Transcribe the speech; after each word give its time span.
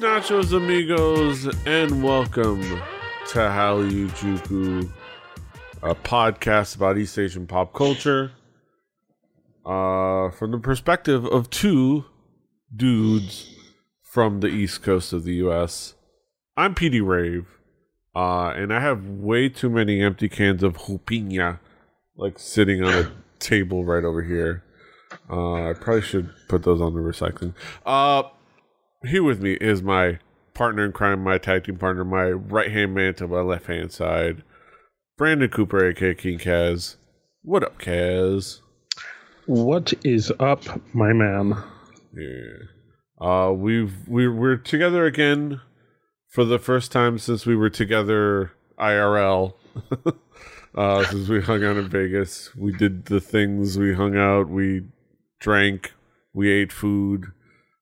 Nachos, 0.00 0.56
amigos, 0.56 1.46
and 1.66 2.02
welcome 2.02 2.62
to 2.62 3.38
Hallyu 3.38 4.08
Juku, 4.08 4.90
a 5.82 5.94
podcast 5.94 6.76
about 6.76 6.96
East 6.96 7.18
Asian 7.18 7.46
pop 7.46 7.74
culture 7.74 8.32
uh, 9.66 10.30
from 10.30 10.52
the 10.52 10.58
perspective 10.58 11.26
of 11.26 11.50
two 11.50 12.06
dudes 12.74 13.54
from 14.02 14.40
the 14.40 14.46
East 14.46 14.82
Coast 14.82 15.12
of 15.12 15.24
the 15.24 15.34
U.S. 15.34 15.92
I'm 16.56 16.74
PD 16.74 17.06
Rave, 17.06 17.46
uh, 18.16 18.54
and 18.56 18.72
I 18.72 18.80
have 18.80 19.04
way 19.04 19.50
too 19.50 19.68
many 19.68 20.00
empty 20.00 20.30
cans 20.30 20.62
of 20.62 20.78
Jupina, 20.78 21.60
like 22.16 22.38
sitting 22.38 22.82
on 22.82 22.94
a 22.94 23.12
table 23.38 23.84
right 23.84 24.04
over 24.04 24.22
here. 24.22 24.64
Uh, 25.28 25.68
I 25.68 25.72
probably 25.74 26.00
should 26.00 26.30
put 26.48 26.62
those 26.62 26.80
on 26.80 26.94
the 26.94 27.00
recycling. 27.00 27.52
Uh, 27.84 28.22
here 29.06 29.22
with 29.22 29.40
me 29.40 29.54
is 29.54 29.82
my 29.82 30.18
partner 30.54 30.84
in 30.84 30.92
crime, 30.92 31.22
my 31.22 31.38
tag 31.38 31.64
team 31.64 31.76
partner, 31.76 32.04
my 32.04 32.30
right 32.30 32.70
hand 32.70 32.94
man 32.94 33.14
to 33.14 33.26
my 33.26 33.40
left 33.40 33.66
hand 33.66 33.92
side, 33.92 34.42
Brandon 35.16 35.48
Cooper, 35.48 35.88
aka 35.88 36.14
King 36.14 36.38
Kaz. 36.38 36.96
What 37.42 37.62
up, 37.62 37.78
Kaz? 37.78 38.60
What 39.46 39.94
is 40.04 40.30
up, 40.38 40.62
my 40.94 41.12
man? 41.12 41.56
Yeah. 42.14 43.26
Uh, 43.26 43.52
we've 43.52 44.06
we're 44.06 44.34
we're 44.34 44.56
together 44.56 45.04
again 45.06 45.60
for 46.28 46.44
the 46.44 46.58
first 46.58 46.92
time 46.92 47.18
since 47.18 47.46
we 47.46 47.56
were 47.56 47.70
together 47.70 48.52
IRL. 48.78 49.54
uh, 50.74 51.04
since 51.04 51.28
we 51.28 51.40
hung 51.40 51.64
out 51.64 51.76
in 51.76 51.88
Vegas, 51.88 52.54
we 52.54 52.72
did 52.72 53.06
the 53.06 53.20
things. 53.20 53.78
We 53.78 53.94
hung 53.94 54.16
out. 54.16 54.48
We 54.48 54.84
drank. 55.38 55.92
We 56.32 56.50
ate 56.50 56.72
food 56.72 57.32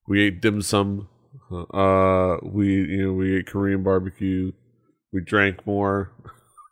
we 0.08 0.22
ate 0.22 0.40
dim 0.40 0.62
sum. 0.62 1.08
Uh, 1.52 2.38
we 2.42 2.66
you 2.66 3.06
know 3.06 3.12
we 3.12 3.36
ate 3.36 3.46
Korean 3.46 3.82
barbecue. 3.82 4.52
We 5.12 5.20
drank 5.20 5.66
more. 5.66 6.10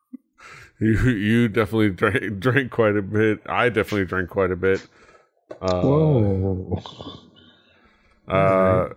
you 0.81 0.99
you 1.11 1.49
definitely 1.49 1.91
drank 1.91 2.41
drank 2.41 2.71
quite 2.71 2.97
a 2.97 3.03
bit. 3.03 3.41
I 3.47 3.69
definitely 3.69 4.07
drank 4.07 4.31
quite 4.31 4.51
a 4.51 4.57
bit. 4.57 4.87
Uh, 5.61 5.81
Whoa. 5.83 6.83
Uh, 8.27 8.89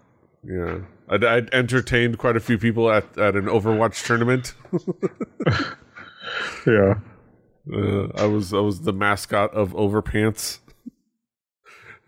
yeah. 0.43 0.79
I, 1.07 1.15
I 1.15 1.41
entertained 1.53 2.17
quite 2.17 2.35
a 2.35 2.39
few 2.39 2.57
people 2.57 2.89
at, 2.91 3.17
at 3.17 3.35
an 3.35 3.45
Overwatch 3.45 4.05
tournament. 4.05 4.55
yeah. 6.65 6.95
Uh, 7.71 8.07
I 8.15 8.25
was 8.25 8.53
I 8.53 8.59
was 8.59 8.81
the 8.81 8.93
mascot 8.93 9.53
of 9.53 9.73
Overpants 9.73 10.59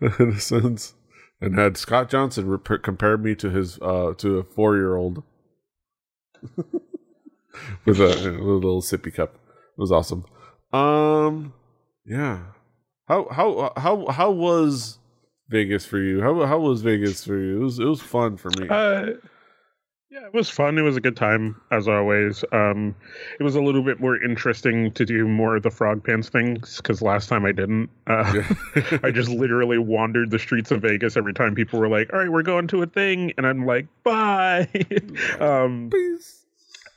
in 0.00 0.30
a 0.30 0.40
sense 0.40 0.94
and 1.42 1.58
had 1.58 1.76
Scott 1.76 2.08
Johnson 2.08 2.58
compare 2.82 3.18
me 3.18 3.34
to 3.34 3.50
his 3.50 3.78
uh 3.80 4.14
to 4.18 4.38
a 4.38 4.44
four 4.44 4.76
year 4.76 4.96
old 4.96 5.22
with 7.84 8.00
a, 8.00 8.28
a, 8.28 8.42
little 8.42 8.82
sippy 8.82 9.14
cup. 9.14 9.34
It 9.34 9.80
was 9.80 9.92
awesome. 9.92 10.24
Um, 10.72 11.52
yeah. 12.04 12.44
How 13.06 13.28
how 13.30 13.72
how 13.76 14.06
how 14.06 14.30
was 14.30 14.98
Vegas 15.48 15.84
for 15.84 15.98
you? 15.98 16.20
How 16.22 16.46
how 16.46 16.58
was 16.58 16.82
Vegas 16.82 17.24
for 17.24 17.38
you? 17.38 17.60
It 17.60 17.64
was 17.64 17.78
it 17.78 17.84
was 17.84 18.00
fun 18.00 18.36
for 18.36 18.50
me. 18.58 18.68
Uh, 18.68 19.14
yeah, 20.12 20.26
it 20.26 20.34
was 20.34 20.50
fun. 20.50 20.76
It 20.76 20.82
was 20.82 20.94
a 20.94 21.00
good 21.00 21.16
time 21.16 21.58
as 21.70 21.88
always. 21.88 22.44
Um, 22.52 22.94
it 23.40 23.42
was 23.42 23.54
a 23.54 23.62
little 23.62 23.82
bit 23.82 23.98
more 23.98 24.22
interesting 24.22 24.92
to 24.92 25.06
do 25.06 25.26
more 25.26 25.56
of 25.56 25.62
the 25.62 25.70
frog 25.70 26.04
pants 26.04 26.28
things 26.28 26.76
because 26.76 27.00
last 27.00 27.30
time 27.30 27.46
I 27.46 27.52
didn't. 27.52 27.88
Uh, 28.06 28.42
I 29.02 29.10
just 29.10 29.30
literally 29.30 29.78
wandered 29.78 30.30
the 30.30 30.38
streets 30.38 30.70
of 30.70 30.82
Vegas 30.82 31.16
every 31.16 31.32
time 31.32 31.54
people 31.54 31.80
were 31.80 31.88
like, 31.88 32.12
"All 32.12 32.18
right, 32.18 32.30
we're 32.30 32.42
going 32.42 32.66
to 32.68 32.82
a 32.82 32.86
thing," 32.86 33.32
and 33.38 33.46
I'm 33.46 33.64
like, 33.64 33.86
"Bye." 34.04 34.68
um, 35.40 35.88
Peace. 35.90 36.44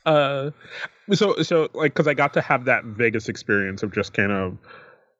Uh, 0.04 0.50
so 1.14 1.40
so 1.42 1.70
like 1.72 1.94
because 1.94 2.06
I 2.06 2.12
got 2.12 2.34
to 2.34 2.42
have 2.42 2.66
that 2.66 2.84
Vegas 2.84 3.30
experience 3.30 3.82
of 3.82 3.94
just 3.94 4.12
kind 4.12 4.32
of 4.32 4.58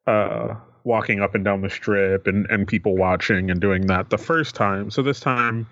uh 0.06 0.54
walking 0.84 1.20
up 1.20 1.34
and 1.34 1.46
down 1.46 1.62
the 1.62 1.70
strip 1.70 2.26
and 2.26 2.46
and 2.50 2.68
people 2.68 2.94
watching 2.94 3.50
and 3.50 3.58
doing 3.58 3.86
that 3.86 4.10
the 4.10 4.18
first 4.18 4.54
time. 4.54 4.90
So 4.90 5.00
this 5.00 5.18
time. 5.18 5.66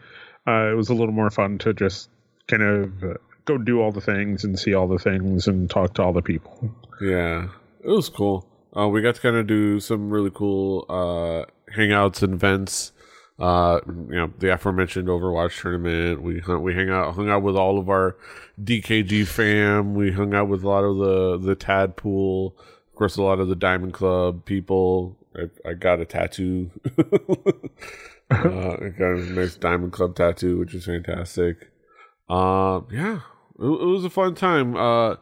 Uh, 0.46 0.70
it 0.70 0.74
was 0.74 0.90
a 0.90 0.94
little 0.94 1.14
more 1.14 1.30
fun 1.30 1.56
to 1.56 1.72
just 1.72 2.10
kind 2.48 2.62
of 2.62 3.04
uh, 3.04 3.14
go 3.44 3.58
do 3.58 3.80
all 3.80 3.92
the 3.92 4.00
things 4.00 4.44
and 4.44 4.58
see 4.58 4.74
all 4.74 4.88
the 4.88 4.98
things 4.98 5.46
and 5.46 5.68
talk 5.68 5.94
to 5.94 6.02
all 6.02 6.12
the 6.12 6.22
people. 6.22 6.70
Yeah, 7.00 7.48
it 7.82 7.88
was 7.88 8.08
cool. 8.08 8.46
Uh, 8.76 8.88
we 8.88 9.02
got 9.02 9.14
to 9.14 9.20
kind 9.20 9.36
of 9.36 9.46
do 9.46 9.78
some 9.80 10.10
really 10.10 10.30
cool 10.32 10.84
uh, 10.88 11.44
hangouts 11.72 12.22
and 12.22 12.34
events. 12.34 12.92
Uh, 13.38 13.80
you 13.86 14.14
know, 14.14 14.32
the 14.38 14.52
aforementioned 14.52 15.08
Overwatch 15.08 15.60
tournament. 15.60 16.22
We 16.22 16.38
hung, 16.40 16.62
we 16.62 16.74
hang 16.74 16.90
out, 16.90 17.14
hung 17.14 17.28
out 17.28 17.42
with 17.42 17.56
all 17.56 17.78
of 17.78 17.88
our 17.88 18.16
DKG 18.62 19.26
fam. 19.26 19.94
We 19.94 20.12
hung 20.12 20.34
out 20.34 20.48
with 20.48 20.62
a 20.62 20.68
lot 20.68 20.84
of 20.84 20.98
the 20.98 21.38
the 21.38 21.54
Tad 21.54 21.96
pool. 21.96 22.56
Of 22.58 22.94
course, 22.94 23.16
a 23.16 23.22
lot 23.22 23.40
of 23.40 23.48
the 23.48 23.56
Diamond 23.56 23.92
Club 23.92 24.44
people. 24.44 25.16
I, 25.36 25.50
I 25.68 25.72
got 25.74 26.00
a 26.00 26.04
tattoo. 26.04 26.70
uh, 28.30 28.76
I 28.80 28.92
got 28.96 29.14
a 29.14 29.32
nice 29.32 29.56
Diamond 29.56 29.92
Club 29.92 30.14
tattoo, 30.14 30.58
which 30.58 30.74
is 30.74 30.84
fantastic. 30.84 31.70
Uh, 32.28 32.80
yeah, 32.90 33.20
it, 33.58 33.64
it 33.64 33.86
was 33.86 34.04
a 34.04 34.10
fun 34.10 34.34
time. 34.34 34.76
Uh, 34.76 35.16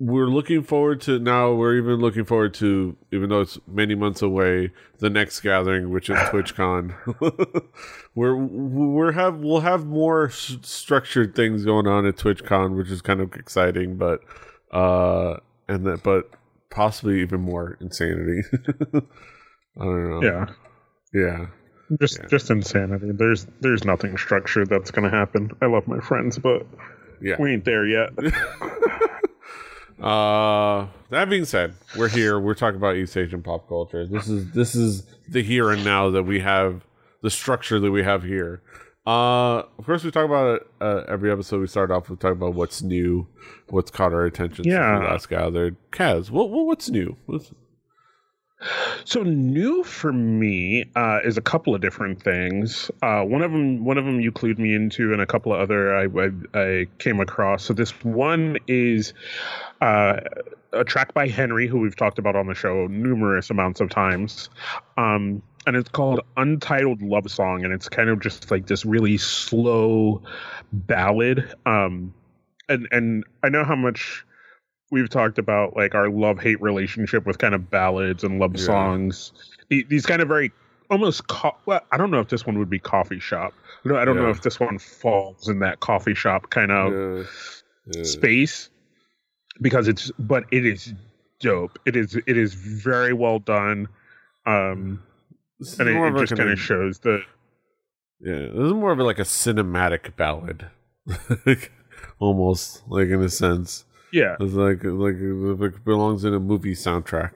we're 0.00 0.26
looking 0.26 0.62
forward 0.64 1.00
to 1.02 1.18
now. 1.20 1.52
We're 1.52 1.76
even 1.76 2.00
looking 2.00 2.24
forward 2.24 2.54
to, 2.54 2.96
even 3.12 3.28
though 3.28 3.42
it's 3.42 3.58
many 3.68 3.94
months 3.94 4.20
away, 4.20 4.72
the 4.98 5.08
next 5.08 5.40
gathering, 5.40 5.90
which 5.90 6.10
is 6.10 6.16
TwitchCon. 6.18 7.68
we're 8.16 8.34
we're 8.36 9.12
have 9.12 9.36
we'll 9.36 9.60
have 9.60 9.86
more 9.86 10.26
s- 10.26 10.56
structured 10.62 11.36
things 11.36 11.64
going 11.64 11.86
on 11.86 12.04
at 12.04 12.16
TwitchCon, 12.16 12.76
which 12.76 12.90
is 12.90 13.00
kind 13.00 13.20
of 13.20 13.32
exciting. 13.34 13.96
But 13.96 14.20
uh, 14.72 15.36
and 15.68 15.86
that, 15.86 16.02
but 16.02 16.30
possibly 16.70 17.20
even 17.20 17.40
more 17.40 17.78
insanity. 17.80 18.42
I 18.94 19.84
don't 19.84 20.10
know. 20.10 20.22
Yeah, 20.22 20.46
yeah. 21.12 21.46
Just 22.00 22.18
yeah. 22.18 22.26
just 22.28 22.50
insanity. 22.50 23.10
There's 23.12 23.46
there's 23.60 23.84
nothing 23.84 24.16
structured 24.16 24.70
that's 24.70 24.90
gonna 24.90 25.10
happen. 25.10 25.50
I 25.60 25.66
love 25.66 25.86
my 25.86 26.00
friends, 26.00 26.38
but 26.38 26.66
yeah. 27.20 27.36
we 27.38 27.52
ain't 27.52 27.64
there 27.64 27.86
yet. 27.86 28.10
uh 30.02 30.86
that 31.10 31.28
being 31.28 31.44
said, 31.44 31.74
we're 31.96 32.08
here. 32.08 32.40
We're 32.40 32.54
talking 32.54 32.76
about 32.76 32.96
East 32.96 33.16
Asian 33.16 33.42
pop 33.42 33.68
culture. 33.68 34.06
This 34.06 34.28
is 34.28 34.50
this 34.52 34.74
is 34.74 35.06
the 35.28 35.42
here 35.42 35.70
and 35.70 35.84
now 35.84 36.10
that 36.10 36.22
we 36.22 36.40
have 36.40 36.86
the 37.22 37.30
structure 37.30 37.78
that 37.80 37.90
we 37.90 38.02
have 38.02 38.22
here. 38.22 38.62
Uh, 39.06 39.58
of 39.78 39.84
course, 39.84 40.02
we 40.02 40.10
talk 40.10 40.24
about 40.24 40.56
it 40.56 40.66
uh, 40.80 41.02
every 41.08 41.30
episode. 41.30 41.60
We 41.60 41.66
start 41.66 41.90
off 41.90 42.08
with 42.08 42.20
talking 42.20 42.38
about 42.38 42.54
what's 42.54 42.82
new, 42.82 43.26
what's 43.68 43.90
caught 43.90 44.14
our 44.14 44.24
attention 44.24 44.64
yeah. 44.64 44.94
since 44.94 45.00
we 45.00 45.06
last 45.10 45.28
gathered. 45.28 45.76
Kaz, 45.90 46.30
what, 46.30 46.48
what 46.48 46.64
what's 46.66 46.88
new? 46.88 47.16
What's, 47.26 47.52
so 49.04 49.22
new 49.22 49.84
for 49.84 50.12
me 50.12 50.84
uh, 50.96 51.20
is 51.24 51.36
a 51.36 51.42
couple 51.42 51.74
of 51.74 51.80
different 51.80 52.22
things. 52.22 52.90
Uh, 53.02 53.22
one 53.22 53.42
of 53.42 53.52
them, 53.52 53.84
one 53.84 53.98
of 53.98 54.04
them, 54.04 54.20
you 54.20 54.32
clued 54.32 54.58
me 54.58 54.74
into, 54.74 55.12
and 55.12 55.20
a 55.20 55.26
couple 55.26 55.52
of 55.52 55.60
other 55.60 55.94
I, 55.94 56.04
I, 56.04 56.30
I 56.54 56.86
came 56.98 57.20
across. 57.20 57.64
So 57.64 57.74
this 57.74 57.90
one 58.04 58.58
is 58.66 59.12
uh, 59.80 60.20
a 60.72 60.84
track 60.84 61.14
by 61.14 61.28
Henry, 61.28 61.66
who 61.66 61.78
we've 61.78 61.96
talked 61.96 62.18
about 62.18 62.36
on 62.36 62.46
the 62.46 62.54
show 62.54 62.86
numerous 62.86 63.50
amounts 63.50 63.80
of 63.80 63.90
times, 63.90 64.48
um, 64.96 65.42
and 65.66 65.76
it's 65.76 65.88
called 65.88 66.20
"Untitled 66.36 67.02
Love 67.02 67.30
Song," 67.30 67.64
and 67.64 67.72
it's 67.72 67.88
kind 67.88 68.08
of 68.08 68.20
just 68.20 68.50
like 68.50 68.66
this 68.66 68.84
really 68.84 69.18
slow 69.18 70.22
ballad. 70.72 71.54
Um, 71.66 72.14
and 72.68 72.88
and 72.90 73.24
I 73.42 73.48
know 73.48 73.64
how 73.64 73.76
much 73.76 74.24
we've 74.90 75.08
talked 75.08 75.38
about 75.38 75.76
like 75.76 75.94
our 75.94 76.08
love 76.08 76.38
hate 76.38 76.60
relationship 76.60 77.26
with 77.26 77.38
kind 77.38 77.54
of 77.54 77.70
ballads 77.70 78.24
and 78.24 78.38
love 78.38 78.56
yeah. 78.56 78.64
songs. 78.64 79.32
These 79.68 80.06
kind 80.06 80.22
of 80.22 80.28
very 80.28 80.52
almost 80.90 81.26
co- 81.26 81.56
well, 81.66 81.80
I 81.90 81.96
don't 81.96 82.10
know 82.10 82.20
if 82.20 82.28
this 82.28 82.46
one 82.46 82.58
would 82.58 82.70
be 82.70 82.78
coffee 82.78 83.18
shop. 83.18 83.54
No, 83.84 83.96
I 83.96 84.04
don't 84.04 84.16
yeah. 84.16 84.22
know 84.22 84.30
if 84.30 84.42
this 84.42 84.60
one 84.60 84.78
falls 84.78 85.48
in 85.48 85.58
that 85.60 85.80
coffee 85.80 86.14
shop 86.14 86.50
kind 86.50 86.70
of 86.70 87.28
yeah. 87.86 88.02
space 88.02 88.70
because 89.60 89.88
it's 89.88 90.10
but 90.18 90.44
it 90.50 90.64
is 90.64 90.92
dope. 91.40 91.78
It 91.86 91.96
is 91.96 92.16
it 92.26 92.36
is 92.36 92.54
very 92.54 93.12
well 93.12 93.38
done. 93.38 93.88
Um 94.46 95.02
and 95.78 95.88
it, 95.88 95.96
it 95.96 96.18
just 96.18 96.36
kind 96.36 96.50
of 96.50 96.58
shows 96.58 97.00
that 97.00 97.22
yeah, 98.20 98.48
this 98.54 98.66
is 98.66 98.72
more 98.72 98.92
of 98.92 98.98
like 98.98 99.18
a 99.18 99.22
cinematic 99.22 100.16
ballad. 100.16 100.70
almost 102.18 102.82
like 102.88 103.08
in 103.08 103.20
a 103.22 103.28
sense. 103.28 103.84
Yeah, 104.14 104.36
it's 104.38 104.54
like 104.54 104.84
like 104.84 105.16
it 105.18 105.84
belongs 105.84 106.22
in 106.22 106.34
a 106.34 106.38
movie 106.38 106.76
soundtrack. 106.76 107.32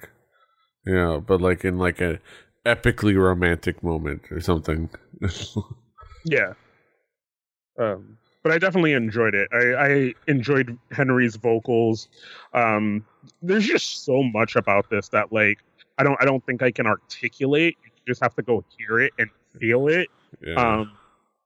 Yeah, 0.86 1.19
but 1.19 1.40
like 1.40 1.64
in 1.64 1.76
like 1.76 2.00
a 2.00 2.20
epically 2.64 3.20
romantic 3.20 3.82
moment 3.82 4.22
or 4.30 4.38
something. 4.40 4.88
yeah. 6.25 6.52
Um, 7.80 8.16
but 8.44 8.52
I 8.52 8.58
definitely 8.58 8.92
enjoyed 8.92 9.34
it. 9.34 9.48
I, 9.52 9.75
I 9.75 10.14
enjoyed 10.28 10.78
Henry's 10.92 11.34
vocals. 11.34 12.08
Um, 12.54 13.04
there's 13.42 13.66
just 13.66 14.04
so 14.04 14.22
much 14.22 14.54
about 14.54 14.88
this 14.88 15.08
that 15.08 15.32
like 15.32 15.58
I 15.98 16.04
don't 16.04 16.16
I 16.20 16.26
don't 16.26 16.46
think 16.46 16.62
I 16.62 16.70
can 16.70 16.86
articulate. 16.86 17.76
You 17.84 17.90
just 18.06 18.22
have 18.22 18.36
to 18.36 18.42
go 18.42 18.64
hear 18.78 19.00
it 19.00 19.12
and 19.19 19.28
feel 19.58 19.88
it. 19.88 20.06
Yeah. 20.46 20.54
Um, 20.54 20.92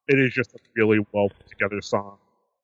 it 0.09 0.19
is 0.19 0.35
just 0.35 0.55
a 0.55 0.59
really 0.77 0.99
well 1.13 1.31
put 1.31 1.49
together 1.49 1.81
song. 1.81 2.19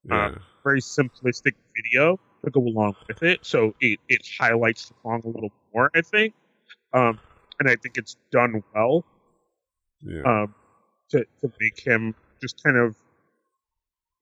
Yeah. 0.05 0.27
Um, 0.27 0.41
very 0.69 0.81
simplistic 0.81 1.55
video 1.77 2.19
to 2.45 2.51
go 2.51 2.61
along 2.61 2.95
with 3.09 3.23
it, 3.23 3.41
so 3.43 3.75
it 3.81 3.99
it 4.09 4.23
highlights 4.39 4.89
the 4.89 4.95
song 5.03 5.23
a 5.25 5.29
little 5.29 5.53
more. 5.75 5.91
I 5.95 6.03
think, 6.03 6.35
um, 6.93 7.19
and 7.59 7.69
I 7.69 7.77
think 7.77 7.97
it's 7.97 8.17
done 8.31 8.63
well 8.75 9.05
yeah. 10.03 10.23
um, 10.25 10.55
to 11.11 11.25
to 11.41 11.53
make 11.61 11.81
him 11.81 12.15
just 12.41 12.63
kind 12.63 12.77
of. 12.77 12.97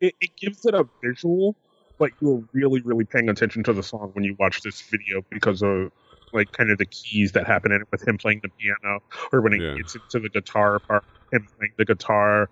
It, 0.01 0.15
it 0.21 0.31
gives 0.37 0.67
it 0.67 0.75
a 0.75 0.87
visual, 1.03 1.57
but 1.99 2.11
you're 2.21 2.45
really 2.53 2.81
really 2.83 3.05
paying 3.05 3.29
attention 3.29 3.63
to 3.65 3.73
the 3.73 3.83
song 3.83 4.11
when 4.13 4.25
you 4.25 4.37
watch 4.39 4.63
this 4.63 4.83
video 4.83 5.23
because 5.31 5.63
of 5.63 5.91
like 6.33 6.53
kind 6.53 6.71
of 6.71 6.79
the 6.79 6.87
keys 6.87 7.33
that 7.33 7.47
happen 7.47 7.73
in 7.73 7.81
it 7.81 7.89
with 7.91 8.07
him 8.07 8.19
playing 8.19 8.41
the 8.43 8.51
piano 8.59 9.01
or 9.33 9.41
when 9.41 9.53
he 9.53 9.61
Yeah. 9.61 9.77
gets 9.77 9.95
into 9.95 10.21
the 10.21 10.29
guitar 10.29 10.81
part, 10.81 11.05
him 11.33 11.47
playing 11.59 11.73
the 11.79 11.85
guitar. 11.85 12.51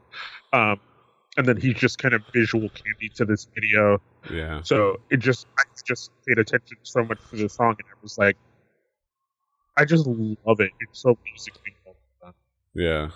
Um, 0.52 0.80
and 1.36 1.46
then 1.46 1.56
he's 1.56 1.74
just 1.74 1.98
kind 1.98 2.14
of 2.14 2.22
visual 2.32 2.68
candy 2.70 3.08
to 3.16 3.24
this 3.24 3.46
video. 3.54 4.00
yeah. 4.30 4.60
So 4.62 5.00
it 5.10 5.18
just 5.18 5.46
I 5.58 5.62
just 5.84 6.10
paid 6.26 6.38
attention 6.38 6.76
so 6.82 7.04
much 7.04 7.18
to 7.30 7.36
the 7.36 7.48
song 7.48 7.70
and 7.78 7.86
I 7.90 7.96
was 8.02 8.16
like 8.18 8.36
I 9.76 9.84
just 9.84 10.06
love 10.06 10.60
it. 10.60 10.70
It's 10.80 11.00
so 11.00 11.18
musically 11.24 11.74
well 11.84 11.96
done. 12.22 12.34
Yeah. 12.74 13.08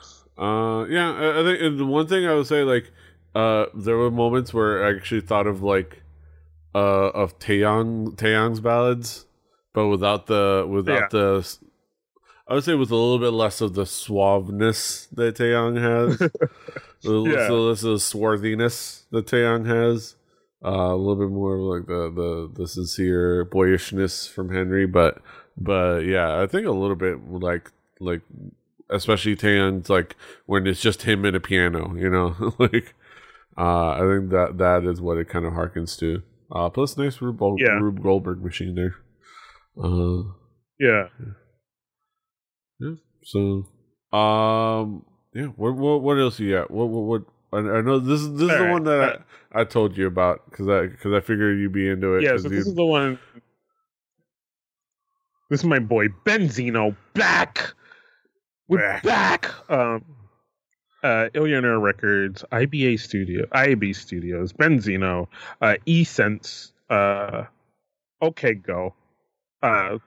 Uh 0.42 0.84
yeah, 0.88 1.12
I, 1.12 1.40
I 1.40 1.44
think 1.44 1.60
and 1.62 1.78
the 1.78 1.86
one 1.86 2.06
thing 2.06 2.26
I 2.26 2.34
would 2.34 2.46
say 2.46 2.62
like 2.64 2.90
uh 3.34 3.66
there 3.74 3.96
were 3.96 4.10
moments 4.10 4.52
where 4.52 4.84
I 4.84 4.94
actually 4.96 5.20
thought 5.20 5.46
of 5.46 5.62
like 5.62 6.02
uh 6.74 7.08
of 7.10 7.38
Taeyang 7.38 8.16
Taeyang's 8.16 8.60
ballads, 8.60 9.26
but 9.72 9.86
without 9.88 10.26
the 10.26 10.66
without 10.68 11.00
Yeah. 11.00 11.08
the 11.12 11.58
I 12.48 12.54
would 12.54 12.64
say 12.64 12.74
with 12.74 12.90
a 12.90 12.96
little 12.96 13.18
bit 13.18 13.32
less 13.36 13.60
of 13.60 13.74
the 13.74 13.82
suaveness 13.84 15.08
that 15.12 15.36
Taeyang 15.36 15.76
has. 15.80 16.30
Yeah. 17.02 17.46
so 17.48 17.68
of 17.68 17.80
the 17.80 17.98
swarthiness 17.98 19.04
that 19.10 19.26
Taeyang 19.26 19.66
has. 19.66 20.14
Uh, 20.64 20.92
a 20.92 20.96
little 20.96 21.14
bit 21.14 21.30
more 21.32 21.54
of 21.54 21.60
like 21.60 21.86
the, 21.86 22.10
the 22.12 22.62
the 22.62 22.66
sincere 22.66 23.44
boyishness 23.44 24.26
from 24.26 24.52
Henry, 24.52 24.86
but 24.86 25.22
but 25.56 26.00
yeah, 26.00 26.40
I 26.42 26.48
think 26.48 26.66
a 26.66 26.72
little 26.72 26.96
bit 26.96 27.30
like 27.30 27.70
like 28.00 28.22
especially 28.90 29.36
Taeyang's 29.36 29.88
like 29.88 30.16
when 30.46 30.66
it's 30.66 30.80
just 30.80 31.02
him 31.02 31.24
and 31.24 31.36
a 31.36 31.40
piano, 31.40 31.94
you 31.96 32.10
know, 32.10 32.54
like 32.58 32.94
uh, 33.56 33.90
I 33.90 33.98
think 34.00 34.30
that 34.30 34.54
that 34.58 34.84
is 34.84 35.00
what 35.00 35.18
it 35.18 35.28
kind 35.28 35.44
of 35.44 35.52
harkens 35.52 35.96
to. 36.00 36.22
Uh, 36.50 36.68
plus, 36.70 36.96
nice 36.96 37.20
Rube, 37.22 37.40
Yeah. 37.60 37.78
Rube 37.78 38.02
Goldberg 38.02 38.42
machine 38.42 38.74
there. 38.74 38.96
Uh, 39.80 40.22
Yeah. 40.80 41.08
yeah. 42.80 42.94
So, 43.24 43.66
um, 44.16 45.04
yeah. 45.38 45.46
What 45.54 45.76
what 45.76 46.02
what 46.02 46.18
else 46.18 46.40
you 46.40 46.52
got? 46.52 46.70
What 46.70 46.88
what 46.88 47.02
what? 47.02 47.22
I, 47.52 47.78
I 47.78 47.80
know 47.80 48.00
this 48.00 48.20
is 48.20 48.32
this 48.32 48.42
is 48.42 48.58
the 48.58 48.64
right, 48.64 48.72
one 48.72 48.84
that 48.84 49.00
uh, 49.00 49.18
I, 49.52 49.60
I 49.60 49.64
told 49.64 49.96
you 49.96 50.08
about 50.08 50.50
because 50.50 50.68
I 50.68 50.88
because 50.88 51.12
I 51.12 51.20
figured 51.20 51.58
you'd 51.60 51.72
be 51.72 51.88
into 51.88 52.14
it. 52.16 52.24
Yeah, 52.24 52.36
so 52.36 52.48
this 52.48 52.66
is 52.66 52.74
the 52.74 52.84
one 52.84 53.20
This 55.48 55.60
is 55.60 55.66
my 55.66 55.78
boy 55.78 56.08
Beenzino 56.26 56.96
back. 57.14 57.72
We're 58.66 59.00
Back. 59.02 59.48
Um 59.70 60.04
uh 61.04 61.28
Illionaire 61.32 61.80
Records, 61.80 62.44
IBA 62.50 62.98
Studio, 62.98 63.46
IAB 63.46 63.94
Studios, 63.94 64.52
Beenzino, 64.52 65.28
uh 65.62 65.76
eSense, 65.86 66.72
uh 66.90 67.44
Okay 68.20 68.54
Go. 68.54 68.92
Uh 69.62 69.98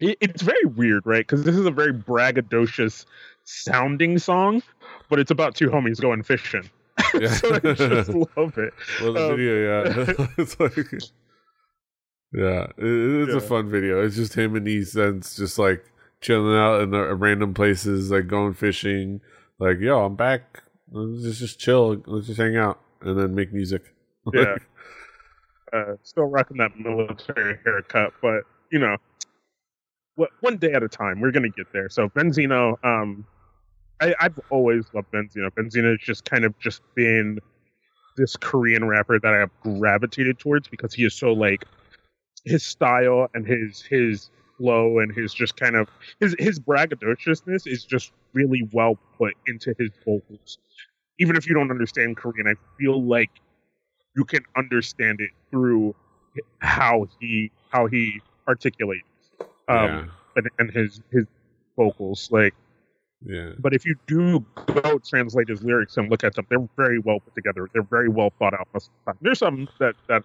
it, 0.00 0.18
it's 0.20 0.42
very 0.42 0.64
weird, 0.64 1.06
right? 1.06 1.26
Because 1.26 1.44
this 1.44 1.56
is 1.56 1.66
a 1.66 1.70
very 1.70 1.92
braggadocious 1.92 3.04
sounding 3.48 4.18
song, 4.18 4.62
but 5.08 5.18
it's 5.18 5.30
about 5.30 5.54
two 5.54 5.70
homies 5.70 6.00
going 6.00 6.22
fishing. 6.22 6.68
Yeah. 7.14 7.28
so 7.32 7.54
I 7.54 7.58
just 7.74 8.10
love 8.36 8.58
it. 8.58 8.74
well, 9.00 9.12
the 9.12 9.30
um, 9.30 9.36
video, 9.36 9.84
yeah, 9.84 10.26
it's 10.38 10.60
like, 10.60 10.76
yeah, 12.32 12.66
it, 12.76 13.28
it's 13.28 13.34
a 13.34 13.40
fun 13.40 13.70
video. 13.70 14.04
It's 14.04 14.16
just 14.16 14.34
him 14.34 14.54
and 14.54 14.68
E-Sense 14.68 15.36
just 15.36 15.58
like 15.58 15.84
chilling 16.20 16.56
out 16.56 16.82
in 16.82 16.90
the 16.90 17.14
random 17.14 17.54
places, 17.54 18.10
like 18.10 18.26
going 18.26 18.54
fishing. 18.54 19.20
Like, 19.58 19.78
yo, 19.80 20.04
I'm 20.04 20.16
back. 20.16 20.62
Let's 20.90 21.22
just 21.22 21.40
just 21.40 21.58
chill. 21.58 22.02
Let's 22.06 22.26
just 22.26 22.38
hang 22.38 22.56
out 22.56 22.80
and 23.00 23.18
then 23.18 23.34
make 23.34 23.52
music. 23.52 23.94
Yeah. 24.32 24.56
uh, 25.72 25.94
still 26.02 26.24
rocking 26.24 26.58
that 26.58 26.78
military 26.78 27.58
haircut, 27.64 28.12
but 28.20 28.42
you 28.70 28.78
know, 28.78 28.96
what 30.16 30.30
one 30.40 30.58
day 30.58 30.72
at 30.72 30.82
a 30.82 30.88
time. 30.88 31.20
We're 31.20 31.32
gonna 31.32 31.48
get 31.48 31.72
there. 31.72 31.88
So 31.88 32.08
Beenzino, 32.08 32.82
um, 32.84 33.24
I, 34.00 34.14
I've 34.20 34.38
always 34.50 34.84
loved 34.92 35.10
Beenzino. 35.12 35.50
Beenzino 35.50 35.90
has 35.90 36.00
just 36.00 36.24
kind 36.24 36.44
of 36.44 36.58
just 36.58 36.82
been 36.94 37.40
this 38.16 38.36
Korean 38.36 38.84
rapper 38.86 39.18
that 39.18 39.34
I 39.34 39.38
have 39.38 39.50
gravitated 39.62 40.38
towards 40.38 40.68
because 40.68 40.94
he 40.94 41.04
is 41.04 41.14
so 41.14 41.32
like 41.32 41.64
his 42.44 42.64
style 42.64 43.28
and 43.34 43.46
his 43.46 43.82
his 43.82 44.30
flow 44.56 44.98
and 44.98 45.14
his 45.14 45.32
just 45.32 45.56
kind 45.56 45.76
of 45.76 45.88
his 46.20 46.34
his 46.38 46.58
braggadociousness 46.58 47.66
is 47.66 47.84
just 47.84 48.12
really 48.32 48.68
well 48.72 48.98
put 49.16 49.34
into 49.46 49.74
his 49.78 49.90
vocals. 50.04 50.58
Even 51.18 51.36
if 51.36 51.48
you 51.48 51.54
don't 51.54 51.70
understand 51.70 52.16
Korean, 52.16 52.46
I 52.46 52.54
feel 52.78 53.02
like 53.02 53.30
you 54.16 54.24
can 54.24 54.42
understand 54.56 55.20
it 55.20 55.30
through 55.50 55.94
how 56.58 57.06
he 57.20 57.50
how 57.70 57.86
he 57.86 58.20
articulates 58.46 59.04
um 59.68 60.10
and, 60.36 60.48
and 60.58 60.70
his 60.70 61.00
his 61.10 61.24
vocals 61.76 62.28
like 62.30 62.54
yeah, 63.24 63.50
but 63.58 63.74
if 63.74 63.84
you 63.84 63.96
do 64.06 64.44
go 64.66 64.98
translate 64.98 65.48
his 65.48 65.62
lyrics 65.62 65.96
and 65.96 66.10
look 66.10 66.24
at 66.24 66.34
them 66.34 66.46
they're 66.48 66.68
very 66.76 66.98
well 67.00 67.20
put 67.20 67.34
together 67.34 67.68
they're 67.72 67.82
very 67.82 68.08
well 68.08 68.32
thought 68.38 68.54
out 68.54 68.68
most 68.72 68.86
of 68.86 68.92
the 69.04 69.12
time 69.12 69.18
there's 69.22 69.38
some 69.38 69.68
that 69.80 69.94
that 70.08 70.22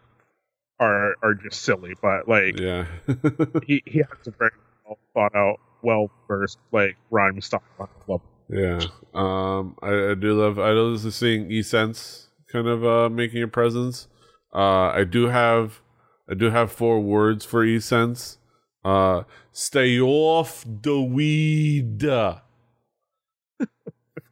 are 0.80 1.16
are 1.24 1.34
just 1.34 1.62
silly 1.62 1.94
but 2.01 2.28
like 2.28 2.60
yeah, 2.60 2.86
he 3.66 3.81
he 3.86 4.00
has 4.00 4.28
a 4.28 4.31
very 4.31 4.51
well 4.86 4.98
thought 5.13 5.36
out 5.36 5.60
well 5.82 6.10
versed 6.27 6.58
like 6.72 6.98
rhyme 7.10 7.39
style 7.41 7.63
I 7.79 7.86
love 8.08 8.22
it. 8.50 8.60
yeah. 8.60 8.79
Um, 9.13 9.75
I, 9.82 10.12
I 10.12 10.13
do 10.15 10.34
love. 10.34 10.60
I 10.60 10.72
love 10.72 11.13
seeing 11.13 11.51
E-Sense 11.51 12.29
kind 12.51 12.68
of 12.68 12.86
uh 12.86 13.10
making 13.10 13.44
a 13.44 13.48
presence. 13.48 14.08
Uh, 14.53 14.89
I 14.89 15.03
do 15.03 15.27
have, 15.27 15.82
I 16.29 16.36
do 16.36 16.51
have 16.51 16.72
four 16.72 17.00
words 17.00 17.44
for 17.44 17.63
E-Sense. 17.63 18.38
Uh, 18.86 19.24
stay 19.51 20.00
off 20.00 20.63
the 20.65 21.01
weed. 21.01 22.03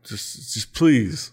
Just, 0.03 0.53
just 0.53 0.73
please. 0.73 1.31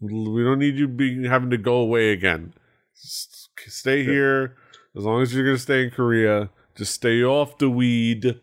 We 0.00 0.44
don't 0.44 0.58
need 0.58 0.76
you 0.76 0.88
being 0.88 1.24
having 1.24 1.50
to 1.50 1.56
go 1.58 1.76
away 1.76 2.10
again. 2.12 2.52
Just 3.00 3.48
stay 3.66 4.04
here 4.04 4.56
as 4.96 5.04
long 5.04 5.22
as 5.22 5.34
you're 5.34 5.44
gonna 5.44 5.58
stay 5.58 5.84
in 5.84 5.90
Korea. 5.90 6.50
Just 6.76 6.92
stay 6.94 7.22
off 7.22 7.58
the 7.58 7.70
weed 7.70 8.40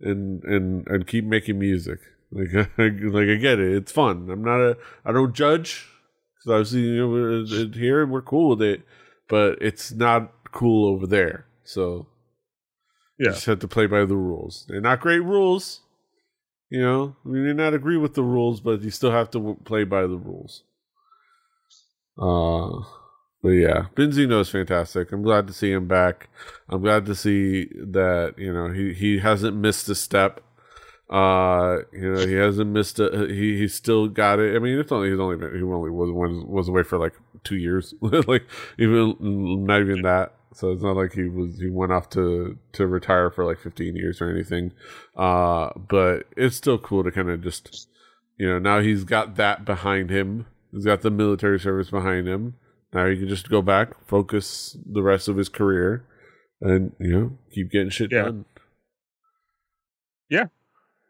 and 0.00 0.42
and 0.44 0.86
and 0.88 1.06
keep 1.06 1.24
making 1.24 1.58
music. 1.58 2.00
Like 2.32 2.52
like 2.78 3.28
I 3.28 3.34
get 3.36 3.60
it. 3.60 3.74
It's 3.76 3.92
fun. 3.92 4.28
I'm 4.30 4.42
not 4.42 4.60
a. 4.60 4.76
I 5.04 5.12
don't 5.12 5.34
judge 5.34 5.86
because 6.34 6.52
obviously 6.52 6.80
you 6.80 6.96
know 6.96 7.08
we're, 7.08 7.44
here 7.72 8.02
and 8.02 8.10
we're 8.10 8.22
cool 8.22 8.48
with 8.50 8.62
it, 8.62 8.82
but 9.28 9.58
it's 9.60 9.92
not 9.92 10.32
cool 10.52 10.88
over 10.92 11.06
there. 11.06 11.46
So 11.62 12.06
you 13.18 13.26
Yeah. 13.26 13.32
just 13.32 13.46
have 13.46 13.60
to 13.60 13.68
play 13.68 13.86
by 13.86 14.04
the 14.06 14.16
rules. 14.16 14.66
They're 14.68 14.80
not 14.80 15.00
great 15.00 15.20
rules. 15.22 15.82
You 16.70 16.80
know, 16.80 17.16
we 17.24 17.40
may 17.40 17.52
not 17.52 17.74
agree 17.74 17.96
with 17.96 18.14
the 18.14 18.22
rules, 18.22 18.60
but 18.60 18.82
you 18.82 18.90
still 18.90 19.10
have 19.12 19.30
to 19.32 19.56
play 19.64 19.84
by 19.84 20.02
the 20.02 20.16
rules. 20.16 20.62
Uh, 22.18 22.80
but 23.42 23.50
yeah, 23.50 23.86
Beenzino 23.94 24.40
is 24.40 24.48
fantastic. 24.48 25.12
I'm 25.12 25.22
glad 25.22 25.46
to 25.46 25.52
see 25.52 25.70
him 25.70 25.86
back. 25.86 26.28
I'm 26.68 26.80
glad 26.80 27.06
to 27.06 27.14
see 27.14 27.66
that 27.74 28.34
you 28.38 28.52
know 28.52 28.72
he 28.72 28.92
he 28.94 29.18
hasn't 29.18 29.56
missed 29.56 29.88
a 29.88 29.94
step. 29.94 30.40
Uh, 31.10 31.78
you 31.92 32.12
know 32.12 32.26
he 32.26 32.34
hasn't 32.34 32.70
missed 32.70 32.98
a. 32.98 33.26
He 33.28 33.58
he's 33.58 33.74
still 33.74 34.08
got 34.08 34.40
it. 34.40 34.56
I 34.56 34.58
mean, 34.58 34.78
it's 34.78 34.90
only 34.92 35.10
he's 35.10 35.20
only 35.20 35.36
been, 35.36 35.54
he 35.54 35.62
only 35.62 35.90
was 35.90 36.10
was 36.46 36.68
away 36.68 36.82
for 36.82 36.98
like 36.98 37.14
two 37.44 37.56
years, 37.56 37.94
like 38.00 38.46
even 38.78 39.16
not 39.66 39.80
even 39.80 40.02
that. 40.02 40.34
So 40.56 40.72
it's 40.72 40.82
not 40.82 40.96
like 40.96 41.12
he 41.12 41.24
was 41.24 41.58
he 41.58 41.68
went 41.68 41.92
off 41.92 42.08
to 42.10 42.58
to 42.72 42.86
retire 42.86 43.30
for 43.30 43.44
like 43.44 43.58
15 43.60 43.94
years 43.94 44.22
or 44.22 44.30
anything. 44.30 44.72
Uh, 45.14 45.68
but 45.76 46.24
it's 46.34 46.56
still 46.56 46.78
cool 46.78 47.04
to 47.04 47.10
kind 47.10 47.28
of 47.28 47.42
just 47.42 47.88
you 48.38 48.48
know 48.48 48.58
now 48.58 48.80
he's 48.80 49.04
got 49.04 49.36
that 49.36 49.66
behind 49.66 50.08
him. 50.08 50.46
He's 50.72 50.86
got 50.86 51.02
the 51.02 51.10
military 51.10 51.60
service 51.60 51.90
behind 51.90 52.26
him. 52.26 52.54
Now 52.94 53.06
he 53.06 53.18
can 53.18 53.28
just 53.28 53.50
go 53.50 53.60
back, 53.60 53.92
focus 54.08 54.78
the 54.90 55.02
rest 55.02 55.28
of 55.28 55.36
his 55.36 55.50
career, 55.50 56.06
and 56.62 56.92
you 56.98 57.12
know 57.12 57.38
keep 57.52 57.70
getting 57.70 57.90
shit 57.90 58.10
done. 58.10 58.46
Yeah. 60.30 60.38
done. 60.40 60.50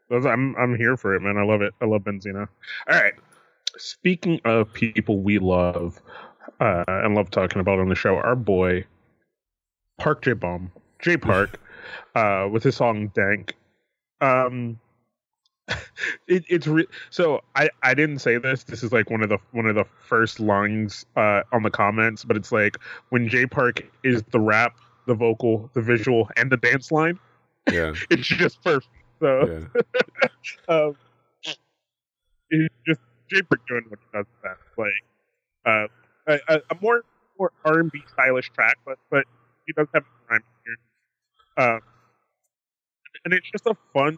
Those- 0.09 0.25
I'm 0.25 0.57
I'm 0.57 0.75
here 0.75 0.97
for 0.97 1.15
it, 1.15 1.21
man. 1.21 1.37
I 1.37 1.43
love 1.43 1.61
it. 1.61 1.73
I 1.81 1.85
love 1.85 2.01
Beenzino. 2.01 2.49
All 2.89 2.99
right. 3.01 3.13
Speaking 3.77 4.41
of 4.43 4.73
people 4.73 5.21
we 5.21 5.39
love 5.39 6.01
uh, 6.59 6.83
and 6.87 7.15
love 7.15 7.31
talking 7.31 7.61
about 7.61 7.79
on 7.79 7.87
the 7.87 7.95
show, 7.95 8.17
our 8.17 8.35
boy 8.35 8.85
Park 9.97 10.23
J 10.23 10.33
Bomb, 10.33 10.71
Jay 10.99 11.17
Park, 11.17 11.59
uh, 12.15 12.47
with 12.51 12.63
his 12.63 12.75
song 12.75 13.11
"Dank." 13.15 13.55
Um, 14.21 14.79
it, 16.27 16.45
it's 16.49 16.67
re- 16.67 16.87
so 17.09 17.41
I 17.55 17.69
I 17.83 17.93
didn't 17.93 18.19
say 18.19 18.37
this. 18.37 18.63
This 18.63 18.83
is 18.83 18.91
like 18.91 19.09
one 19.09 19.21
of 19.21 19.29
the 19.29 19.37
one 19.51 19.65
of 19.65 19.75
the 19.75 19.85
first 20.07 20.39
lines 20.39 21.05
uh, 21.15 21.41
on 21.51 21.63
the 21.63 21.71
comments, 21.71 22.23
but 22.23 22.37
it's 22.37 22.51
like 22.51 22.77
when 23.09 23.27
Jay 23.27 23.45
Park 23.45 23.85
is 24.03 24.23
the 24.31 24.39
rap, 24.39 24.77
the 25.07 25.13
vocal, 25.13 25.69
the 25.73 25.81
visual, 25.81 26.29
and 26.37 26.51
the 26.51 26.57
dance 26.57 26.91
line. 26.91 27.19
Yeah, 27.71 27.93
it's 28.09 28.27
just 28.27 28.63
perfect. 28.63 28.87
So, 29.19 29.67
yeah. 29.67 30.27
um, 30.69 30.95
it's 32.49 32.73
just 32.85 33.01
Jay 33.29 33.41
Park 33.41 33.61
doing 33.67 33.83
what 33.89 33.99
he 33.99 34.17
does 34.17 34.25
best. 34.43 34.61
Like 34.77 34.87
uh, 35.65 35.87
a, 36.27 36.61
a, 36.69 36.75
more 36.81 37.03
more 37.37 37.51
R 37.65 37.79
and 37.79 37.91
B 37.91 38.01
stylish 38.13 38.51
track, 38.51 38.77
but 38.85 38.99
but 39.09 39.25
he 39.67 39.73
does 39.73 39.87
have 39.93 40.03
time 40.29 40.43
here. 40.65 41.65
Um, 41.65 41.81
and 43.25 43.33
it's 43.33 43.49
just 43.51 43.65
a 43.67 43.75
fun 43.93 44.17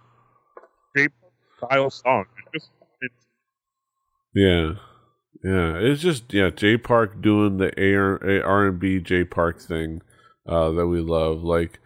Jay 0.96 1.08
style 1.58 1.90
song. 1.90 2.26
It's 2.54 2.66
just 2.66 2.72
it's, 3.02 3.26
yeah, 4.34 4.74
yeah. 5.44 5.78
It's 5.78 6.02
just 6.02 6.32
yeah, 6.34 6.50
Jay 6.52 6.78
Park 6.78 7.22
doing 7.22 7.58
the 7.58 7.72
R 8.46 8.68
and 8.68 8.80
B 8.80 9.00
Jay 9.00 9.24
Park 9.24 9.60
thing 9.60 10.02
uh, 10.48 10.72
that 10.72 10.88
we 10.88 11.02
love. 11.02 11.44
Like, 11.44 11.80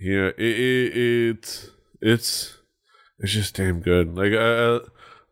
yeah, 0.00 0.28
it, 0.28 0.38
it, 0.38 0.96
it's 0.96 1.70
it's 2.00 2.58
it's 3.18 3.32
just 3.32 3.56
damn 3.56 3.80
good. 3.80 4.16
Like, 4.16 4.32
I 4.32 4.80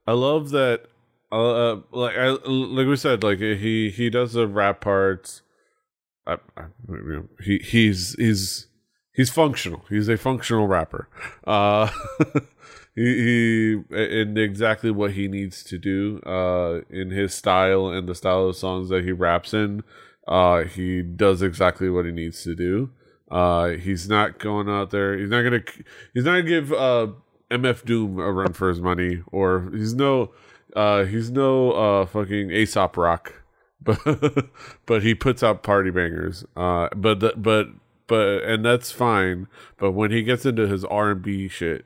I 0.07 0.14
love 0.14 0.50
that. 0.50 0.87
Uh, 1.31 1.73
uh, 1.73 1.81
like 1.93 2.16
I 2.16 2.28
like 2.47 2.87
we 2.87 2.97
said, 2.97 3.23
like 3.23 3.38
he 3.38 3.90
he 3.90 4.11
does 4.11 4.33
the 4.33 4.47
rap 4.47 4.81
parts. 4.81 5.43
I, 6.26 6.38
I, 6.56 6.64
he 7.42 7.59
he's 7.59 8.14
he's 8.14 8.66
he's 9.12 9.30
functional. 9.30 9.85
He's 9.88 10.09
a 10.09 10.16
functional 10.16 10.66
rapper. 10.66 11.09
Uh, 11.47 11.90
he, 12.95 13.02
he 13.04 13.95
in 13.95 14.37
exactly 14.37 14.90
what 14.90 15.12
he 15.12 15.28
needs 15.28 15.62
to 15.64 15.78
do 15.78 16.21
uh, 16.26 16.80
in 16.90 17.11
his 17.11 17.35
style 17.35 17.88
and 17.88 18.09
the 18.09 18.14
style 18.14 18.49
of 18.49 18.56
songs 18.56 18.88
that 18.88 19.04
he 19.04 19.12
raps 19.12 19.54
in. 19.54 19.83
Uh, 20.26 20.64
he 20.64 21.02
does 21.02 21.42
exactly 21.42 21.88
what 21.88 22.04
he 22.04 22.12
needs 22.12 22.42
to 22.42 22.54
do. 22.54 22.90
Uh, 23.30 23.71
he's 23.71 24.09
not 24.09 24.38
going 24.38 24.68
out 24.68 24.90
there. 24.90 25.16
He's 25.18 25.30
not 25.30 25.42
gonna. 25.42 25.62
He's 26.14 26.25
not 26.25 26.33
gonna 26.33 26.42
give 26.42 26.73
uh, 26.73 27.09
MF 27.50 27.85
Doom 27.85 28.18
a 28.18 28.33
run 28.33 28.52
for 28.52 28.68
his 28.68 28.80
money, 28.80 29.23
or 29.33 29.71
he's 29.73 29.95
no. 29.95 30.33
Uh, 30.75 31.04
he's 31.04 31.30
no 31.30 31.73
uh, 31.73 32.06
fucking 32.06 32.50
Aesop 32.50 32.97
Rock, 32.97 33.42
but 33.87 34.47
but 34.87 35.02
he 35.02 35.14
puts 35.14 35.43
out 35.43 35.62
party 35.62 35.90
bangers. 35.90 36.45
Uh, 36.57 36.88
but 36.95 37.21
the, 37.21 37.33
but 37.37 37.69
but 38.07 38.43
and 38.45 38.64
that's 38.64 38.90
fine. 38.90 39.47
But 39.78 39.93
when 39.93 40.11
he 40.11 40.23
gets 40.23 40.45
into 40.45 40.66
his 40.66 40.85
R 40.85 41.12
and 41.12 41.23
B 41.23 41.49
shit, 41.49 41.85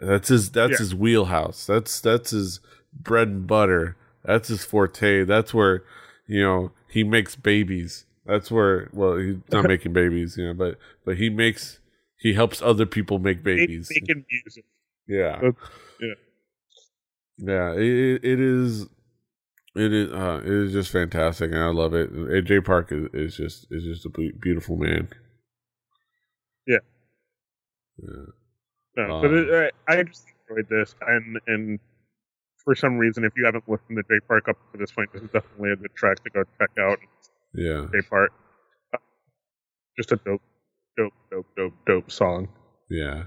that's 0.00 0.28
his 0.28 0.50
that's 0.50 0.72
yeah. 0.72 0.78
his 0.78 0.94
wheelhouse. 0.94 1.66
That's 1.66 2.00
that's 2.00 2.30
his 2.30 2.60
bread 2.92 3.28
and 3.28 3.46
butter. 3.46 3.96
That's 4.24 4.48
his 4.48 4.64
forte. 4.64 5.24
That's 5.24 5.52
where 5.52 5.84
you 6.26 6.42
know 6.42 6.72
he 6.88 7.04
makes 7.04 7.36
babies. 7.36 8.06
That's 8.26 8.50
where 8.50 8.88
well 8.92 9.16
he's 9.16 9.36
not 9.50 9.64
making 9.68 9.92
babies, 9.92 10.36
you 10.36 10.46
know, 10.46 10.54
but 10.54 10.78
but 11.04 11.16
he 11.16 11.28
makes 11.30 11.80
he 12.16 12.34
helps 12.34 12.60
other 12.60 12.86
people 12.86 13.18
make 13.18 13.42
babies. 13.42 13.90
Making 13.90 14.24
music. 14.30 14.64
Yeah. 15.06 15.40
yeah. 16.00 16.14
Yeah. 17.38 17.72
It, 17.72 18.24
it 18.24 18.40
is. 18.40 18.86
It 19.80 19.94
is. 19.94 20.12
Uh, 20.12 20.42
it 20.44 20.52
is 20.52 20.72
just 20.72 20.90
fantastic, 20.90 21.52
and 21.52 21.60
I 21.62 21.68
love 21.68 21.94
it. 21.94 22.12
AJ 22.12 22.66
Park 22.66 22.92
is, 22.92 23.08
is 23.14 23.34
just 23.34 23.66
is 23.70 23.82
just 23.82 24.04
a 24.04 24.10
beautiful 24.10 24.76
man. 24.76 25.08
Yeah. 26.66 26.78
Yeah. 27.96 28.26
No, 28.98 29.14
um, 29.14 29.22
but 29.22 29.32
it, 29.32 29.74
I 29.88 30.02
just 30.02 30.26
enjoyed 30.50 30.68
this, 30.68 30.94
and 31.06 31.40
and 31.46 31.80
for 32.62 32.74
some 32.74 32.98
reason, 32.98 33.24
if 33.24 33.32
you 33.38 33.46
haven't 33.46 33.64
listened 33.66 33.96
to 33.96 34.02
Jay 34.02 34.20
Park 34.28 34.48
up 34.48 34.56
to 34.72 34.78
this 34.78 34.92
point, 34.92 35.10
this 35.14 35.22
is 35.22 35.30
definitely 35.30 35.72
a 35.72 35.76
good 35.76 35.94
track 35.94 36.22
to 36.24 36.30
go 36.30 36.42
check 36.58 36.70
out. 36.78 36.98
Yeah, 37.54 37.86
Jay 37.90 38.06
Park, 38.06 38.32
uh, 38.92 38.98
just 39.96 40.12
a 40.12 40.16
dope, 40.16 40.42
dope, 40.98 41.14
dope, 41.30 41.46
dope, 41.56 41.72
dope 41.86 42.12
song. 42.12 42.48
Yeah, 42.90 43.24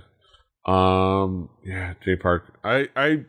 um, 0.67 1.49
yeah, 1.65 1.95
Jay 2.05 2.15
Park. 2.15 2.59
I 2.63 2.89
I 2.95 3.25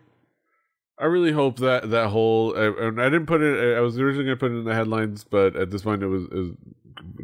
I 0.98 1.06
really 1.06 1.32
hope 1.32 1.58
that 1.58 1.90
that 1.90 2.08
whole 2.08 2.54
and 2.54 3.00
I 3.00 3.04
didn't 3.04 3.26
put 3.26 3.42
it. 3.42 3.76
I 3.76 3.80
was 3.80 3.98
originally 3.98 4.26
gonna 4.26 4.36
put 4.36 4.52
it 4.52 4.56
in 4.56 4.64
the 4.64 4.74
headlines, 4.74 5.24
but 5.24 5.56
at 5.56 5.70
this 5.70 5.82
point, 5.82 6.02
it 6.02 6.06
was, 6.06 6.24
it 6.24 6.34
was 6.34 6.50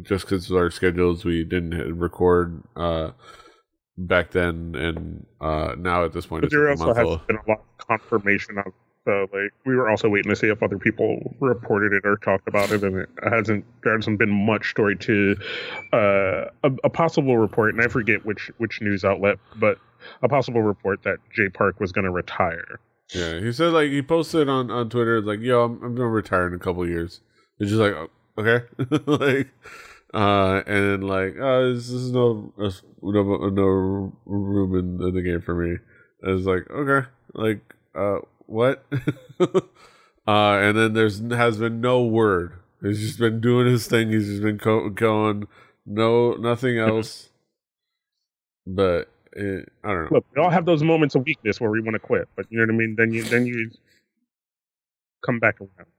just 0.03 0.25
because 0.25 0.49
of 0.49 0.57
our 0.57 0.69
schedules, 0.69 1.23
we 1.23 1.43
didn't 1.43 1.97
record. 1.97 2.63
uh 2.75 3.11
back 3.97 4.31
then 4.31 4.73
and 4.75 5.25
uh 5.41 5.75
now 5.77 6.03
at 6.05 6.13
this 6.13 6.25
point 6.25 6.41
but 6.41 6.49
there 6.49 6.69
also 6.69 6.93
has 6.93 7.17
been 7.27 7.35
a 7.35 7.49
lot 7.49 7.59
of 7.79 7.87
confirmation 7.87 8.57
of 8.57 8.67
uh, 9.05 9.21
like 9.33 9.51
we 9.65 9.75
were 9.75 9.89
also 9.89 10.07
waiting 10.09 10.29
to 10.29 10.35
see 10.35 10.47
if 10.47 10.63
other 10.63 10.79
people 10.79 11.35
reported 11.39 11.91
it 11.93 12.03
or 12.05 12.15
talked 12.17 12.47
about 12.47 12.71
it 12.71 12.83
and 12.83 12.97
it 12.97 13.09
hasn't 13.23 13.63
there 13.83 13.93
hasn't 13.95 14.17
been 14.17 14.31
much 14.31 14.69
story 14.71 14.95
to 14.95 15.35
uh 15.93 16.45
a, 16.63 16.71
a 16.85 16.89
possible 16.89 17.37
report 17.37 17.73
and 17.75 17.83
i 17.83 17.87
forget 17.87 18.25
which 18.25 18.49
which 18.57 18.81
news 18.81 19.03
outlet 19.03 19.37
but 19.57 19.77
a 20.23 20.29
possible 20.29 20.61
report 20.61 21.03
that 21.03 21.17
jay 21.35 21.49
park 21.49 21.79
was 21.79 21.91
going 21.91 22.05
to 22.05 22.11
retire 22.11 22.79
yeah 23.13 23.39
he 23.39 23.51
said 23.51 23.73
like 23.73 23.89
he 23.89 24.01
posted 24.01 24.47
on 24.49 24.71
on 24.71 24.89
twitter 24.89 25.21
like 25.21 25.39
yo 25.39 25.63
i'm, 25.63 25.83
I'm 25.83 25.95
gonna 25.95 26.07
retire 26.07 26.47
in 26.47 26.53
a 26.53 26.59
couple 26.59 26.87
years 26.87 27.21
it's 27.59 27.71
just 27.71 27.81
like 27.81 27.93
okay 28.37 28.65
like 29.05 29.49
uh, 30.13 30.61
and 30.67 31.03
like, 31.07 31.35
oh, 31.39 31.73
this 31.73 31.89
is 31.89 32.11
no, 32.11 32.51
no, 32.57 33.49
no 33.49 34.13
room 34.25 34.75
in, 34.75 35.07
in 35.07 35.15
the 35.15 35.21
game 35.21 35.41
for 35.41 35.55
me. 35.55 35.77
And 36.21 36.37
it's 36.37 36.45
like, 36.45 36.69
okay, 36.69 37.07
like, 37.33 37.61
uh, 37.95 38.19
what? 38.45 38.85
uh, 39.39 39.55
and 40.27 40.77
then 40.77 40.93
there's 40.93 41.19
has 41.31 41.57
been 41.57 41.79
no 41.79 42.03
word. 42.03 42.53
He's 42.81 42.99
just 42.99 43.19
been 43.19 43.39
doing 43.39 43.67
his 43.67 43.87
thing. 43.87 44.11
He's 44.11 44.27
just 44.27 44.41
been 44.41 44.57
co- 44.57 44.89
going, 44.89 45.47
no, 45.85 46.33
nothing 46.33 46.77
else. 46.77 47.29
but 48.67 49.10
it, 49.33 49.69
I 49.83 49.87
don't 49.87 50.03
know. 50.03 50.09
Look, 50.11 50.25
we 50.35 50.41
all 50.41 50.49
have 50.49 50.65
those 50.65 50.83
moments 50.83 51.15
of 51.15 51.25
weakness 51.25 51.59
where 51.59 51.71
we 51.71 51.81
want 51.81 51.95
to 51.95 51.99
quit, 51.99 52.27
but 52.35 52.45
you 52.49 52.57
know 52.57 52.65
what 52.65 52.73
I 52.73 52.77
mean. 52.77 52.95
Then 52.97 53.11
you, 53.11 53.23
then 53.23 53.45
you 53.45 53.69
come 55.25 55.39
back 55.39 55.59
around. 55.59 55.89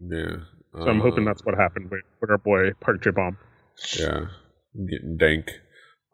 Yeah. 0.00 0.44
So 0.74 0.88
I'm 0.88 1.00
hoping 1.00 1.26
uh, 1.26 1.30
that's 1.30 1.44
what 1.44 1.54
happened 1.56 1.90
with, 1.90 2.00
with 2.20 2.30
our 2.30 2.38
boy 2.38 2.72
Park 2.80 3.02
Jaebeom. 3.02 3.36
Yeah, 3.98 4.26
I'm 4.74 4.86
getting 4.86 5.16
dank. 5.16 5.50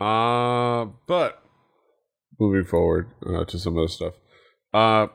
Uh, 0.00 0.86
but 1.06 1.42
moving 2.38 2.64
forward 2.64 3.08
uh, 3.26 3.44
to 3.44 3.58
some 3.58 3.76
other 3.76 3.88
stuff. 3.88 4.14
Uh, 4.72 5.08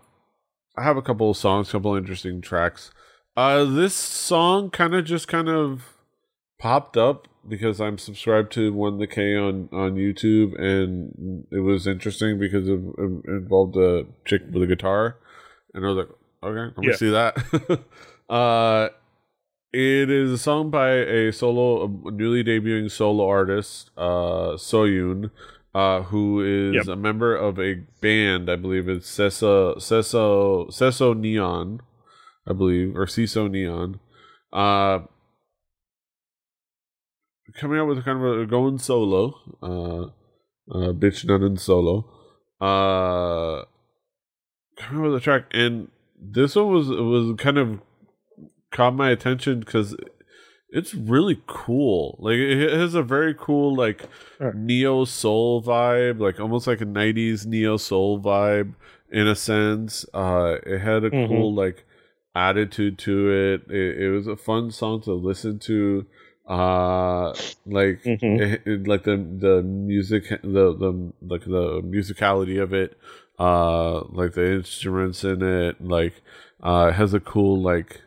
I 0.78 0.84
have 0.84 0.98
a 0.98 1.02
couple 1.02 1.30
of 1.30 1.38
songs, 1.38 1.72
couple 1.72 1.96
of 1.96 2.02
interesting 2.02 2.42
tracks. 2.42 2.92
Uh, 3.36 3.66
this 3.66 3.96
song 3.96 4.70
kind 4.70 4.94
of 4.94 5.06
just 5.06 5.28
kind 5.28 5.50
of 5.50 5.94
popped 6.60 6.98
up 6.98 7.28
because 7.48 7.82
I'm 7.82 7.98
subscribed 7.98 8.52
to 8.54 8.74
One 8.74 9.00
the 9.00 9.08
K 9.08 9.36
on 9.36 9.70
on 9.72 9.96
YouTube, 9.96 10.60
and 10.60 11.46
it 11.52 11.60
was 11.60 11.88
interesting 11.88 12.40
because 12.40 12.68
it, 12.68 12.80
it 12.80 13.26
involved 13.28 13.76
a 13.78 14.06
chick 14.26 14.44
with 14.52 14.64
a 14.64 14.68
guitar, 14.68 15.18
and 15.74 15.86
I 15.86 15.90
was 15.90 15.98
like, 15.98 16.10
okay, 16.44 16.74
let 16.76 16.78
me 16.78 16.88
yeah. 16.90 16.96
see 16.96 17.10
that. 17.10 17.80
uh, 18.30 18.90
it 19.74 20.10
is 20.10 20.32
a 20.32 20.38
song 20.38 20.70
by 20.70 20.92
a 20.92 21.32
solo, 21.32 21.86
a 22.06 22.12
newly 22.12 22.44
debuting 22.44 22.92
solo 22.92 23.28
artist, 23.28 23.90
uh, 23.98 24.56
Soyun, 24.56 25.32
uh, 25.74 26.04
who 26.04 26.42
is 26.42 26.76
yep. 26.76 26.88
a 26.88 26.96
member 26.96 27.36
of 27.36 27.60
a 27.60 27.76
band. 28.02 28.50
I 28.50 28.56
believe 28.56 28.88
it's 28.88 29.10
Seso 29.10 29.78
Seso 29.78 30.68
Seso 30.70 31.18
Neon, 31.18 31.82
I 32.48 32.54
believe, 32.54 32.96
or 32.96 33.06
Ciso 33.06 33.50
Neon. 33.50 34.00
Uh, 34.52 35.06
coming 37.56 37.80
out 37.80 37.88
with 37.88 38.04
kind 38.04 38.24
of 38.24 38.40
a 38.40 38.46
going 38.46 38.78
solo, 38.78 39.36
uh, 39.62 40.04
uh, 40.72 40.94
bitch 40.94 41.26
none 41.26 41.44
in 41.44 41.58
solo. 41.58 42.10
Uh, 42.60 43.66
coming 44.78 45.04
out 45.04 45.12
with 45.12 45.16
a 45.16 45.20
track, 45.20 45.46
and 45.52 45.90
this 46.20 46.56
one 46.56 46.70
was 46.70 46.88
was 46.90 47.36
kind 47.38 47.58
of 47.58 47.80
caught 48.72 48.96
my 48.96 49.10
attention 49.10 49.60
because 49.60 49.96
it's 50.70 50.94
really 50.96 51.42
cool. 51.46 52.18
Like 52.20 52.38
it 52.38 52.72
has 52.72 52.96
a 52.96 53.04
very 53.04 53.36
cool 53.36 53.76
like 53.76 54.10
neo 54.56 55.06
soul 55.06 55.62
vibe, 55.62 56.20
like 56.20 56.40
almost 56.40 56.68
like 56.68 56.82
a 56.82 56.86
'90s 56.86 57.46
neo 57.46 57.78
soul 57.78 58.20
vibe 58.20 58.74
in 59.12 59.28
a 59.28 59.36
sense. 59.36 60.06
Uh, 60.14 60.56
it 60.66 60.80
had 60.80 61.04
a 61.04 61.12
mm-hmm. 61.12 61.28
cool 61.32 61.54
like 61.54 61.86
attitude 62.36 62.98
to 63.00 63.30
it. 63.30 63.72
it. 63.72 64.02
it. 64.02 64.10
was 64.10 64.28
a 64.28 64.36
fun 64.36 64.72
song 64.72 65.02
to 65.04 65.14
listen 65.14 65.60
to. 65.60 66.06
Uh, 66.48 67.30
like 67.66 68.04
mm-hmm. 68.04 68.42
it, 68.42 68.62
it, 68.66 68.88
like 68.88 69.04
the 69.04 69.16
the 69.16 69.62
music, 69.64 70.30
the 70.30 70.76
the 70.76 71.14
like 71.22 71.46
the 71.46 71.82
musicality 71.84 72.62
of 72.62 72.74
it. 72.74 72.98
Uh, 73.40 74.04
like 74.10 74.34
the 74.34 74.54
instruments 74.54 75.24
in 75.24 75.42
it, 75.42 75.84
like 75.84 76.22
uh, 76.62 76.88
it 76.90 76.94
has 76.94 77.14
a 77.14 77.20
cool 77.20 77.62
like 77.62 78.02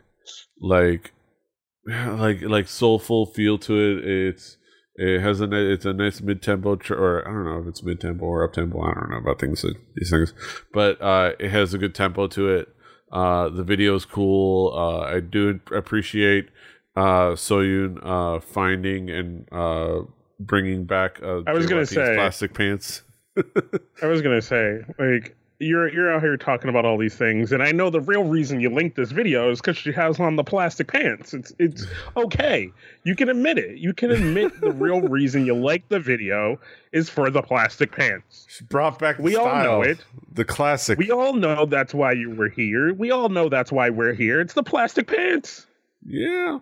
like 0.61 1.13
like 1.85 2.41
like 2.41 2.67
soulful 2.67 3.25
feel 3.25 3.57
to 3.57 3.73
it. 3.73 4.07
It's 4.07 4.57
It 4.95 5.21
has 5.21 5.41
a 5.41 5.71
it's 5.71 5.85
a 5.85 5.93
nice 5.93 6.21
mid 6.21 6.41
tempo 6.41 6.75
tr- 6.75 6.95
or 6.95 7.27
I 7.27 7.31
don't 7.31 7.45
know 7.45 7.59
if 7.61 7.67
it's 7.67 7.83
mid 7.83 8.01
tempo 8.01 8.25
or 8.25 8.43
up 8.43 8.53
tempo. 8.53 8.81
I 8.81 8.93
don't 8.93 9.11
know 9.11 9.17
about 9.17 9.39
things 9.39 9.65
these 9.95 10.09
things, 10.09 10.33
but 10.73 11.01
uh, 11.01 11.33
it 11.39 11.49
has 11.49 11.73
a 11.73 11.77
good 11.77 11.93
tempo 11.95 12.27
to 12.27 12.49
it. 12.49 12.69
Uh, 13.11 13.49
the 13.49 13.63
video 13.63 13.95
is 13.95 14.05
cool. 14.05 14.73
Uh, 14.73 15.01
I 15.01 15.19
do 15.21 15.59
appreciate 15.73 16.49
uh, 16.97 17.35
Soyun 17.35 17.99
uh, 18.03 18.39
finding 18.39 19.09
and 19.09 19.47
uh, 19.51 20.01
bringing 20.39 20.83
back. 20.85 21.21
Uh, 21.21 21.41
I 21.47 21.53
was 21.53 21.65
gonna 21.67 21.85
say- 21.85 22.15
plastic 22.15 22.53
pants. 22.53 23.03
I 24.01 24.07
was 24.07 24.21
gonna 24.23 24.41
say, 24.41 24.81
like, 24.97 25.35
you're 25.59 25.91
you're 25.93 26.11
out 26.11 26.21
here 26.23 26.37
talking 26.37 26.69
about 26.71 26.85
all 26.85 26.97
these 26.97 27.13
things, 27.15 27.51
and 27.51 27.61
I 27.61 27.71
know 27.71 27.91
the 27.91 28.01
real 28.01 28.23
reason 28.23 28.59
you 28.59 28.71
linked 28.71 28.95
this 28.95 29.11
video 29.11 29.51
is 29.51 29.59
because 29.61 29.77
she 29.77 29.91
has 29.91 30.19
on 30.19 30.35
the 30.37 30.43
plastic 30.43 30.87
pants. 30.87 31.35
It's 31.35 31.53
it's 31.59 31.85
okay. 32.17 32.71
You 33.03 33.15
can 33.15 33.29
admit 33.29 33.59
it. 33.59 33.77
You 33.77 33.93
can 33.93 34.09
admit 34.09 34.59
the 34.59 34.71
real 34.71 35.01
reason 35.17 35.45
you 35.45 35.53
like 35.55 35.87
the 35.89 35.99
video 35.99 36.59
is 36.93 37.09
for 37.11 37.29
the 37.29 37.43
plastic 37.43 37.91
pants. 37.91 38.47
She 38.49 38.63
brought 38.65 38.97
back. 38.97 39.17
The 39.17 39.23
We 39.23 39.35
all 39.35 39.63
know 39.63 39.81
it. 39.83 40.03
The 40.33 40.45
classic. 40.45 40.97
We 40.97 41.11
all 41.11 41.33
know 41.33 41.67
that's 41.67 41.93
why 41.93 42.13
you 42.13 42.31
were 42.31 42.49
here. 42.49 42.91
We 42.93 43.11
all 43.11 43.29
know 43.29 43.49
that's 43.49 43.71
why 43.71 43.91
we're 43.91 44.13
here. 44.13 44.41
It's 44.41 44.53
the 44.55 44.63
plastic 44.63 45.05
pants. 45.07 45.67
yeah. 46.03 46.57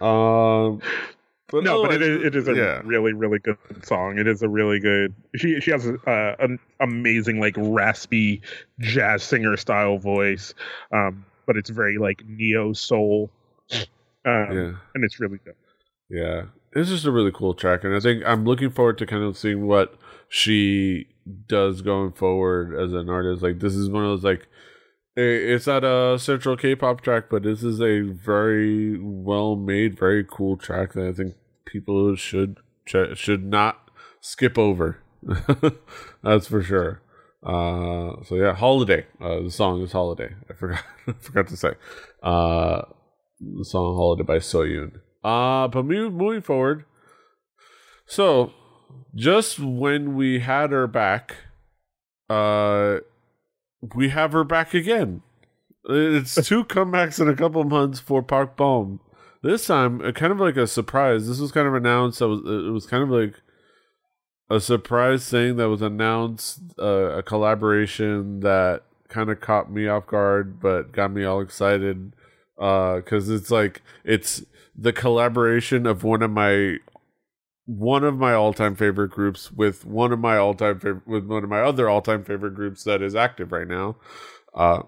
Um. 0.00 0.80
But 1.50 1.64
no, 1.64 1.82
but 1.82 1.94
it 1.94 2.02
otherwise, 2.02 2.20
is, 2.20 2.24
it 2.26 2.36
is 2.36 2.48
a 2.48 2.54
yeah. 2.54 2.82
really, 2.84 3.14
really 3.14 3.38
good 3.38 3.56
song. 3.82 4.18
It 4.18 4.26
is 4.28 4.42
a 4.42 4.48
really 4.50 4.80
good. 4.80 5.14
She 5.34 5.58
she 5.60 5.70
has 5.70 5.86
a, 5.86 5.94
uh, 6.06 6.36
an 6.40 6.58
amazing 6.80 7.40
like 7.40 7.54
raspy 7.56 8.42
jazz 8.80 9.22
singer 9.22 9.56
style 9.56 9.96
voice, 9.96 10.52
um, 10.92 11.24
but 11.46 11.56
it's 11.56 11.70
very 11.70 11.96
like 11.96 12.22
neo 12.26 12.74
soul, 12.74 13.30
um, 13.72 13.86
Yeah. 14.26 14.72
and 14.94 15.04
it's 15.04 15.18
really 15.20 15.38
good. 15.42 15.54
Yeah, 16.10 16.42
it's 16.74 16.90
just 16.90 17.06
a 17.06 17.10
really 17.10 17.32
cool 17.32 17.54
track, 17.54 17.82
and 17.82 17.94
I 17.96 18.00
think 18.00 18.22
I'm 18.26 18.44
looking 18.44 18.68
forward 18.68 18.98
to 18.98 19.06
kind 19.06 19.22
of 19.24 19.38
seeing 19.38 19.66
what 19.66 19.94
she 20.28 21.06
does 21.46 21.80
going 21.80 22.12
forward 22.12 22.74
as 22.78 22.92
an 22.92 23.08
artist. 23.08 23.42
Like 23.42 23.60
this 23.60 23.74
is 23.74 23.88
one 23.88 24.04
of 24.04 24.10
those 24.10 24.24
like 24.24 24.42
i- 24.42 24.46
it's 25.18 25.66
not 25.66 25.84
a 25.84 26.18
central 26.18 26.56
K-pop 26.56 27.00
track, 27.00 27.24
but 27.30 27.42
this 27.42 27.62
is 27.64 27.80
a 27.80 28.00
very 28.00 28.98
well 29.00 29.56
made, 29.56 29.98
very 29.98 30.24
cool 30.24 30.56
track 30.56 30.92
that 30.92 31.06
I 31.06 31.12
think 31.12 31.34
people 31.64 32.14
should 32.16 32.58
should 32.86 33.44
not 33.44 33.90
skip 34.20 34.56
over. 34.56 34.98
That's 36.22 36.46
for 36.46 36.62
sure. 36.62 37.02
Uh, 37.42 38.22
so 38.24 38.34
yeah, 38.34 38.54
holiday. 38.54 39.06
Uh, 39.20 39.42
the 39.42 39.50
song 39.50 39.82
is 39.82 39.92
holiday. 39.92 40.34
I 40.50 40.54
forgot. 40.54 40.84
Forgot 41.20 41.48
to 41.48 41.56
say. 41.56 41.72
Uh, 42.22 42.82
the 43.40 43.64
song 43.64 43.94
holiday 43.94 44.24
by 44.24 44.38
Soyun. 44.38 45.00
Uh, 45.22 45.68
but 45.68 45.84
moving 45.84 46.42
forward. 46.42 46.84
So, 48.06 48.52
just 49.14 49.58
when 49.58 50.16
we 50.16 50.40
had 50.40 50.70
her 50.70 50.86
back, 50.86 51.36
uh, 52.28 52.98
we 53.94 54.08
have 54.10 54.32
her 54.32 54.44
back 54.44 54.74
again. 54.74 55.22
It's 55.88 56.34
two 56.46 56.64
comebacks 56.64 57.20
in 57.20 57.28
a 57.28 57.36
couple 57.36 57.64
months 57.64 58.00
for 58.00 58.22
Park 58.22 58.56
Bom. 58.56 59.00
This 59.42 59.66
time, 59.66 60.00
uh, 60.00 60.12
kind 60.12 60.32
of 60.32 60.40
like 60.40 60.56
a 60.56 60.66
surprise. 60.66 61.28
This 61.28 61.38
was 61.38 61.52
kind 61.52 61.68
of 61.68 61.74
announced. 61.74 62.20
Was 62.20 62.40
it 62.40 62.72
was 62.72 62.86
kind 62.86 63.02
of 63.02 63.10
like 63.10 63.34
a 64.50 64.60
surprise 64.60 65.28
thing 65.28 65.56
that 65.56 65.68
was 65.68 65.82
announced. 65.82 66.60
Uh, 66.78 67.18
a 67.18 67.22
collaboration 67.22 68.40
that 68.40 68.82
kind 69.08 69.30
of 69.30 69.40
caught 69.40 69.70
me 69.70 69.86
off 69.86 70.06
guard, 70.06 70.60
but 70.60 70.92
got 70.92 71.12
me 71.12 71.24
all 71.24 71.40
excited. 71.40 72.14
Because 72.56 73.28
it's 73.28 73.52
like 73.52 73.82
it's 74.04 74.44
the 74.76 74.92
collaboration 74.92 75.86
of 75.86 76.02
one 76.02 76.22
of 76.22 76.32
my 76.32 76.78
one 77.68 78.02
of 78.02 78.16
my 78.16 78.32
all-time 78.32 78.74
favorite 78.74 79.10
groups 79.10 79.52
with 79.52 79.84
one 79.84 80.10
of 80.10 80.18
my 80.18 80.38
all-time 80.38 80.80
favorite 80.80 81.06
with 81.06 81.26
one 81.26 81.44
of 81.44 81.50
my 81.50 81.60
other 81.60 81.86
all-time 81.86 82.24
favorite 82.24 82.54
groups 82.54 82.82
that 82.84 83.02
is 83.02 83.14
active 83.14 83.52
right 83.52 83.68
now. 83.68 83.94
Uh 84.54 84.82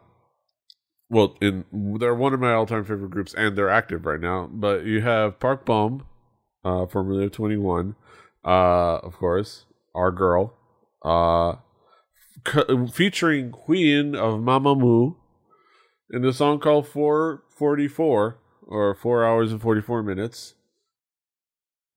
well, 1.10 1.36
in 1.42 1.66
they're 1.98 2.14
one 2.14 2.32
of 2.32 2.40
my 2.40 2.54
all-time 2.54 2.86
favorite 2.86 3.10
groups 3.10 3.34
and 3.34 3.54
they're 3.56 3.68
active 3.68 4.06
right 4.06 4.20
now. 4.20 4.48
But 4.50 4.86
you 4.86 5.02
have 5.02 5.38
Park 5.38 5.66
Bom, 5.66 6.06
uh, 6.64 6.86
formerly 6.86 7.26
of 7.26 7.32
2NE1, 7.32 7.96
uh, 8.46 8.96
of 8.98 9.14
course, 9.14 9.66
our 9.94 10.10
girl, 10.10 10.54
uh, 11.02 11.56
featuring 12.92 13.52
Wheein 13.68 14.14
of 14.14 14.40
Mamamoo 14.40 15.16
in 16.08 16.22
the 16.22 16.32
song 16.32 16.60
called 16.60 16.88
444 16.88 18.38
or 18.62 18.94
4 18.94 19.24
hours 19.26 19.52
and 19.52 19.60
44 19.60 20.02
minutes 20.02 20.54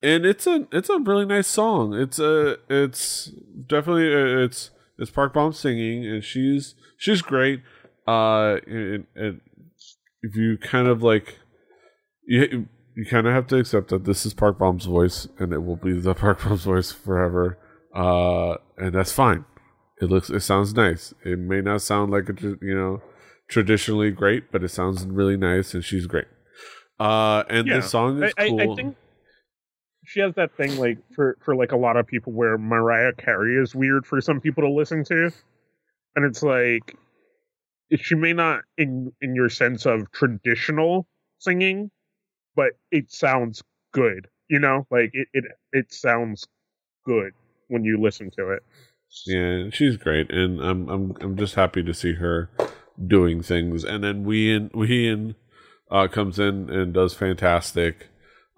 and 0.04 0.26
it's 0.26 0.46
a 0.46 0.68
it's 0.72 0.90
a 0.90 1.00
really 1.00 1.26
nice 1.26 1.48
song. 1.48 1.94
It's 1.94 2.20
a 2.20 2.58
it's 2.70 3.32
definitely 3.68 4.14
a, 4.14 4.44
it's 4.44 4.70
it's 5.00 5.10
park 5.10 5.34
bom 5.34 5.54
singing 5.54 6.06
and 6.06 6.24
she's 6.24 6.76
she's 6.98 7.22
great. 7.22 7.62
Uh 8.08 8.58
and, 8.68 9.08
and 9.16 9.42
if 10.22 10.36
you 10.36 10.58
kind 10.58 10.88
of 10.88 11.02
like 11.02 11.40
you 12.28 12.68
you 12.96 13.06
kind 13.10 13.26
of 13.26 13.34
have 13.34 13.48
to 13.48 13.58
accept 13.58 13.88
that 13.90 14.04
this 14.04 14.26
is 14.26 14.34
park 14.34 14.60
bom's 14.60 14.86
voice 14.86 15.28
and 15.40 15.52
it 15.54 15.60
will 15.66 15.78
be 15.78 15.94
the 16.00 16.14
park 16.24 16.44
bom's 16.44 16.64
voice 16.66 16.92
forever. 16.92 17.58
Uh 17.96 18.56
and 18.78 18.94
that's 18.94 19.12
fine. 19.14 19.46
It 20.02 20.10
looks 20.10 20.30
it 20.30 20.42
sounds 20.42 20.74
nice. 20.74 21.14
It 21.24 21.40
may 21.40 21.62
not 21.62 21.82
sound 21.82 22.12
like 22.12 22.28
a 22.30 22.36
you 22.42 22.76
know 22.76 23.02
traditionally 23.50 24.12
great 24.12 24.52
but 24.52 24.64
it 24.64 24.70
sounds 24.70 25.06
really 25.06 25.38
nice 25.38 25.74
and 25.74 25.84
she's 25.84 26.08
great. 26.08 26.28
Uh 27.00 27.44
and 27.50 27.68
Yeah. 27.68 27.78
this 27.78 27.90
song 27.90 28.22
is 28.22 28.34
I, 28.38 28.44
I, 28.44 28.50
cool. 28.50 28.72
I 28.72 28.76
think 28.76 28.96
she 30.06 30.20
has 30.20 30.34
that 30.36 30.56
thing 30.56 30.78
like 30.78 30.98
for 31.16 31.38
for 31.44 31.56
like 31.56 31.72
a 31.72 31.78
lot 31.78 31.98
of 31.98 32.08
people 32.08 32.34
where 32.34 32.58
Mariah 32.58 33.14
Carey 33.14 33.62
is 33.62 33.74
weird 33.74 34.06
for 34.06 34.22
some 34.22 34.40
people 34.40 34.64
to 34.64 34.70
listen 34.70 35.04
to, 35.06 35.32
and 36.16 36.26
it's 36.26 36.44
like 36.44 36.96
she 37.96 38.16
may 38.16 38.34
not 38.34 38.62
in 38.78 39.12
in 39.22 39.36
your 39.36 39.50
sense 39.50 39.86
of 39.86 40.12
traditional 40.12 41.08
singing, 41.40 41.92
but 42.56 42.72
it 42.92 43.12
sounds 43.12 43.64
good. 43.92 44.28
You 44.50 44.60
know, 44.60 44.86
like 44.92 45.12
it 45.14 45.28
it 45.34 45.46
it 45.72 45.94
sounds 45.94 46.48
good 47.06 47.34
when 47.68 47.84
you 47.84 48.02
listen 48.02 48.30
to 48.38 48.52
it. 48.52 48.64
Yeah, 49.26 49.70
she's 49.72 49.98
great, 49.98 50.32
and 50.32 50.60
I'm 50.60 50.90
I'm 50.90 51.14
I'm 51.22 51.38
just 51.38 51.56
happy 51.56 51.84
to 51.84 51.94
see 51.94 52.14
her 52.16 52.50
doing 53.06 53.42
things. 53.42 53.84
And 53.84 54.04
then 54.04 54.26
Wheein 54.26 54.72
Wheein 54.72 55.36
uh, 55.90 56.08
comes 56.08 56.40
in 56.40 56.70
and 56.70 56.94
does 56.94 57.14
fantastic 57.14 58.10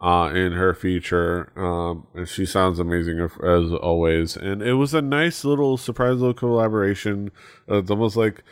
uh, 0.01 0.31
in 0.33 0.51
her 0.53 0.73
feature, 0.73 1.51
um, 1.55 2.05
and 2.13 2.27
she 2.27 2.45
sounds 2.45 2.79
amazing 2.79 3.19
as 3.19 3.71
always. 3.71 4.35
And 4.35 4.61
it 4.61 4.73
was 4.73 4.93
a 4.93 5.01
nice 5.01 5.45
little 5.45 5.77
surprise 5.77 6.19
little 6.19 6.33
collaboration. 6.33 7.31
Uh, 7.69 7.77
it's 7.77 7.89
almost 7.89 8.15
like 8.15 8.43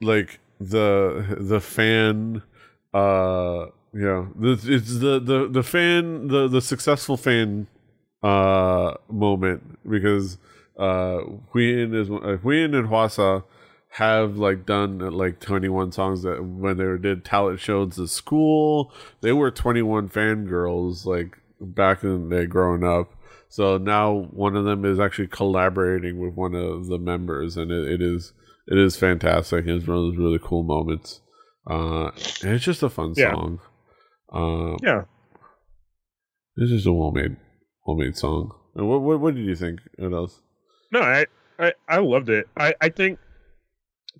like 0.00 0.40
the 0.58 1.36
the 1.38 1.60
fan 1.60 2.42
uh 2.92 3.66
the, 3.92 4.60
it's 4.64 4.98
the 4.98 5.18
the 5.18 5.48
the 5.50 5.62
fan 5.62 6.28
the 6.28 6.48
the 6.48 6.60
successful 6.60 7.16
fan 7.16 7.66
uh 8.22 8.94
moment 9.08 9.78
because 9.88 10.38
uh 10.78 11.20
Wheein 11.54 11.94
is 11.94 12.10
uh, 12.10 12.38
Wheein 12.44 12.74
and 12.76 12.88
Hwasa 12.88 13.44
have 13.94 14.36
like 14.36 14.64
done 14.66 14.98
like 14.98 15.40
2NE1 15.40 15.92
songs 15.92 16.22
that 16.22 16.44
when 16.44 16.76
they 16.76 16.84
were 16.84 16.96
did 16.98 17.24
talent 17.24 17.58
shows 17.60 17.98
at 17.98 18.08
school. 18.08 18.92
They 19.20 19.32
were 19.32 19.50
2NE1 19.50 20.12
fangirls 20.12 21.04
like 21.06 21.36
back 21.60 22.02
in 22.04 22.28
the 22.28 22.36
day 22.36 22.46
growing 22.46 22.84
up. 22.84 23.12
So 23.48 23.78
now 23.78 24.28
one 24.30 24.54
of 24.54 24.64
them 24.64 24.84
is 24.84 25.00
actually 25.00 25.26
collaborating 25.26 26.20
with 26.20 26.34
one 26.34 26.54
of 26.54 26.86
the 26.86 26.98
members 26.98 27.56
and 27.56 27.72
it, 27.72 27.94
it 27.94 28.00
is 28.02 28.32
it 28.68 28.78
is 28.78 28.96
fantastic. 28.96 29.66
It's 29.66 29.86
one 29.88 29.96
of 29.96 30.02
those 30.04 30.16
really 30.16 30.38
cool 30.40 30.62
moments. 30.62 31.20
Uh 31.68 32.10
and 32.42 32.54
it's 32.54 32.64
just 32.64 32.82
a 32.84 32.88
fun 32.88 33.14
Yeah. 33.16 33.32
song. 33.32 33.60
Uh 34.32 34.76
Yeah, 34.82 35.02
this 36.56 36.70
is 36.70 36.86
a 36.86 36.92
well 36.92 37.10
made 37.10 37.36
well 37.84 37.96
made 37.96 38.16
song. 38.16 38.52
And 38.76 38.88
what, 38.88 39.02
what 39.02 39.18
what 39.20 39.34
did 39.34 39.44
you 39.44 39.56
think? 39.56 39.80
What 39.98 40.12
else? 40.12 40.40
No, 40.92 41.00
I 41.00 41.26
I, 41.58 41.72
I 41.88 41.98
loved 41.98 42.28
it. 42.28 42.48
I 42.56 42.74
I 42.80 42.88
think 42.88 43.18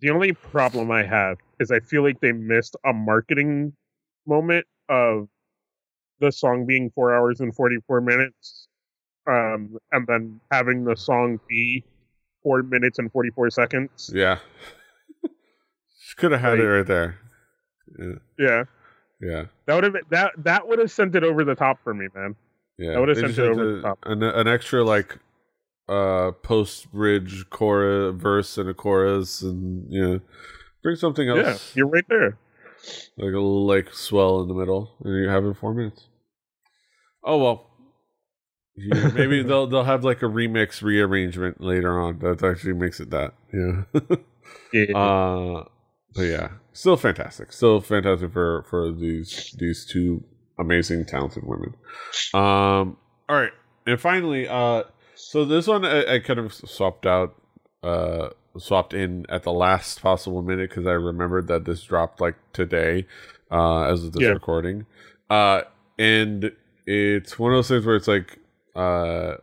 the 0.00 0.10
only 0.10 0.32
problem 0.32 0.90
I 0.90 1.02
have 1.04 1.38
is 1.58 1.70
I 1.70 1.80
feel 1.80 2.02
like 2.02 2.20
they 2.20 2.32
missed 2.32 2.76
a 2.84 2.92
marketing 2.92 3.72
moment 4.26 4.66
of 4.88 5.28
the 6.20 6.30
song 6.32 6.66
being 6.66 6.90
four 6.94 7.14
hours 7.14 7.40
and 7.40 7.54
44 7.54 8.00
minutes 8.00 8.66
um 9.26 9.76
and 9.92 10.06
then 10.06 10.40
having 10.50 10.84
the 10.84 10.96
song 10.96 11.38
be 11.48 11.84
four 12.42 12.62
minutes 12.62 12.98
and 12.98 13.10
44 13.12 13.50
seconds. 13.50 14.10
Yeah. 14.14 14.38
Could 16.16 16.32
have 16.32 16.40
had 16.40 16.58
it 16.58 16.64
right 16.64 16.86
there. 16.86 17.18
Yeah. 17.98 18.14
Yeah. 18.38 18.64
Yeah. 19.20 19.44
That 19.66 19.74
would 19.74 19.84
have 19.84 19.96
that 20.10 20.32
that 20.38 20.66
would 20.68 20.78
have 20.78 20.90
sent 20.90 21.14
it 21.14 21.22
over 21.24 21.44
the 21.44 21.54
top 21.54 21.78
for 21.84 21.92
me 21.94 22.08
man. 22.14 22.34
Yeah, 22.78 22.92
I 22.92 22.98
would've 23.00 23.16
They 23.16 23.22
sent 23.22 23.38
it 23.38 23.42
over 23.50 23.64
to- 23.64 23.76
the 23.76 23.82
top. 23.82 23.98
An, 24.04 24.22
an 24.22 24.48
extra 24.48 24.82
like 24.82 25.18
uh 25.90 26.30
post 26.42 26.90
bridge 26.92 27.44
chorus 27.50 28.14
verse 28.16 28.56
and 28.56 28.68
a 28.68 28.74
chorus 28.74 29.42
and 29.42 29.92
you 29.92 30.00
know 30.00 30.20
bring 30.82 30.96
something 30.96 31.28
else 31.28 31.38
yeah 31.38 31.58
you're 31.74 31.88
right 31.88 32.04
there 32.08 32.38
like 33.16 33.32
a 33.32 33.40
little 33.40 33.66
like 33.66 33.92
swell 33.92 34.40
in 34.40 34.48
the 34.48 34.54
middle 34.54 34.92
and 35.04 35.14
you 35.22 35.28
have 35.28 35.44
it 35.44 35.56
four 35.56 35.74
minutes. 35.74 36.08
Oh 37.22 37.38
well. 37.38 37.66
Yeah, 38.76 39.10
maybe 39.14 39.42
they'll 39.46 39.66
they'll 39.66 39.84
have 39.84 40.04
like 40.04 40.22
a 40.22 40.26
remix 40.26 40.82
rearrangement 40.82 41.60
later 41.60 42.00
on 42.00 42.18
that 42.20 42.42
actually 42.42 42.74
makes 42.74 43.00
it 43.00 43.10
that. 43.10 43.34
Yeah. 43.52 43.82
Yeah. 43.92 44.16
Uh, 44.96 45.64
but 46.14 46.22
yeah, 46.22 46.48
still 46.72 46.96
fantastic. 46.96 47.52
Still 47.52 47.80
fantastic 47.80 48.32
for 48.32 48.64
for 48.68 48.90
these 48.90 49.54
these 49.58 49.84
two 49.84 50.24
amazing 50.58 51.04
talented 51.04 51.44
women. 51.44 51.74
Um, 52.34 52.96
all 53.28 53.36
right, 53.36 53.52
and 53.86 54.00
finally, 54.00 54.48
uh, 54.48 54.84
so 55.22 55.44
this 55.44 55.66
one 55.66 55.84
I, 55.84 56.14
I 56.14 56.18
kind 56.20 56.38
of 56.40 56.52
swapped 56.52 57.06
out, 57.06 57.34
uh, 57.82 58.30
swapped 58.58 58.94
in 58.94 59.26
at 59.28 59.42
the 59.44 59.52
last 59.52 60.02
possible 60.02 60.42
minute 60.42 60.70
because 60.70 60.86
I 60.86 60.92
remembered 60.92 61.46
that 61.48 61.64
this 61.64 61.82
dropped 61.82 62.20
like 62.20 62.36
today, 62.52 63.06
uh, 63.50 63.82
as 63.82 64.04
of 64.04 64.12
this 64.12 64.22
Yeah. 64.22 64.30
recording, 64.30 64.86
uh, 65.28 65.62
and 65.98 66.52
it's 66.86 67.38
one 67.38 67.52
of 67.52 67.58
those 67.58 67.68
things 67.68 67.86
where 67.86 67.96
it's 67.96 68.08
like, 68.08 68.38
uh, 68.74 69.34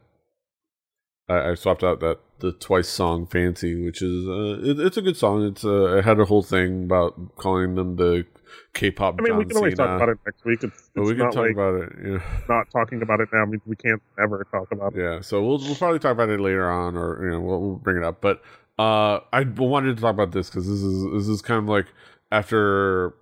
I, 1.29 1.51
I 1.51 1.55
swapped 1.55 1.83
out 1.83 1.99
that 2.01 2.19
the 2.39 2.51
twice 2.51 2.87
song 2.87 3.25
fancy 3.25 3.83
which 3.83 3.99
is 4.01 4.27
uh 4.27 4.59
it, 4.63 4.79
it's 4.79 4.95
a 4.97 5.01
good 5.01 5.17
song 5.17 5.43
it's 5.43 5.65
uh 5.65 5.97
it 5.97 6.05
had 6.05 6.19
a 6.19 6.25
whole 6.25 6.43
thing 6.43 6.83
about 6.83 7.35
calling 7.35 7.73
them 7.73 7.95
the 7.95 8.27
k-pop 8.73 9.15
I 9.19 9.23
mean, 9.23 9.37
we 9.37 9.45
can 9.45 9.57
always 9.57 9.75
talk 9.75 9.95
about 9.95 10.09
it 10.09 10.17
next 10.25 10.45
week. 10.45 10.63
It's, 10.63 10.89
but 10.93 11.03
we 11.03 11.15
can 11.15 11.25
talk 11.31 11.35
like 11.35 11.51
about 11.51 11.75
it 11.81 11.93
yeah 12.05 12.21
not 12.47 12.69
talking 12.71 13.01
about 13.01 13.19
it 13.21 13.29
now 13.33 13.45
means 13.45 13.61
we 13.65 13.75
can't 13.75 14.01
ever 14.21 14.45
talk 14.51 14.71
about 14.71 14.95
it. 14.95 15.01
yeah 15.01 15.21
so 15.21 15.41
we'll 15.43 15.59
we'll 15.59 15.75
probably 15.75 15.99
talk 15.99 16.11
about 16.11 16.29
it 16.29 16.39
later 16.39 16.69
on 16.69 16.95
or 16.95 17.23
you 17.25 17.31
know 17.31 17.41
we'll, 17.41 17.59
we'll 17.61 17.75
bring 17.75 17.97
it 17.97 18.03
up 18.03 18.21
but 18.21 18.41
uh 18.79 19.19
i 19.33 19.41
wanted 19.57 19.95
to 19.95 20.01
talk 20.01 20.13
about 20.13 20.31
this 20.31 20.49
because 20.49 20.67
this 20.67 20.81
is 20.81 21.03
this 21.13 21.27
is 21.27 21.41
kind 21.41 21.59
of 21.63 21.69
like 21.69 21.87
after 22.31 23.13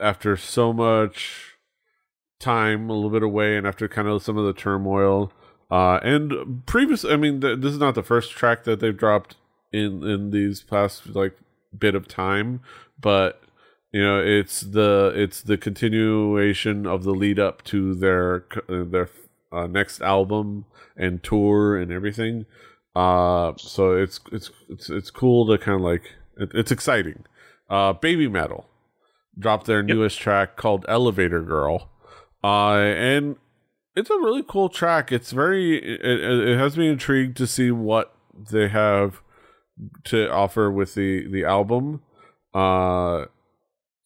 after 0.00 0.36
so 0.36 0.72
much 0.72 1.56
time 2.38 2.88
a 2.88 2.92
little 2.92 3.10
bit 3.10 3.22
away 3.22 3.56
and 3.56 3.66
after 3.66 3.86
kind 3.86 4.08
of 4.08 4.22
some 4.22 4.36
of 4.36 4.46
the 4.46 4.52
turmoil 4.52 5.30
uh 5.70 6.00
and 6.02 6.64
previous 6.66 7.04
i 7.04 7.16
mean 7.16 7.40
th- 7.40 7.60
this 7.60 7.72
is 7.72 7.78
not 7.78 7.94
the 7.94 8.02
first 8.02 8.32
track 8.32 8.64
that 8.64 8.80
they've 8.80 8.96
dropped 8.96 9.36
in 9.72 10.02
in 10.02 10.30
these 10.30 10.62
past 10.62 11.06
like 11.14 11.36
bit 11.78 11.94
of 11.94 12.08
time 12.08 12.60
but 13.00 13.42
you 13.92 14.02
know 14.02 14.22
it's 14.22 14.60
the 14.60 15.12
it's 15.14 15.42
the 15.42 15.58
continuation 15.58 16.86
of 16.86 17.04
the 17.04 17.12
lead 17.12 17.38
up 17.38 17.62
to 17.64 17.94
their 17.94 18.44
uh, 18.68 18.84
their 18.84 19.10
uh, 19.52 19.66
next 19.66 20.00
album 20.00 20.64
and 20.96 21.22
tour 21.22 21.76
and 21.76 21.92
everything. 21.92 22.46
Uh 22.94 23.52
so 23.56 23.92
it's 23.92 24.20
it's 24.32 24.50
it's 24.68 24.90
it's 24.90 25.10
cool 25.10 25.46
to 25.46 25.58
kind 25.58 25.76
of 25.76 25.82
like 25.82 26.02
it, 26.36 26.50
it's 26.54 26.70
exciting. 26.72 27.24
Uh 27.68 27.92
baby 27.92 28.28
metal 28.28 28.66
dropped 29.38 29.66
their 29.66 29.82
newest 29.82 30.18
track 30.18 30.56
called 30.56 30.84
elevator 30.88 31.42
girl. 31.42 31.90
Uh 32.42 32.74
and 32.74 33.36
it's 33.96 34.10
a 34.10 34.14
really 34.14 34.44
cool 34.46 34.68
track. 34.68 35.10
It's 35.10 35.32
very 35.32 35.78
it, 35.78 36.00
it 36.04 36.48
it 36.50 36.58
has 36.58 36.76
me 36.76 36.88
intrigued 36.88 37.36
to 37.38 37.46
see 37.46 37.70
what 37.70 38.14
they 38.50 38.68
have 38.68 39.20
to 40.04 40.30
offer 40.30 40.70
with 40.70 40.94
the 40.94 41.26
the 41.28 41.44
album. 41.44 42.02
Uh 42.54 43.26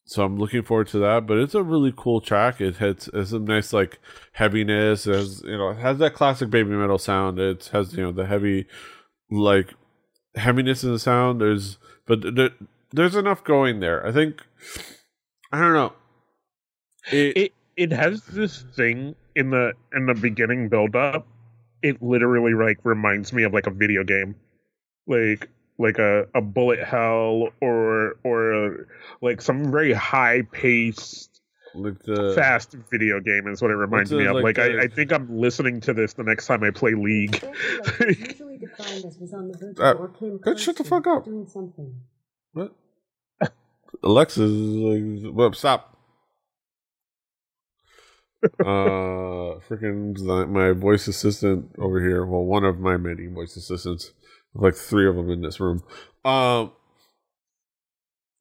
so 0.06 0.24
i'm 0.24 0.36
looking 0.36 0.62
forward 0.62 0.86
to 0.86 0.98
that 0.98 1.26
but 1.26 1.38
it's 1.38 1.54
a 1.54 1.62
really 1.62 1.92
cool 1.96 2.20
track. 2.20 2.60
It 2.60 2.76
has, 2.76 3.08
has 3.14 3.30
some 3.30 3.46
nice 3.46 3.72
like 3.72 3.98
heaviness 4.32 5.06
it 5.06 5.14
has 5.14 5.42
you 5.42 5.56
know 5.56 5.70
it 5.70 5.78
has 5.78 5.98
that 5.98 6.14
classic 6.14 6.50
baby 6.50 6.70
metal 6.70 6.98
sound. 6.98 7.38
It 7.38 7.70
has 7.72 7.94
you 7.94 8.02
know 8.02 8.12
the 8.12 8.26
heavy 8.26 8.66
like 9.30 9.74
heaviness 10.34 10.84
in 10.84 10.92
the 10.92 10.98
sound. 10.98 11.40
There's 11.40 11.78
but 12.06 12.22
th- 12.22 12.52
there's 12.92 13.16
enough 13.16 13.42
going 13.44 13.80
there. 13.80 14.06
I 14.06 14.12
think 14.12 14.42
i 15.52 15.60
don't 15.60 15.72
know. 15.72 15.92
It, 17.10 17.36
It 17.36 17.52
it 17.76 17.92
has 17.92 18.22
this 18.26 18.62
thing 18.76 19.14
in 19.34 19.50
the 19.50 19.72
in 19.94 20.06
the 20.06 20.14
beginning 20.14 20.68
build 20.68 20.94
up. 20.96 21.26
It 21.82 22.02
literally 22.02 22.54
like 22.54 22.78
reminds 22.84 23.32
me 23.32 23.42
of 23.42 23.52
like 23.52 23.66
a 23.66 23.70
video 23.70 24.04
game, 24.04 24.36
like 25.06 25.48
like 25.78 25.98
a, 25.98 26.26
a 26.34 26.40
bullet 26.40 26.78
hell 26.82 27.48
or 27.60 28.16
or 28.24 28.87
like 29.20 29.40
some 29.42 29.70
very 29.72 29.92
high 29.92 30.42
paced 30.52 31.30
like 31.74 32.00
the 32.04 32.32
fast 32.37 32.76
video 32.90 33.18
game 33.20 33.48
is 33.48 33.60
what 33.60 33.70
it 33.70 33.74
reminds 33.74 34.12
What's 34.12 34.20
me 34.22 34.26
of. 34.26 34.34
like 34.37 34.44
Like, 34.44 34.54
the- 34.56 34.78
I, 34.78 34.82
I 34.84 34.87
think 34.87 35.12
I'm 35.12 35.37
listening 35.38 35.80
to 35.82 35.92
this 35.92 36.12
the 36.12 36.22
next 36.22 36.46
time 36.46 36.62
I 36.62 36.70
play 36.70 36.94
League. 36.94 37.42
usually 38.00 38.58
defined 38.58 39.04
as 39.04 39.18
was 39.18 39.32
on 39.34 39.48
the 39.48 39.58
verge 39.58 39.80
Uh, 39.80 39.94
of 39.94 40.00
or 40.00 40.08
came 40.08 40.56
shut 40.56 40.76
the 40.76 40.84
fuck 40.84 41.06
up. 41.08 41.24
Doing 41.24 41.48
something. 41.48 41.94
What? 42.52 42.72
Alexa 44.04 44.42
is 44.42 44.50
like, 44.52 45.34
well, 45.34 45.52
stop. 45.52 45.98
uh, 48.60 49.58
freaking 49.66 50.16
my 50.48 50.72
voice 50.72 51.08
assistant 51.08 51.70
over 51.78 52.00
here. 52.00 52.24
Well, 52.26 52.44
one 52.44 52.64
of 52.64 52.78
my 52.78 52.96
many 52.96 53.26
voice 53.26 53.56
assistants, 53.56 54.12
like 54.54 54.74
three 54.74 55.08
of 55.08 55.16
them 55.16 55.30
in 55.30 55.42
this 55.42 55.60
room. 55.60 55.82
Um, 56.24 56.72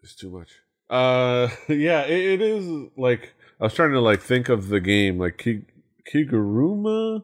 it's 0.02 0.16
too 0.16 0.30
much. 0.30 0.50
Uh, 0.90 1.50
yeah, 1.68 2.04
it, 2.04 2.40
it 2.40 2.42
is 2.42 2.90
like 2.98 3.34
I 3.60 3.66
was 3.66 3.74
trying 3.74 3.92
to 3.92 4.02
like 4.02 4.22
think 4.22 4.50
of 4.50 4.68
the 4.68 4.80
game, 4.80 5.18
like 5.18 5.38
Ki- 5.38 5.66
Kiguruma, 6.14 7.24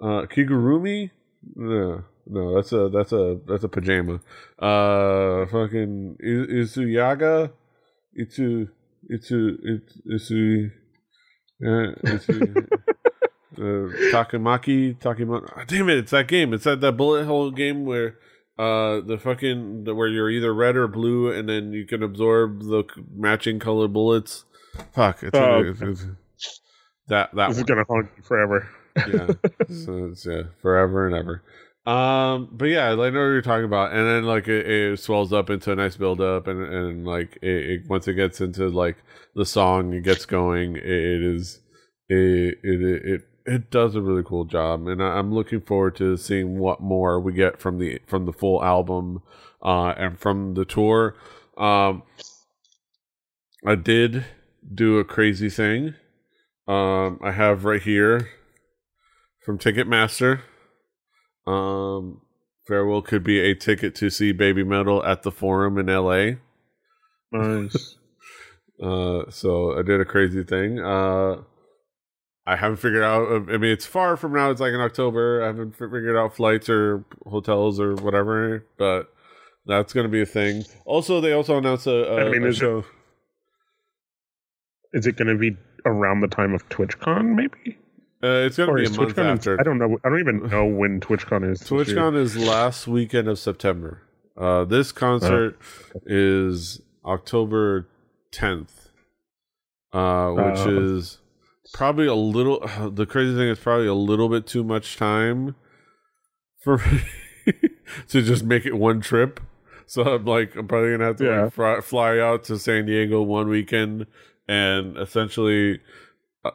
uh, 0.00 0.26
Kigurumi. 0.26 1.10
No, 1.54 2.04
no, 2.26 2.54
that's 2.54 2.72
a 2.72 2.88
that's 2.88 3.12
a 3.12 3.38
that's 3.46 3.64
a 3.64 3.68
pajama. 3.68 4.20
Uh, 4.58 5.46
fucking 5.46 6.16
Izuyaga, 6.24 7.52
Itsu, 8.18 8.68
Itsu, 9.12 9.56
Itsu, 9.64 10.00
Itsu, 10.10 10.70
uh, 11.62 11.94
Itsu 12.04 12.66
uh, 13.58 13.88
Takamaki, 14.12 14.96
Takamaki. 14.98 15.66
Damn 15.66 15.88
it! 15.88 15.98
It's 15.98 16.10
that 16.10 16.28
game. 16.28 16.52
It's 16.54 16.64
that 16.64 16.80
that 16.80 16.92
bullet 16.96 17.24
hole 17.26 17.50
game 17.50 17.84
where 17.84 18.18
uh 18.58 19.00
the 19.00 19.18
fucking 19.22 19.84
where 19.84 20.08
you're 20.08 20.30
either 20.30 20.54
red 20.54 20.76
or 20.76 20.88
blue, 20.88 21.30
and 21.30 21.48
then 21.48 21.72
you 21.72 21.86
can 21.86 22.02
absorb 22.02 22.60
the 22.62 22.84
matching 23.14 23.58
color 23.58 23.88
bullets. 23.88 24.44
Fuck! 24.92 25.22
It's, 25.22 25.36
Oh, 25.36 25.60
it's- 25.60 25.82
it's- 25.82 26.06
that 27.08 27.34
that 27.34 27.48
this 27.48 27.58
is 27.58 27.64
gonna 27.64 27.84
haunt 27.88 28.08
you 28.16 28.22
forever. 28.22 28.68
yeah. 28.96 29.26
so 29.68 30.06
it's 30.10 30.26
yeah, 30.26 30.42
forever 30.60 31.06
and 31.06 31.14
ever. 31.14 31.42
Um, 31.86 32.48
but 32.50 32.64
yeah, 32.64 32.90
I 32.90 32.94
know 32.96 33.02
what 33.02 33.10
you're 33.12 33.42
talking 33.42 33.64
about, 33.64 33.92
and 33.92 34.04
then 34.08 34.24
like 34.24 34.48
it, 34.48 34.66
it 34.68 34.98
swells 34.98 35.32
up 35.32 35.50
into 35.50 35.70
a 35.70 35.76
nice 35.76 35.96
build 35.96 36.20
up, 36.20 36.48
and 36.48 36.60
and 36.62 37.06
like 37.06 37.38
it, 37.42 37.70
it 37.70 37.80
once 37.88 38.08
it 38.08 38.14
gets 38.14 38.40
into 38.40 38.66
like 38.68 38.96
the 39.36 39.46
song, 39.46 39.92
it 39.92 40.02
gets 40.02 40.26
going. 40.26 40.74
It, 40.76 40.82
it 40.84 41.22
is 41.22 41.60
it, 42.08 42.58
it 42.64 42.82
it 43.04 43.20
it 43.46 43.70
does 43.70 43.94
a 43.94 44.00
really 44.02 44.24
cool 44.24 44.44
job, 44.44 44.86
and 44.88 45.02
I, 45.02 45.18
I'm 45.18 45.32
looking 45.32 45.60
forward 45.60 45.96
to 45.96 46.16
seeing 46.16 46.58
what 46.58 46.80
more 46.80 47.20
we 47.20 47.32
get 47.32 47.60
from 47.60 47.78
the 47.78 48.00
from 48.06 48.26
the 48.26 48.32
full 48.32 48.62
album, 48.62 49.22
uh, 49.62 49.94
and 49.96 50.18
from 50.18 50.54
the 50.54 50.64
tour. 50.64 51.14
Um, 51.56 52.02
I 53.64 53.76
did 53.76 54.24
do 54.74 54.98
a 54.98 55.04
crazy 55.04 55.48
thing. 55.48 55.94
Um, 56.68 57.20
I 57.22 57.32
have 57.32 57.64
right 57.64 57.82
here 57.82 58.28
from 59.44 59.58
Ticketmaster. 59.58 60.40
Um, 61.46 62.22
farewell 62.66 63.02
could 63.02 63.22
be 63.22 63.38
a 63.38 63.54
ticket 63.54 63.94
to 63.96 64.10
see 64.10 64.32
Baby 64.32 64.64
Metal 64.64 65.04
at 65.04 65.22
the 65.22 65.30
Forum 65.30 65.78
in 65.78 65.88
L.A. 65.88 66.38
Nice. 67.32 67.96
Uh, 68.78 69.24
so 69.30 69.78
I 69.78 69.80
did 69.80 70.02
a 70.02 70.04
crazy 70.04 70.44
thing. 70.44 70.78
Uh, 70.78 71.36
I 72.46 72.54
haven't 72.56 72.76
figured 72.76 73.02
out. 73.02 73.26
I 73.50 73.56
mean, 73.56 73.72
it's 73.72 73.86
far 73.86 74.16
from 74.16 74.32
now. 74.34 74.50
It's 74.50 74.60
like 74.60 74.72
in 74.72 74.80
October. 74.80 75.42
I 75.42 75.46
haven't 75.46 75.72
figured 75.76 76.16
out 76.16 76.34
flights 76.36 76.68
or 76.68 77.04
hotels 77.26 77.80
or 77.80 77.94
whatever, 77.96 78.64
but 78.78 79.12
that's 79.66 79.92
going 79.92 80.04
to 80.04 80.10
be 80.10 80.22
a 80.22 80.26
thing. 80.26 80.64
Also, 80.84 81.20
they 81.20 81.32
also 81.32 81.58
announced 81.58 81.86
a, 81.88 82.12
a, 82.12 82.26
I 82.26 82.30
mean, 82.30 82.44
a 82.44 82.46
is 82.48 82.56
it- 82.56 82.60
show. 82.60 82.84
Is 84.92 85.06
it 85.06 85.16
gonna 85.16 85.36
be 85.36 85.56
around 85.84 86.20
the 86.20 86.28
time 86.28 86.54
of 86.54 86.66
TwitchCon, 86.68 87.34
maybe? 87.34 87.78
Uh, 88.22 88.46
it's 88.46 88.56
going 88.56 88.68
to 88.68 88.74
be 88.74 88.80
a 88.80 88.84
is 88.84 88.96
month 88.96 89.14
TwitchCon? 89.14 89.32
after. 89.36 89.60
I 89.60 89.62
don't 89.62 89.78
know. 89.78 89.98
I 90.04 90.08
don't 90.08 90.20
even 90.20 90.46
know 90.50 90.64
when 90.64 91.00
TwitchCon 91.00 91.50
is. 91.52 91.60
TwitchCon 91.62 92.16
is 92.16 92.36
last 92.36 92.86
weekend 92.88 93.28
of 93.28 93.38
September. 93.38 94.00
Uh, 94.38 94.64
this 94.64 94.90
concert 94.90 95.58
is 96.06 96.80
October 97.04 97.86
10th, 98.32 98.88
uh, 99.92 100.30
which 100.30 100.58
Oh. 100.60 100.94
is 100.96 101.18
probably 101.72 102.06
a 102.06 102.14
little. 102.14 102.66
The 102.92 103.06
crazy 103.06 103.34
thing 103.36 103.48
is 103.48 103.58
probably 103.58 103.86
a 103.86 103.94
little 103.94 104.28
bit 104.28 104.46
too 104.46 104.64
much 104.64 104.96
time 104.96 105.54
for 106.62 106.78
me 106.78 107.00
to 108.08 108.22
just 108.22 108.44
make 108.44 108.66
it 108.66 108.74
one 108.74 109.00
trip. 109.00 109.40
So 109.86 110.02
I'm 110.02 110.24
like, 110.24 110.56
I'm 110.56 110.66
probably 110.66 110.90
gonna 110.92 111.04
have 111.04 111.16
to 111.16 111.24
Yeah. 111.24 111.42
like 111.44 111.52
fly, 111.52 111.80
fly 111.80 112.18
out 112.18 112.44
to 112.44 112.58
San 112.58 112.86
Diego 112.86 113.22
one 113.22 113.48
weekend 113.48 114.06
and 114.48 114.96
essentially 114.98 115.80
uh, 116.44 116.50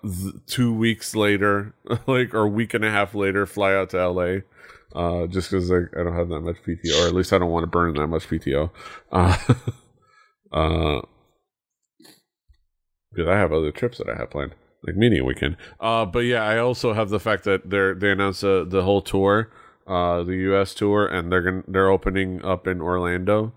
two 0.48 0.74
weeks 0.74 1.16
later, 1.16 1.74
like 2.08 2.34
or 2.34 2.42
a 2.42 2.48
week 2.48 2.74
and 2.74 2.84
a 2.84 2.92
half 2.92 3.16
later, 3.16 3.46
fly 3.46 3.74
out 3.74 3.90
to 3.92 4.06
LA. 4.10 4.38
Uh, 4.94 5.26
just 5.28 5.50
because 5.50 5.70
like, 5.70 5.88
I 5.98 6.04
don't 6.04 6.16
have 6.16 6.28
that 6.30 6.42
much 6.42 6.58
PTO, 6.68 7.04
or 7.04 7.08
at 7.08 7.14
least 7.16 7.32
I 7.32 7.38
don't 7.38 7.52
want 7.52 7.64
to 7.64 7.68
burn 7.68 7.94
that 7.96 8.08
much 8.08 8.28
PTO. 8.28 8.70
Uh, 9.12 9.38
uh, 10.52 11.02
because 13.14 13.28
I 13.30 13.38
have 13.38 13.54
other 13.54 13.72
trips 13.72 13.98
that 14.00 14.10
I 14.10 14.16
have 14.16 14.30
planned. 14.30 14.54
Like 14.86 14.96
media 14.96 15.24
weekend. 15.24 15.58
Uh, 15.80 16.06
but 16.06 16.20
yeah, 16.20 16.44
I 16.44 16.58
also 16.58 16.94
have 16.94 17.10
the 17.10 17.20
fact 17.20 17.44
that 17.46 17.70
they're 17.70 17.94
they 17.94 18.12
announced 18.12 18.44
uh, 18.44 18.64
the 18.64 18.84
whole 18.84 19.02
tour, 19.02 19.52
uh, 19.88 20.24
the 20.24 20.36
U.S. 20.50 20.74
tour, 20.74 21.06
and 21.08 21.32
they're 21.32 21.42
gonna 21.42 21.64
they're 21.68 21.90
opening 21.90 22.44
up 22.44 22.68
in 22.68 22.82
Orlando, 22.82 23.54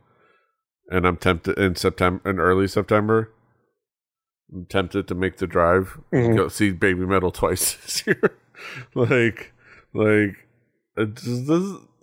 and 0.90 1.06
I'm 1.06 1.16
tempted 1.16 1.58
in 1.58 1.76
September, 1.76 2.28
in 2.28 2.38
early 2.38 2.68
September. 2.68 3.30
I'm 4.52 4.66
tempted 4.66 5.08
to 5.08 5.14
make 5.14 5.38
the 5.38 5.46
drive, 5.46 5.98
Mhm. 6.12 6.36
go 6.36 6.48
see 6.48 6.70
Baby 6.72 7.06
Metal 7.06 7.30
twice 7.32 7.74
this 7.82 8.06
year. 8.06 8.36
like, 8.94 9.52
like 9.94 10.36
it's. 10.96 11.26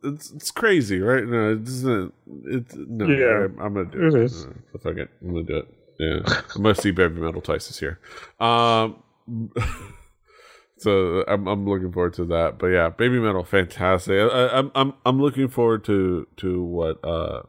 It's, 0.03 0.31
it's 0.31 0.49
crazy, 0.49 0.99
right? 0.99 1.23
No, 1.23 1.51
it 1.51 1.63
doesn't. 1.63 2.11
It's 2.45 2.73
no. 2.75 3.05
Yeah, 3.05 3.45
I'm, 3.45 3.59
I'm 3.61 3.73
gonna 3.75 3.85
do 3.85 4.07
it. 4.07 4.15
it 4.15 4.23
is. 4.23 4.47
Fuck 4.81 4.97
it, 4.97 5.09
I'm 5.21 5.27
gonna 5.27 5.43
do 5.43 5.57
it. 5.57 5.67
Yeah, 5.99 6.41
I'm 6.55 6.63
gonna 6.63 6.73
see 6.73 6.89
Baby 6.89 7.21
Metal 7.21 7.39
twice 7.39 7.67
this 7.67 7.79
year. 7.83 7.99
Um, 8.39 9.03
so 10.77 11.23
I'm 11.27 11.47
I'm 11.47 11.67
looking 11.67 11.91
forward 11.91 12.13
to 12.15 12.25
that. 12.25 12.57
But 12.59 12.67
yeah, 12.67 12.89
Baby 12.89 13.19
Metal, 13.19 13.43
fantastic. 13.43 14.13
I, 14.13 14.25
I, 14.25 14.59
I'm 14.59 14.71
I'm 14.75 14.93
I'm 15.05 15.21
looking 15.21 15.47
forward 15.47 15.83
to 15.85 16.27
to 16.37 16.63
what 16.63 17.03
uh 17.03 17.43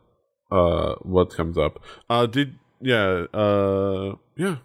uh 0.51 0.97
what 1.03 1.31
comes 1.31 1.57
up. 1.59 1.83
Uh, 2.09 2.27
did 2.27 2.57
yeah 2.81 3.27
uh 3.33 4.17
yeah. 4.37 4.57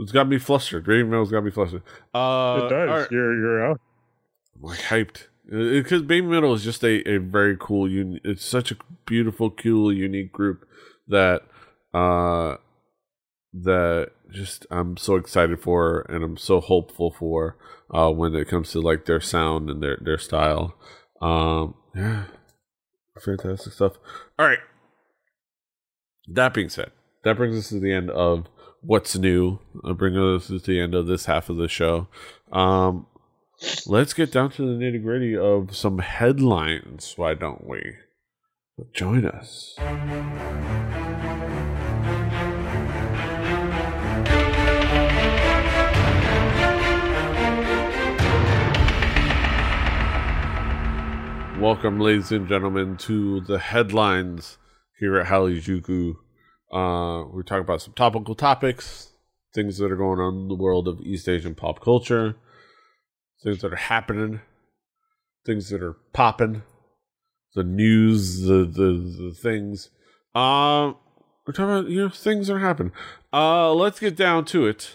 It's 0.00 0.12
got 0.12 0.28
me 0.28 0.38
flustered. 0.38 0.86
Baby 0.86 1.04
Metal's 1.04 1.32
got 1.32 1.42
me 1.42 1.50
flustered. 1.50 1.82
Uh, 2.14 2.60
it 2.62 2.68
does. 2.68 2.88
right. 2.88 3.10
You're 3.10 3.36
you're 3.36 3.70
out. 3.70 3.80
I'm 4.54 4.62
like 4.62 4.78
hyped 4.78 5.26
because 5.50 6.02
Baby 6.02 6.26
Metal 6.26 6.54
is 6.54 6.62
just 6.62 6.84
a, 6.84 7.08
a 7.08 7.18
very 7.18 7.56
cool. 7.58 7.88
Un- 7.88 8.20
it's 8.24 8.44
such 8.44 8.70
a 8.70 8.76
beautiful, 9.06 9.50
cool, 9.50 9.92
unique 9.92 10.32
group 10.32 10.66
that 11.08 11.42
uh 11.94 12.56
that 13.54 14.10
just 14.30 14.66
I'm 14.70 14.96
so 14.96 15.16
excited 15.16 15.60
for 15.60 16.00
and 16.08 16.22
I'm 16.22 16.36
so 16.36 16.60
hopeful 16.60 17.10
for 17.10 17.56
uh 17.92 18.10
when 18.10 18.34
it 18.34 18.48
comes 18.48 18.72
to 18.72 18.80
like 18.80 19.06
their 19.06 19.20
sound 19.20 19.70
and 19.70 19.82
their 19.82 19.98
their 20.00 20.18
style. 20.18 20.74
Um 21.20 21.74
yeah. 21.94 22.24
Fantastic 23.24 23.72
stuff. 23.72 23.98
All 24.38 24.46
right. 24.46 24.60
That 26.28 26.54
being 26.54 26.68
said, 26.68 26.92
that 27.24 27.36
brings 27.36 27.56
us 27.56 27.70
to 27.70 27.80
the 27.80 27.92
end 27.92 28.10
of 28.10 28.46
what's 28.80 29.16
new. 29.16 29.58
Uh, 29.82 29.94
bring 29.94 30.16
us 30.16 30.48
to 30.48 30.58
the 30.58 30.80
end 30.80 30.94
of 30.94 31.06
this 31.06 31.24
half 31.24 31.48
of 31.48 31.56
the 31.56 31.68
show. 31.68 32.08
Um 32.52 33.06
let's 33.86 34.12
get 34.12 34.30
down 34.30 34.50
to 34.52 34.62
the 34.62 34.84
nitty 34.84 35.02
gritty 35.02 35.36
of 35.36 35.74
some 35.74 35.98
headlines. 35.98 37.14
Why 37.16 37.34
don't 37.34 37.66
we? 37.66 37.96
Join 38.94 39.26
us. 39.26 39.74
Welcome, 51.60 51.98
ladies 51.98 52.30
and 52.30 52.46
gentlemen, 52.46 52.96
to 52.98 53.40
the 53.40 53.58
headlines 53.58 54.58
here 55.00 55.18
at 55.18 55.26
Hallyu 55.26 55.60
Juku. 55.60 56.10
Uh, 56.72 57.28
we're 57.32 57.42
talking 57.42 57.64
about 57.64 57.82
some 57.82 57.94
topical 57.94 58.36
topics, 58.36 59.10
things 59.56 59.78
that 59.78 59.90
are 59.90 59.96
going 59.96 60.20
on 60.20 60.42
in 60.42 60.48
the 60.48 60.54
world 60.54 60.86
of 60.86 61.00
East 61.00 61.28
Asian 61.28 61.56
pop 61.56 61.80
culture, 61.80 62.36
things 63.42 63.60
that 63.62 63.72
are 63.72 63.76
happening, 63.76 64.40
things 65.44 65.68
that 65.70 65.82
are 65.82 65.96
popping, 66.12 66.62
the 67.56 67.64
news, 67.64 68.42
the 68.42 68.64
the, 68.64 68.92
the 69.18 69.34
things. 69.36 69.90
Uh, 70.36 70.92
we're 71.44 71.54
talking 71.54 71.64
about 71.64 71.88
you 71.88 72.02
know 72.02 72.08
things 72.08 72.46
that 72.46 72.54
are 72.54 72.60
happening. 72.60 72.92
Uh, 73.32 73.74
let's 73.74 73.98
get 73.98 74.14
down 74.14 74.44
to 74.44 74.64
it 74.68 74.94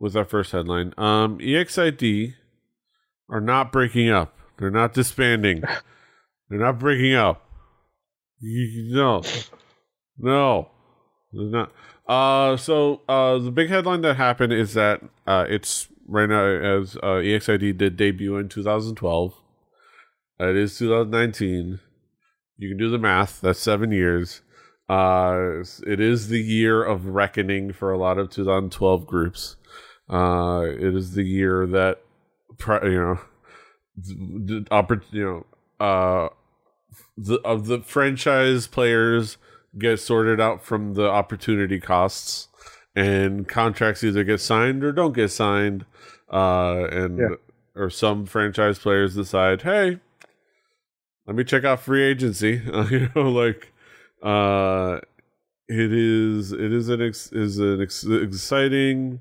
with 0.00 0.16
our 0.16 0.24
first 0.24 0.52
headline. 0.52 0.94
Um, 0.96 1.38
EXID 1.38 2.34
are 3.28 3.42
not 3.42 3.70
breaking 3.70 4.08
up. 4.08 4.37
They're 4.58 4.70
not 4.70 4.94
disbanding. 4.94 5.62
They're 6.48 6.58
not 6.58 6.78
breaking 6.78 7.14
up. 7.14 7.44
You- 8.40 8.94
No, 8.94 9.22
no, 10.18 10.68
they're 11.32 11.44
not. 11.50 11.72
Uh, 12.06 12.56
so 12.56 13.02
uh, 13.08 13.38
the 13.38 13.50
big 13.50 13.68
headline 13.68 14.00
that 14.02 14.16
happened 14.16 14.52
is 14.52 14.74
that 14.74 15.02
uh, 15.26 15.44
it's 15.48 15.88
right 16.06 16.28
now 16.28 16.44
as 16.46 16.96
uh, 17.02 17.20
EXID 17.20 17.76
did 17.76 17.96
debut 17.96 18.36
in 18.38 18.48
2012. 18.48 19.34
It 20.40 20.56
is 20.56 20.78
2019. 20.78 21.80
You 22.56 22.68
can 22.68 22.78
do 22.78 22.90
the 22.90 22.98
math. 22.98 23.40
That's 23.40 23.60
seven 23.60 23.92
years. 23.92 24.40
Uh, 24.88 25.62
it 25.86 26.00
is 26.00 26.28
the 26.28 26.40
year 26.40 26.82
of 26.82 27.06
reckoning 27.06 27.72
for 27.72 27.92
a 27.92 27.98
lot 27.98 28.16
of 28.18 28.30
2012 28.30 29.06
groups. 29.06 29.56
Uh, 30.08 30.62
it 30.66 30.94
is 30.96 31.12
the 31.12 31.24
year 31.24 31.66
that, 31.66 32.00
you 32.84 32.90
know, 32.98 33.20
the, 34.04 34.64
the 34.70 35.00
you 35.10 35.24
know, 35.24 35.46
uh, 35.84 36.28
the 37.16 37.40
of 37.44 37.66
the 37.66 37.80
franchise 37.80 38.66
players 38.66 39.36
get 39.78 39.98
sorted 40.00 40.40
out 40.40 40.64
from 40.64 40.94
the 40.94 41.08
opportunity 41.08 41.78
costs, 41.80 42.48
and 42.96 43.46
contracts 43.48 44.02
either 44.04 44.24
get 44.24 44.40
signed 44.40 44.82
or 44.84 44.92
don't 44.92 45.14
get 45.14 45.30
signed. 45.30 45.84
Uh, 46.32 46.86
and 46.90 47.18
Yeah. 47.18 47.28
or 47.74 47.88
some 47.90 48.26
franchise 48.26 48.78
players 48.78 49.14
decide, 49.14 49.62
hey, 49.62 49.98
let 51.26 51.36
me 51.36 51.44
check 51.44 51.64
out 51.64 51.80
free 51.80 52.02
agency. 52.02 52.60
you 52.90 53.08
know, 53.14 53.30
like 53.30 53.72
uh, 54.22 54.98
it 55.68 55.92
is 55.92 56.52
it 56.52 56.72
is 56.72 56.88
an 56.88 57.00
ex- 57.02 57.32
is 57.32 57.58
an 57.58 57.80
ex- 57.82 58.04
exciting 58.04 59.20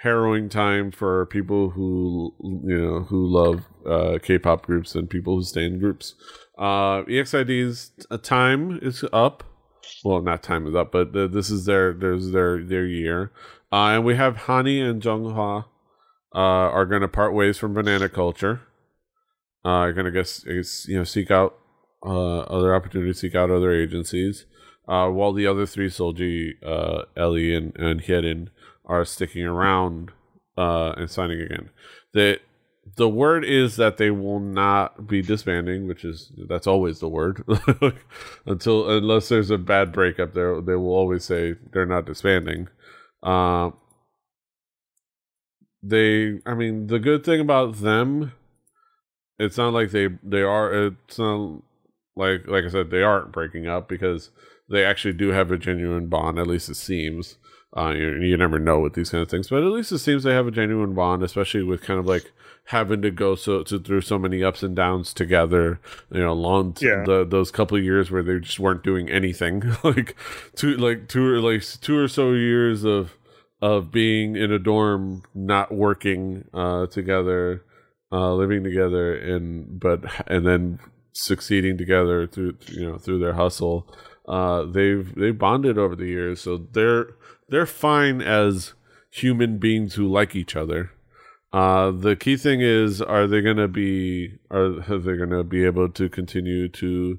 harrowing 0.00 0.48
time 0.48 0.90
for 0.92 1.26
people 1.26 1.70
who 1.70 2.32
you 2.40 2.80
know 2.80 3.00
who 3.00 3.26
love 3.26 3.64
uh, 3.86 4.18
K-pop 4.22 4.64
groups 4.64 4.94
and 4.94 5.10
people 5.10 5.36
who 5.36 5.42
stay 5.42 5.64
in 5.64 5.78
groups. 5.78 6.14
Uh, 6.56 7.02
EXID's 7.08 7.92
time 8.22 8.78
is 8.82 9.04
up. 9.12 9.44
Well, 10.04 10.20
not 10.20 10.42
time 10.42 10.66
is 10.66 10.74
up, 10.74 10.92
but 10.92 11.12
th- 11.12 11.32
this 11.32 11.50
is 11.50 11.64
their 11.64 11.92
there's 11.92 12.30
their 12.30 12.62
their 12.62 12.86
year, 12.86 13.32
uh, 13.72 13.94
and 13.94 14.04
we 14.04 14.16
have 14.16 14.36
Hani 14.36 14.82
and 14.82 15.02
Junghwa 15.02 15.64
uh, 16.34 16.38
are 16.38 16.86
going 16.86 17.02
to 17.02 17.08
part 17.08 17.34
ways 17.34 17.58
from 17.58 17.74
Banana 17.74 18.08
Culture. 18.08 18.60
Uh, 19.64 19.68
are 19.70 19.92
going 19.92 20.06
to 20.06 20.12
guess 20.12 20.44
you 20.46 20.98
know 20.98 21.04
seek 21.04 21.30
out 21.30 21.56
uh, 22.04 22.40
other 22.40 22.74
opportunities, 22.74 23.20
seek 23.20 23.34
out 23.34 23.50
other 23.50 23.72
agencies. 23.72 24.46
Uh, 24.86 25.08
while 25.10 25.34
the 25.34 25.46
other 25.46 25.66
three, 25.66 25.88
Solji, 25.88 26.52
uh, 26.64 27.04
Ellie, 27.16 27.54
and 27.54 27.76
and 27.76 28.00
are 28.88 29.04
sticking 29.04 29.44
around 29.44 30.10
uh, 30.56 30.92
and 30.96 31.10
signing 31.10 31.40
again. 31.40 31.70
The 32.12 32.40
the 32.96 33.08
word 33.08 33.44
is 33.44 33.76
that 33.76 33.98
they 33.98 34.10
will 34.10 34.40
not 34.40 35.06
be 35.06 35.22
disbanding, 35.22 35.86
which 35.86 36.04
is 36.04 36.32
that's 36.48 36.66
always 36.66 37.00
the 37.00 37.08
word. 37.08 37.44
Until 38.46 38.90
unless 38.90 39.28
there's 39.28 39.50
a 39.50 39.58
bad 39.58 39.92
breakup, 39.92 40.34
there 40.34 40.60
they 40.60 40.74
will 40.74 40.94
always 40.94 41.24
say 41.24 41.54
they're 41.72 41.86
not 41.86 42.06
disbanding. 42.06 42.68
Uh, 43.22 43.70
they, 45.82 46.40
I 46.44 46.54
mean, 46.54 46.88
the 46.88 46.98
good 46.98 47.24
thing 47.24 47.40
about 47.40 47.76
them, 47.76 48.32
it's 49.38 49.56
not 49.56 49.72
like 49.72 49.90
they 49.90 50.08
they 50.22 50.42
are. 50.42 50.88
It's 50.88 51.18
not 51.18 51.62
like 52.16 52.46
like 52.46 52.64
I 52.64 52.68
said, 52.68 52.90
they 52.90 53.02
aren't 53.02 53.32
breaking 53.32 53.66
up 53.68 53.88
because 53.88 54.30
they 54.68 54.84
actually 54.84 55.14
do 55.14 55.28
have 55.28 55.50
a 55.50 55.58
genuine 55.58 56.08
bond. 56.08 56.38
At 56.38 56.46
least 56.46 56.68
it 56.68 56.74
seems. 56.76 57.36
Uh, 57.76 57.90
you, 57.90 58.14
you 58.22 58.36
never 58.36 58.58
know 58.58 58.80
with 58.80 58.94
these 58.94 59.10
kind 59.10 59.22
of 59.22 59.28
things, 59.28 59.48
but 59.50 59.62
at 59.62 59.70
least 59.70 59.92
it 59.92 59.98
seems 59.98 60.22
they 60.22 60.32
have 60.32 60.46
a 60.46 60.50
genuine 60.50 60.94
bond, 60.94 61.22
especially 61.22 61.62
with 61.62 61.82
kind 61.82 62.00
of 62.00 62.06
like 62.06 62.32
having 62.64 63.02
to 63.02 63.10
go 63.10 63.34
so 63.34 63.62
to, 63.62 63.78
through 63.78 64.00
so 64.00 64.18
many 64.18 64.42
ups 64.42 64.62
and 64.62 64.74
downs 64.74 65.12
together. 65.12 65.78
You 66.10 66.20
know, 66.20 66.32
long 66.32 66.72
t- 66.72 66.86
Yeah. 66.86 67.04
the, 67.04 67.26
those 67.28 67.50
couple 67.50 67.76
of 67.76 67.84
years 67.84 68.10
where 68.10 68.22
they 68.22 68.38
just 68.38 68.58
weren't 68.58 68.82
doing 68.82 69.10
anything, 69.10 69.62
like 69.84 70.16
two 70.56 70.76
like 70.78 71.08
two 71.08 71.26
or 71.26 71.40
like 71.40 71.62
two 71.82 71.98
or 71.98 72.08
so 72.08 72.32
years 72.32 72.84
of 72.84 73.16
of 73.60 73.90
being 73.92 74.34
in 74.36 74.50
a 74.50 74.58
dorm, 74.58 75.22
not 75.34 75.74
working 75.74 76.44
uh, 76.54 76.86
together, 76.86 77.64
uh, 78.10 78.32
living 78.34 78.64
together, 78.64 79.14
and 79.14 79.78
but 79.78 80.04
and 80.26 80.46
then 80.46 80.78
succeeding 81.12 81.76
together 81.76 82.26
through 82.26 82.56
you 82.68 82.86
know 82.90 82.96
through 82.96 83.18
their 83.18 83.34
hustle. 83.34 83.94
Uh, 84.26 84.62
they've 84.64 85.14
they've 85.16 85.38
bonded 85.38 85.76
over 85.78 85.94
the 85.96 86.06
years, 86.06 86.40
so 86.40 86.56
they're 86.72 87.08
they're 87.48 87.66
fine 87.66 88.20
as 88.20 88.74
human 89.10 89.58
beings 89.58 89.94
who 89.94 90.06
like 90.06 90.36
each 90.36 90.54
other. 90.56 90.90
Uh, 91.52 91.90
the 91.90 92.14
key 92.14 92.36
thing 92.36 92.60
is, 92.60 93.00
are 93.00 93.26
they 93.26 93.40
going 93.40 93.56
to 93.56 93.68
be 93.68 94.38
are, 94.50 94.80
are 94.90 94.98
they 94.98 95.16
going 95.16 95.30
to 95.30 95.44
be 95.44 95.64
able 95.64 95.88
to 95.88 96.08
continue 96.08 96.68
to 96.68 97.18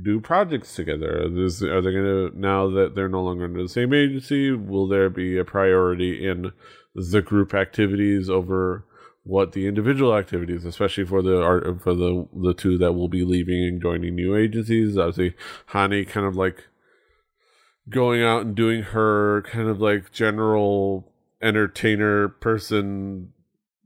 do 0.00 0.20
projects 0.20 0.74
together? 0.74 1.22
Are, 1.22 1.28
they 1.28 1.90
going 1.90 2.30
to 2.30 2.30
now 2.34 2.68
that 2.70 2.92
they're 2.94 3.08
no 3.08 3.22
longer 3.22 3.44
under 3.44 3.62
the 3.62 3.68
same 3.68 3.94
agency? 3.94 4.52
Will 4.52 4.86
there 4.86 5.08
be 5.08 5.38
a 5.38 5.44
priority 5.44 6.26
in 6.26 6.52
the 6.94 7.22
group 7.22 7.54
activities 7.54 8.28
over 8.28 8.84
what 9.22 9.52
the 9.52 9.66
individual 9.66 10.14
activities, 10.14 10.66
especially 10.66 11.06
for 11.06 11.22
the 11.22 11.42
art 11.42 11.82
for 11.82 11.94
the 11.94 12.28
the 12.34 12.52
two 12.52 12.76
that 12.78 12.92
will 12.92 13.08
be 13.08 13.24
leaving 13.24 13.64
and 13.64 13.80
joining 13.80 14.14
new 14.14 14.36
agencies? 14.36 14.98
Obviously, 14.98 15.34
Hani 15.70 16.06
kind 16.06 16.26
of 16.26 16.36
like 16.36 16.68
going 17.88 18.22
out 18.22 18.42
and 18.42 18.54
doing 18.54 18.82
her 18.82 19.42
kind 19.42 19.68
of 19.68 19.80
like 19.80 20.12
general 20.12 21.12
entertainer 21.42 22.28
person 22.28 23.32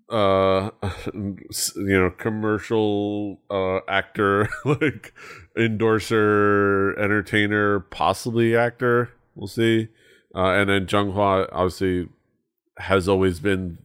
uh 0.08 0.70
you 1.14 1.36
know 1.76 2.10
commercial 2.18 3.40
uh 3.50 3.78
actor 3.88 4.48
like 4.64 5.12
endorser 5.56 6.98
entertainer 6.98 7.80
possibly 7.80 8.56
actor. 8.56 9.10
We'll 9.34 9.46
see. 9.46 9.88
Uh 10.34 10.52
and 10.52 10.70
then 10.70 10.86
Junghwa 10.86 11.48
obviously 11.52 12.08
has 12.78 13.08
always 13.08 13.40
been 13.40 13.78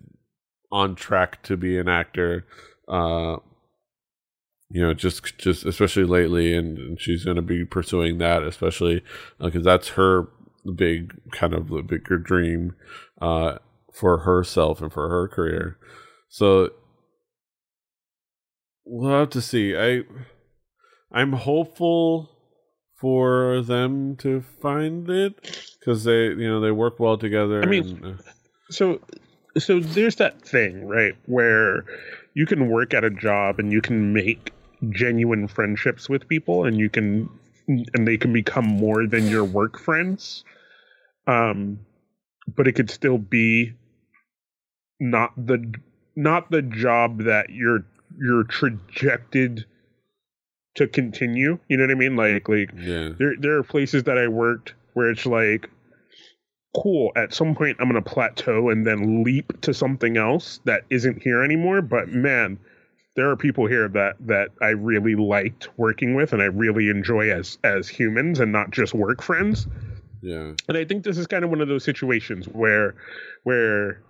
on 0.71 0.95
track 0.95 1.43
to 1.43 1.57
be 1.57 1.77
an 1.77 1.87
actor. 1.87 2.45
Uh 2.87 3.37
you 4.69 4.81
know 4.81 4.93
just 4.93 5.37
just 5.37 5.65
especially 5.65 6.03
lately 6.03 6.55
and, 6.55 6.77
and 6.77 7.01
she's 7.01 7.23
going 7.23 7.35
to 7.35 7.41
be 7.41 7.63
pursuing 7.65 8.17
that 8.17 8.43
especially 8.43 9.03
because 9.39 9.65
uh, 9.65 9.71
that's 9.71 9.89
her 9.89 10.27
big 10.75 11.13
kind 11.31 11.53
of 11.53 11.67
bigger 11.87 12.17
dream 12.17 12.75
uh 13.21 13.57
for 13.93 14.19
herself 14.19 14.81
and 14.81 14.91
for 14.91 15.07
her 15.09 15.27
career 15.27 15.77
so 16.29 16.71
we'll 18.85 19.19
have 19.19 19.29
to 19.31 19.41
see. 19.41 19.75
I 19.75 20.03
I'm 21.11 21.33
hopeful 21.33 22.29
for 22.95 23.61
them 23.61 24.15
to 24.17 24.41
find 24.61 25.09
it 25.09 25.67
because 25.79 26.03
they 26.03 26.27
you 26.27 26.47
know 26.47 26.61
they 26.61 26.71
work 26.71 26.99
well 26.99 27.17
together. 27.17 27.61
I 27.61 27.65
mean, 27.65 27.99
and, 28.03 28.19
uh, 28.19 28.23
so 28.69 28.99
so 29.57 29.79
there's 29.79 30.15
that 30.17 30.41
thing 30.41 30.87
right 30.87 31.15
where 31.25 31.85
you 32.33 32.45
can 32.45 32.69
work 32.69 32.93
at 32.93 33.03
a 33.03 33.09
job 33.09 33.59
and 33.59 33.71
you 33.71 33.81
can 33.81 34.13
make 34.13 34.51
genuine 34.91 35.47
friendships 35.47 36.09
with 36.09 36.27
people 36.27 36.65
and 36.65 36.77
you 36.77 36.89
can 36.89 37.29
and 37.67 38.07
they 38.07 38.17
can 38.17 38.31
become 38.31 38.65
more 38.65 39.07
than 39.07 39.27
your 39.27 39.43
work 39.43 39.79
friends 39.79 40.43
um 41.27 41.79
but 42.55 42.67
it 42.67 42.73
could 42.73 42.89
still 42.89 43.17
be 43.17 43.73
not 44.99 45.33
the 45.35 45.73
not 46.15 46.49
the 46.51 46.61
job 46.61 47.23
that 47.23 47.49
you're 47.49 47.85
you're 48.17 48.43
trajected 48.43 49.65
to 50.75 50.87
continue. 50.87 51.57
You 51.67 51.77
know 51.77 51.83
what 51.83 51.91
I 51.91 51.95
mean? 51.95 52.15
Like 52.15 52.47
like 52.47 52.71
yeah. 52.77 53.09
there 53.17 53.35
there 53.39 53.57
are 53.57 53.63
places 53.63 54.03
that 54.03 54.17
I 54.17 54.27
worked 54.27 54.73
where 54.93 55.09
it's 55.09 55.25
like 55.25 55.69
cool, 56.75 57.11
at 57.15 57.33
some 57.33 57.55
point 57.55 57.77
I'm 57.79 57.87
gonna 57.87 58.01
plateau 58.01 58.69
and 58.69 58.85
then 58.85 59.23
leap 59.23 59.61
to 59.61 59.73
something 59.73 60.17
else 60.17 60.59
that 60.65 60.83
isn't 60.89 61.21
here 61.21 61.43
anymore. 61.43 61.81
But 61.81 62.09
man, 62.09 62.59
there 63.15 63.29
are 63.29 63.35
people 63.35 63.65
here 63.65 63.87
that 63.89 64.15
that 64.19 64.49
I 64.61 64.69
really 64.69 65.15
liked 65.15 65.69
working 65.77 66.15
with 66.15 66.33
and 66.33 66.41
I 66.41 66.45
really 66.45 66.89
enjoy 66.89 67.31
as 67.31 67.57
as 67.63 67.87
humans 67.87 68.39
and 68.39 68.51
not 68.51 68.71
just 68.71 68.93
work 68.93 69.21
friends. 69.21 69.67
Yeah. 70.21 70.53
And 70.67 70.77
I 70.77 70.85
think 70.85 71.03
this 71.03 71.17
is 71.17 71.27
kind 71.27 71.43
of 71.43 71.49
one 71.49 71.61
of 71.61 71.67
those 71.67 71.83
situations 71.83 72.47
where 72.47 72.95
where 73.43 74.01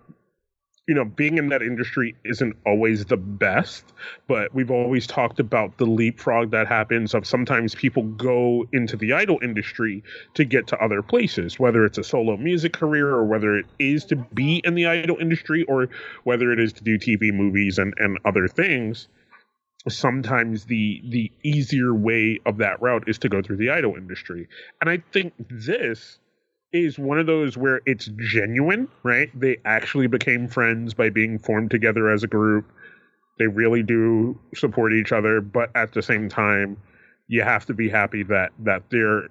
you 0.87 0.93
know, 0.93 1.05
being 1.05 1.37
in 1.37 1.49
that 1.49 1.63
industry 1.63 2.15
isn't 2.23 2.55
always 2.65 3.05
the 3.05 3.17
best, 3.17 3.93
but 4.27 4.53
we've 4.53 4.69
always 4.69 5.07
talked 5.07 5.39
about 5.39 5.77
the 5.77 5.85
leapfrog 5.85 6.51
that 6.51 6.67
happens 6.67 7.15
of 7.15 7.25
sometimes 7.25 7.73
people 7.73 8.03
go 8.03 8.67
into 8.71 8.95
the 8.95 9.13
idol 9.13 9.39
industry 9.41 10.03
to 10.35 10.45
get 10.45 10.67
to 10.67 10.77
other 10.77 11.01
places, 11.01 11.59
whether 11.59 11.85
it's 11.85 11.97
a 11.97 12.03
solo 12.03 12.37
music 12.37 12.73
career 12.73 13.09
or 13.09 13.25
whether 13.25 13.57
it 13.57 13.65
is 13.79 14.05
to 14.05 14.15
be 14.15 14.61
in 14.63 14.75
the 14.75 14.85
idol 14.85 15.17
industry 15.19 15.63
or 15.63 15.89
whether 16.23 16.51
it 16.51 16.59
is 16.59 16.71
to 16.73 16.83
do 16.83 16.99
TV 16.99 17.33
movies 17.33 17.79
and, 17.79 17.93
and 17.97 18.19
other 18.23 18.47
things. 18.47 19.07
Sometimes 19.87 20.65
the 20.65 21.01
the 21.09 21.31
easier 21.43 21.93
way 21.93 22.39
of 22.45 22.57
that 22.57 22.81
route 22.81 23.07
is 23.07 23.19
to 23.19 23.29
go 23.29 23.41
through 23.41 23.57
the 23.57 23.69
idol 23.69 23.95
industry. 23.95 24.47
And 24.81 24.89
I 24.89 25.03
think 25.11 25.33
this 25.49 26.19
is 26.75 26.99
one 26.99 27.19
of 27.19 27.25
those 27.25 27.57
where 27.57 27.81
it's 27.85 28.09
genuine, 28.17 28.87
right? 29.03 29.29
They 29.39 29.57
actually 29.65 30.07
became 30.07 30.47
friends 30.47 30.93
by 30.93 31.09
being 31.09 31.39
formed 31.39 31.71
together 31.71 32.11
as 32.11 32.23
a 32.23 32.27
group. 32.27 32.65
They 33.39 33.47
really 33.47 33.83
do 33.83 34.39
support 34.53 34.93
each 34.93 35.11
other, 35.11 35.41
but 35.41 35.69
at 35.75 35.93
the 35.93 36.01
same 36.01 36.29
time, 36.29 36.77
you 37.27 37.41
have 37.41 37.65
to 37.65 37.73
be 37.73 37.89
happy 37.89 38.23
that 38.23 38.51
that 38.59 38.83
they're 38.89 39.29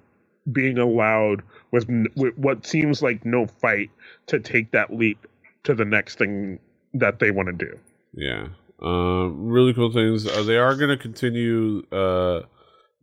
being 0.51 0.77
allowed 0.77 1.41
with, 1.71 1.87
with 2.15 2.37
what 2.37 2.65
seems 2.65 3.01
like 3.01 3.25
no 3.25 3.47
fight 3.47 3.89
to 4.27 4.39
take 4.39 4.71
that 4.71 4.93
leap 4.93 5.25
to 5.63 5.73
the 5.73 5.85
next 5.85 6.17
thing 6.17 6.59
that 6.93 7.19
they 7.19 7.31
want 7.31 7.47
to 7.47 7.53
do. 7.53 7.79
Yeah. 8.13 8.47
Uh, 8.81 9.29
really 9.29 9.73
cool 9.73 9.91
things. 9.91 10.27
Uh, 10.27 10.43
they 10.43 10.57
are 10.57 10.75
going 10.75 10.89
to 10.89 10.97
continue 10.97 11.83
uh, 11.91 12.41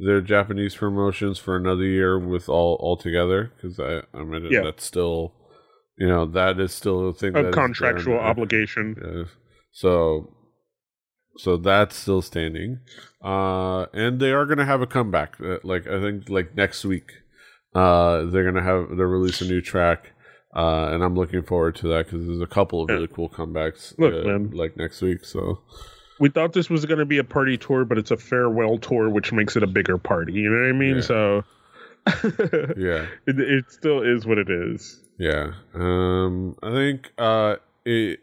their 0.05 0.21
Japanese 0.21 0.75
promotions 0.75 1.39
for 1.39 1.57
another 1.57 1.85
year 1.85 2.19
with 2.19 2.49
all 2.49 2.77
all 2.81 2.97
together 2.97 3.53
because 3.57 3.79
I 3.79 4.03
I 4.15 4.25
mean 4.25 4.49
yeah. 4.51 4.63
that's 4.63 4.85
still 4.85 5.35
you 5.97 6.09
know 6.09 6.27
that 6.27 6.59
is 6.59 6.73
still 6.73 7.09
a 7.09 7.13
thing 7.13 7.37
a 7.37 7.51
contractual 7.51 8.19
obligation. 8.19 8.97
Yeah. 9.03 9.25
So 9.71 10.35
so 11.37 11.57
that's 11.57 11.97
still 11.97 12.23
standing, 12.23 12.81
uh, 13.25 13.87
and 13.95 14.21
they 14.21 14.33
are 14.33 14.45
going 14.45 14.59
to 14.59 14.67
have 14.67 14.83
a 14.83 14.87
comeback. 14.87 15.41
Uh, 15.41 15.59
like 15.63 15.87
I 15.87 16.01
think 16.01 16.29
like 16.29 16.55
next 16.55 16.85
week, 16.85 17.11
uh, 17.75 18.25
they're 18.25 18.43
going 18.43 18.57
to 18.57 18.63
have 18.63 18.91
they 18.91 19.05
release 19.05 19.41
a 19.41 19.47
new 19.47 19.61
track. 19.61 20.11
Uh, 20.55 20.91
and 20.93 21.03
I'm 21.03 21.15
looking 21.15 21.43
forward 21.43 21.77
to 21.77 21.89
that 21.89 22.05
because 22.05 22.27
there's 22.27 22.43
a 22.43 22.47
couple 22.47 22.83
of 22.83 22.91
really 22.91 23.09
cool 23.09 23.31
comebacks 23.31 23.99
Look, 23.99 24.13
uh, 24.13 24.55
like 24.55 24.77
next 24.77 25.01
week. 25.01 25.25
So 25.25 25.63
we 26.19 26.29
thought 26.29 26.53
this 26.53 26.71
was 26.71 26.85
going 26.87 26.99
to 26.99 27.05
be 27.05 27.19
a 27.19 27.25
party 27.25 27.57
tour, 27.57 27.85
but 27.85 27.99
it's 27.99 28.11
a 28.11 28.17
farewell 28.17 28.79
tour, 28.79 29.09
which 29.09 29.33
makes 29.33 29.57
it 29.57 29.63
a 29.63 29.67
bigger 29.67 29.99
party. 29.99 30.33
You 30.35 30.51
know 30.51 30.61
what 30.61 30.69
I 30.69 30.73
mean? 30.73 30.97
Yeah. 30.97 31.03
So 31.03 31.45
yeah, 32.77 33.07
it, 33.27 33.39
it 33.39 33.71
still 33.71 34.03
is 34.03 34.27
what 34.27 34.39
it 34.39 34.51
is. 34.51 35.01
Yeah. 35.19 35.53
Um, 35.75 36.57
I 36.63 36.71
think 36.71 37.13
uh, 37.19 37.57
it. 37.85 38.21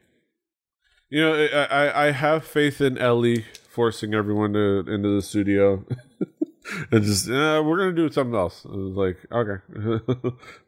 You 1.10 1.22
know, 1.22 1.34
I 1.36 2.08
I 2.08 2.12
have 2.12 2.46
faith 2.46 2.82
in 2.82 2.98
Ellie 2.98 3.46
forcing 3.70 4.14
everyone 4.14 4.54
to 4.54 4.84
into 4.88 5.16
the 5.16 5.22
studio. 5.22 5.86
and 6.92 7.04
just 7.04 7.30
uh, 7.30 7.64
we're 7.66 7.78
gonna 7.78 7.94
do 7.94 8.12
something 8.12 8.36
else. 8.36 8.66
Like, 8.66 9.18
okay, 9.32 9.64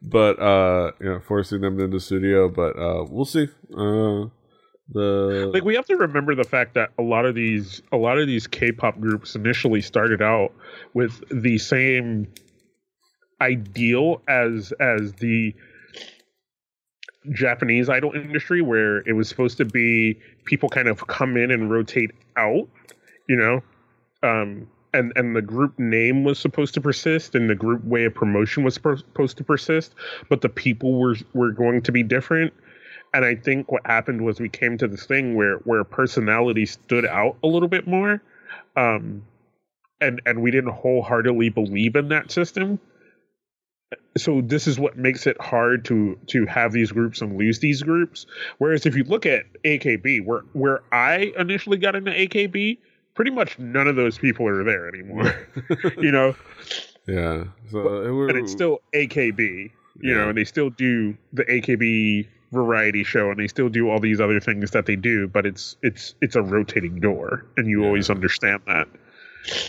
but 0.02 0.40
uh, 0.40 0.92
you 1.00 1.10
know, 1.10 1.20
forcing 1.20 1.62
them 1.62 1.80
into 1.80 1.98
the 1.98 2.00
studio, 2.00 2.50
but 2.50 2.78
uh, 2.78 3.06
we'll 3.10 3.26
see. 3.26 3.50
Uh, 3.76 4.26
the 4.94 5.50
like 5.54 5.64
we 5.64 5.76
have 5.76 5.86
to 5.86 5.96
remember 5.96 6.36
the 6.36 6.44
fact 6.44 6.74
that 6.74 6.92
a 6.98 7.02
lot 7.02 7.26
of 7.26 7.36
these 7.36 7.82
a 7.92 7.98
lot 7.98 8.18
of 8.18 8.28
these 8.28 8.48
K-pop 8.48 9.00
groups 9.00 9.36
initially 9.36 9.82
started 9.82 10.22
out 10.22 10.52
with 10.94 11.24
the 11.30 11.58
same 11.58 12.28
ideal 13.40 14.22
as 14.28 14.74
as 14.80 15.14
the 15.14 15.54
Japanese 17.32 17.90
idol 17.90 18.12
industry 18.14 18.62
where 18.62 18.98
it 19.08 19.14
was 19.14 19.30
supposed 19.30 19.58
to 19.58 19.66
be 19.66 20.20
people 20.46 20.70
kind 20.70 20.88
of 20.88 21.08
come 21.08 21.38
in 21.38 21.52
and 21.52 21.72
rotate 21.72 22.12
out, 22.36 22.68
you 23.30 23.36
know. 23.36 23.62
Um 24.24 24.68
and 24.94 25.14
and 25.16 25.36
the 25.36 25.42
group 25.42 25.78
name 25.80 26.24
was 26.24 26.38
supposed 26.38 26.74
to 26.74 26.82
persist 26.82 27.34
and 27.34 27.50
the 27.50 27.56
group 27.56 27.84
way 27.86 28.04
of 28.06 28.14
promotion 28.14 28.64
was 28.64 28.74
supposed 28.74 29.38
to 29.38 29.44
persist, 29.44 29.96
but 30.30 30.42
the 30.42 30.50
people 30.50 31.00
were 31.00 31.16
were 31.34 31.52
going 31.52 31.82
to 31.84 31.92
be 31.92 32.04
different 32.04 32.54
and 33.14 33.26
I 33.26 33.36
think 33.36 33.72
what 33.72 33.86
happened 33.86 34.22
was 34.22 34.40
we 34.40 34.50
came 34.50 34.78
to 34.78 34.88
this 34.88 35.06
thing 35.06 35.36
where 35.36 35.58
where 35.58 35.84
personality 35.84 36.66
stood 36.66 37.06
out 37.06 37.38
a 37.44 37.48
little 37.48 37.68
bit 37.68 37.88
more, 37.88 38.22
um, 38.76 39.24
and 40.00 40.22
and 40.26 40.42
we 40.42 40.52
didn't 40.52 40.72
wholeheartedly 40.72 41.50
believe 41.50 41.96
in 41.96 42.10
that 42.10 42.32
system. 42.32 42.80
So 44.18 44.42
this 44.42 44.68
is 44.68 44.80
what 44.80 44.98
makes 44.98 45.28
it 45.28 45.40
hard 45.42 45.86
to 45.86 46.18
to 46.28 46.46
have 46.46 46.72
these 46.72 46.92
groups 46.92 47.22
and 47.22 47.38
lose 47.38 47.60
these 47.60 47.84
groups. 47.84 48.26
Whereas 48.58 48.86
if 48.86 48.96
you 48.96 49.04
look 49.04 49.26
at 49.26 49.44
AKB, 49.64 50.26
where 50.26 50.44
where 50.54 50.82
I 50.94 51.34
initially 51.38 51.78
got 51.78 51.96
into 51.96 52.12
AKB, 52.12 52.78
pretty 53.14 53.32
much 53.32 53.60
none 53.60 53.88
of 53.88 53.98
those 53.98 54.18
people 54.18 54.48
are 54.48 54.64
there 54.64 54.88
anymore. 54.88 55.36
you 55.98 56.12
know. 56.12 56.36
Yeah. 57.08 57.46
So 57.72 57.84
but, 57.84 58.30
and 58.30 58.38
it's 58.38 58.52
still 58.54 58.80
AKB. 58.94 59.40
You 59.40 59.72
yeah. 60.12 60.18
know, 60.18 60.30
and 60.30 60.38
they 60.38 60.46
still 60.46 60.70
do 60.70 61.18
the 61.34 61.44
AKB 61.44 62.28
variety 62.52 63.04
show 63.04 63.30
and 63.30 63.40
they 63.40 63.48
still 63.48 63.70
do 63.70 63.90
all 63.90 64.00
these 64.00 64.20
other 64.20 64.40
things 64.40 64.72
that 64.72 64.86
they 64.86 64.96
do 64.96 65.28
but 65.28 65.46
it's 65.46 65.78
it's 65.82 66.16
it's 66.22 66.36
a 66.36 66.42
rotating 66.42 67.00
door 67.00 67.46
and 67.58 67.68
you 67.68 67.82
yeah. 67.82 67.88
always 67.88 68.10
understand 68.10 68.62
that 68.68 68.88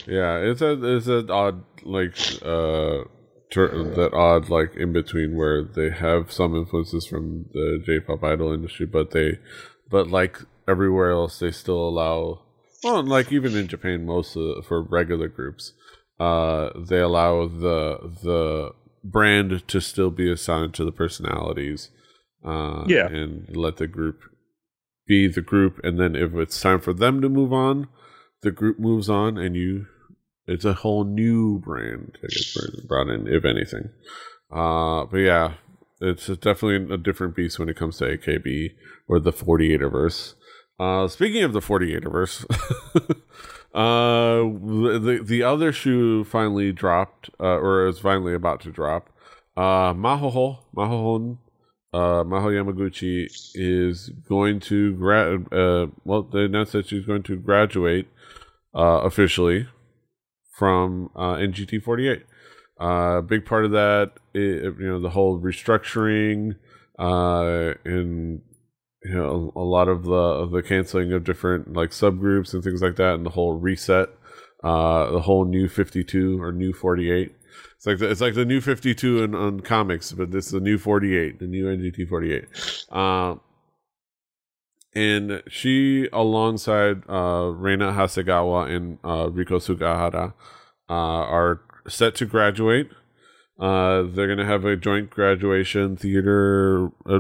yeah 0.07 0.37
it's 0.39 0.61
a 0.61 0.97
it's 0.97 1.07
an 1.07 1.31
odd 1.31 1.63
like 1.85 2.17
uh 2.43 3.05
ter- 3.51 3.85
that 3.95 4.13
odd 4.13 4.49
like 4.49 4.75
in 4.75 4.93
between 4.93 5.37
where 5.37 5.63
they 5.63 5.91
have 5.91 6.33
some 6.33 6.57
influences 6.57 7.07
from 7.07 7.47
the 7.53 7.81
j-pop 7.85 8.23
idol 8.25 8.53
industry 8.53 8.87
but 8.87 9.13
they 9.13 9.39
but 9.89 10.09
like 10.09 10.39
everywhere 10.67 11.13
else 11.13 11.39
they 11.39 11.53
still 11.53 11.89
allow 11.89 12.41
well 12.83 13.03
like 13.03 13.31
even 13.31 13.57
in 13.57 13.69
japan 13.69 14.05
most 14.05 14.37
of, 14.37 14.67
for 14.67 14.83
regular 14.83 15.29
groups 15.29 15.73
uh 16.19 16.71
they 16.77 16.99
allow 16.99 17.47
the 17.47 17.99
the 18.23 18.73
brand 19.05 19.67
to 19.69 19.81
still 19.81 20.11
be 20.11 20.31
assigned 20.31 20.75
to 20.75 20.85
the 20.85 20.93
personalities 20.93 21.91
uh, 22.45 22.85
yeah, 22.87 23.07
and 23.07 23.57
let 23.57 23.77
the 23.77 23.87
group 23.87 24.23
be 25.07 25.29
the 25.29 25.43
group, 25.43 25.81
and 25.85 25.99
then 25.99 26.15
if 26.15 26.35
it's 26.35 26.61
time 26.61 26.81
for 26.81 26.93
them 26.93 27.21
to 27.21 27.29
move 27.29 27.53
on, 27.53 27.89
the 28.43 28.51
group 28.51 28.79
moves 28.79 29.09
on, 29.09 29.39
and 29.39 29.57
you 29.57 29.87
it's 30.47 30.65
a 30.65 30.75
whole 30.75 31.05
new 31.05 31.59
brand 31.59 32.19
that 32.21 32.31
gets 32.31 32.81
brought 32.87 33.09
in, 33.09 33.29
if 33.29 33.45
anything. 33.45 33.91
Uh, 34.51 35.05
but 35.05 35.19
yeah, 35.19 35.55
it's 36.01 36.27
definitely 36.27 36.95
a 36.95 36.99
different 36.99 37.37
beast 37.37 37.59
when 37.59 37.69
it 37.69 37.77
comes 37.77 37.99
to 37.99 38.05
AKB 38.05 38.73
or 39.09 39.21
the 39.21 39.33
48verse. 39.33 40.35
Uh, 40.81 41.07
speaking 41.07 41.45
of 41.45 41.53
the 41.53 41.61
48verse, 41.61 42.45
uh, 43.75 44.43
the 45.03 45.23
the 45.23 45.43
other 45.43 45.73
shoe 45.73 46.25
finally 46.25 46.73
dropped, 46.73 47.31
uh, 47.39 47.59
or 47.59 47.87
is 47.87 48.01
finally 48.01 48.35
about 48.35 48.61
to 48.63 48.73
drop. 48.73 49.09
Uh, 49.57 49.95
Mahoho 49.95 50.59
Mahohon 50.75 51.39
uh, 51.93 52.25
Maho 52.25 52.51
Yamaguchi 52.51 53.29
is 53.55 54.09
going 54.29 54.61
to 54.61 54.95
grad. 54.95 55.53
Uh, 55.53 55.89
well, 56.05 56.23
they 56.23 56.45
announced 56.45 56.73
that 56.73 56.89
she's 56.89 57.05
going 57.05 57.23
to 57.25 57.37
graduate 57.37 58.09
uh, 58.75 59.01
officially 59.03 59.69
from 60.57 61.11
uh, 61.15 61.35
NGT 61.35 61.83
48. 61.83 62.25
A 62.81 62.85
uh, 62.85 63.21
big 63.21 63.45
part 63.45 63.65
of 63.65 63.71
that, 63.73 64.13
is, 64.35 64.63
you 64.79 64.89
know, 64.89 65.01
the 65.01 65.11
whole 65.11 65.39
restructuring 65.39 66.57
uh, 66.99 67.75
and 67.85 68.43
you 69.05 69.15
know 69.15 69.53
a, 69.57 69.61
a 69.61 69.65
lot 69.65 69.89
of 69.89 70.05
the 70.05 70.13
of 70.13 70.51
the 70.51 70.63
canceling 70.63 71.13
of 71.13 71.25
different 71.25 71.73
like 71.73 71.91
subgroups 71.91 72.55
and 72.55 72.63
things 72.63 72.83
like 72.83 72.97
that, 72.97 73.15
and 73.15 73.27
the 73.27 73.31
whole 73.31 73.59
reset, 73.59 74.09
uh, 74.63 75.11
the 75.11 75.21
whole 75.21 75.45
new 75.45 75.69
52 75.69 76.41
or 76.41 76.53
new 76.53 76.73
48 76.73 77.35
it's 77.83 77.87
like 77.89 77.99
the, 77.99 78.09
it's 78.09 78.21
like 78.21 78.35
the 78.35 78.45
new 78.45 78.61
52 78.61 79.25
in, 79.25 79.35
on 79.35 79.59
comics, 79.59 80.13
but 80.13 80.31
this 80.31 80.47
is 80.47 80.53
the 80.53 80.61
new 80.61 80.79
48, 80.79 81.41
the 81.41 81.49
new 81.49 81.65
NGT 81.65 82.09
48. 82.09 82.47
Uh, 82.93 83.35
and 84.95 85.43
she, 85.49 86.09
alongside 86.13 87.03
uh, 87.11 87.51
Reina 87.53 87.91
Hasegawa 87.91 88.71
and 88.71 88.99
uh, 89.03 89.27
Riko 89.27 89.59
Sugahara, 89.59 90.33
uh, 90.89 90.93
are 90.93 91.63
set 91.89 92.15
to 92.17 92.25
graduate. 92.25 92.89
Uh, 93.59 94.03
they're 94.03 94.29
going 94.29 94.39
to 94.39 94.47
have 94.47 94.65
a 94.65 94.77
joint 94.77 95.11
graduation 95.11 95.97
theater, 95.97 96.87
a 97.05 97.19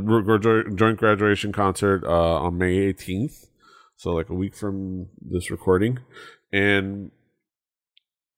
joint 0.76 0.96
graduation 0.96 1.50
concert 1.50 2.04
uh, 2.04 2.38
on 2.40 2.56
May 2.56 2.92
18th. 2.92 3.48
So, 3.96 4.12
like 4.12 4.28
a 4.28 4.34
week 4.34 4.54
from 4.54 5.08
this 5.20 5.50
recording. 5.50 5.98
And 6.52 7.10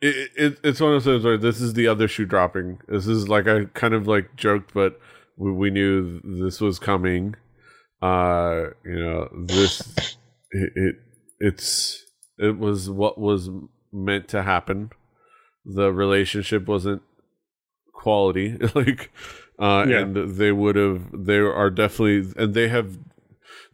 it, 0.04 0.30
it, 0.36 0.58
it's 0.62 0.80
one 0.80 0.92
of 0.92 1.02
those 1.02 1.14
things 1.14 1.24
where 1.24 1.38
this 1.38 1.62
is 1.62 1.72
the 1.72 1.88
other 1.88 2.06
shoe 2.06 2.26
dropping. 2.26 2.78
This 2.86 3.06
is 3.06 3.28
like 3.28 3.48
I 3.48 3.64
kind 3.72 3.94
of 3.94 4.06
like 4.06 4.36
joked, 4.36 4.74
but 4.74 5.00
we, 5.38 5.50
we 5.50 5.70
knew 5.70 6.20
this 6.22 6.60
was 6.60 6.78
coming. 6.78 7.36
Uh, 8.02 8.66
you 8.84 9.02
know, 9.02 9.28
this 9.46 9.80
it, 10.50 10.72
it 10.76 10.94
it's 11.40 12.04
it 12.38 12.58
was 12.58 12.90
what 12.90 13.18
was 13.18 13.48
meant 13.92 14.28
to 14.28 14.42
happen. 14.42 14.90
The 15.64 15.90
relationship 15.90 16.66
wasn't 16.66 17.00
quality, 17.94 18.58
like, 18.74 19.10
uh, 19.58 19.86
yeah. 19.88 20.00
and 20.00 20.36
they 20.36 20.52
would 20.52 20.76
have. 20.76 21.06
They 21.14 21.38
are 21.38 21.70
definitely, 21.70 22.30
and 22.36 22.52
they 22.52 22.68
have 22.68 22.98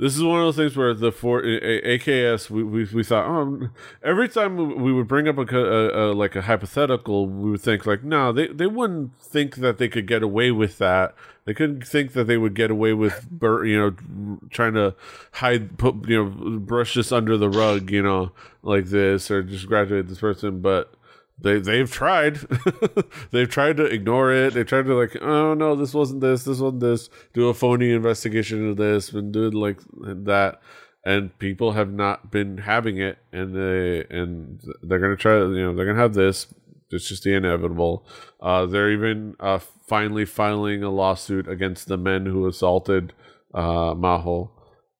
this 0.00 0.16
is 0.16 0.22
one 0.22 0.40
of 0.40 0.46
those 0.46 0.56
things 0.56 0.76
where 0.76 0.94
the 0.94 1.12
for 1.12 1.42
AKS 1.42 2.48
we, 2.50 2.62
we, 2.64 2.84
we 2.92 3.04
thought 3.04 3.26
oh 3.26 3.68
every 4.02 4.28
time 4.28 4.82
we 4.82 4.92
would 4.92 5.06
bring 5.06 5.28
up 5.28 5.36
a, 5.36 5.56
a, 5.56 6.10
a, 6.10 6.14
like 6.14 6.34
a 6.34 6.42
hypothetical 6.42 7.26
we 7.26 7.50
would 7.50 7.60
think 7.60 7.86
like 7.86 8.02
no 8.02 8.32
they 8.32 8.48
they 8.48 8.66
wouldn't 8.66 9.14
think 9.30 9.56
that 9.56 9.78
they 9.78 9.88
could 9.88 10.06
get 10.06 10.22
away 10.22 10.50
with 10.50 10.78
that. 10.78 11.14
They 11.44 11.54
couldn't 11.54 11.86
think 11.86 12.12
that 12.12 12.24
they 12.24 12.36
would 12.36 12.54
get 12.54 12.70
away 12.70 12.92
with 12.92 13.26
you 13.40 13.78
know 13.78 14.38
trying 14.50 14.74
to 14.74 14.94
hide 15.32 15.78
put 15.78 16.08
you 16.08 16.24
know 16.24 16.58
brush 16.58 16.94
this 16.94 17.12
under 17.12 17.36
the 17.36 17.48
rug 17.48 17.90
you 17.90 18.02
know 18.02 18.32
like 18.62 18.86
this 18.86 19.30
or 19.30 19.42
just 19.42 19.66
graduate 19.66 20.08
this 20.08 20.20
person. 20.20 20.60
But 20.60 20.94
they 21.42 21.58
they've 21.60 21.90
tried. 21.90 22.38
They've 23.30 23.48
tried 23.48 23.76
to 23.78 23.84
ignore 23.84 24.32
it. 24.32 24.54
They 24.54 24.64
tried 24.64 24.86
to 24.86 24.94
like 24.94 25.16
oh 25.20 25.54
no 25.54 25.74
this 25.74 25.94
wasn't 25.94 26.20
this 26.20 26.44
this 26.44 26.58
wasn't 26.58 26.80
this. 26.80 27.08
Do 27.32 27.48
a 27.48 27.54
phony 27.54 27.92
investigation 27.92 28.68
of 28.68 28.76
this 28.76 29.12
and 29.12 29.32
do 29.32 29.50
like 29.50 29.78
that. 30.02 30.60
And 31.04 31.36
people 31.38 31.72
have 31.72 31.92
not 31.92 32.30
been 32.30 32.58
having 32.58 32.98
it. 32.98 33.18
And 33.32 33.54
they 33.54 34.04
and 34.10 34.60
they're 34.82 34.98
gonna 34.98 35.16
try 35.16 35.38
you 35.38 35.64
know 35.64 35.74
they're 35.74 35.86
gonna 35.86 35.98
have 35.98 36.14
this. 36.14 36.46
It's 36.90 37.08
just 37.08 37.22
the 37.22 37.34
inevitable. 37.34 38.06
Uh 38.40 38.66
they're 38.66 38.90
even 38.90 39.36
uh 39.40 39.60
finally 39.88 40.24
filing 40.24 40.82
a 40.82 40.90
lawsuit 40.90 41.48
against 41.48 41.88
the 41.88 41.96
men 41.96 42.26
who 42.26 42.46
assaulted 42.46 43.12
uh 43.54 43.94
maho 43.94 44.50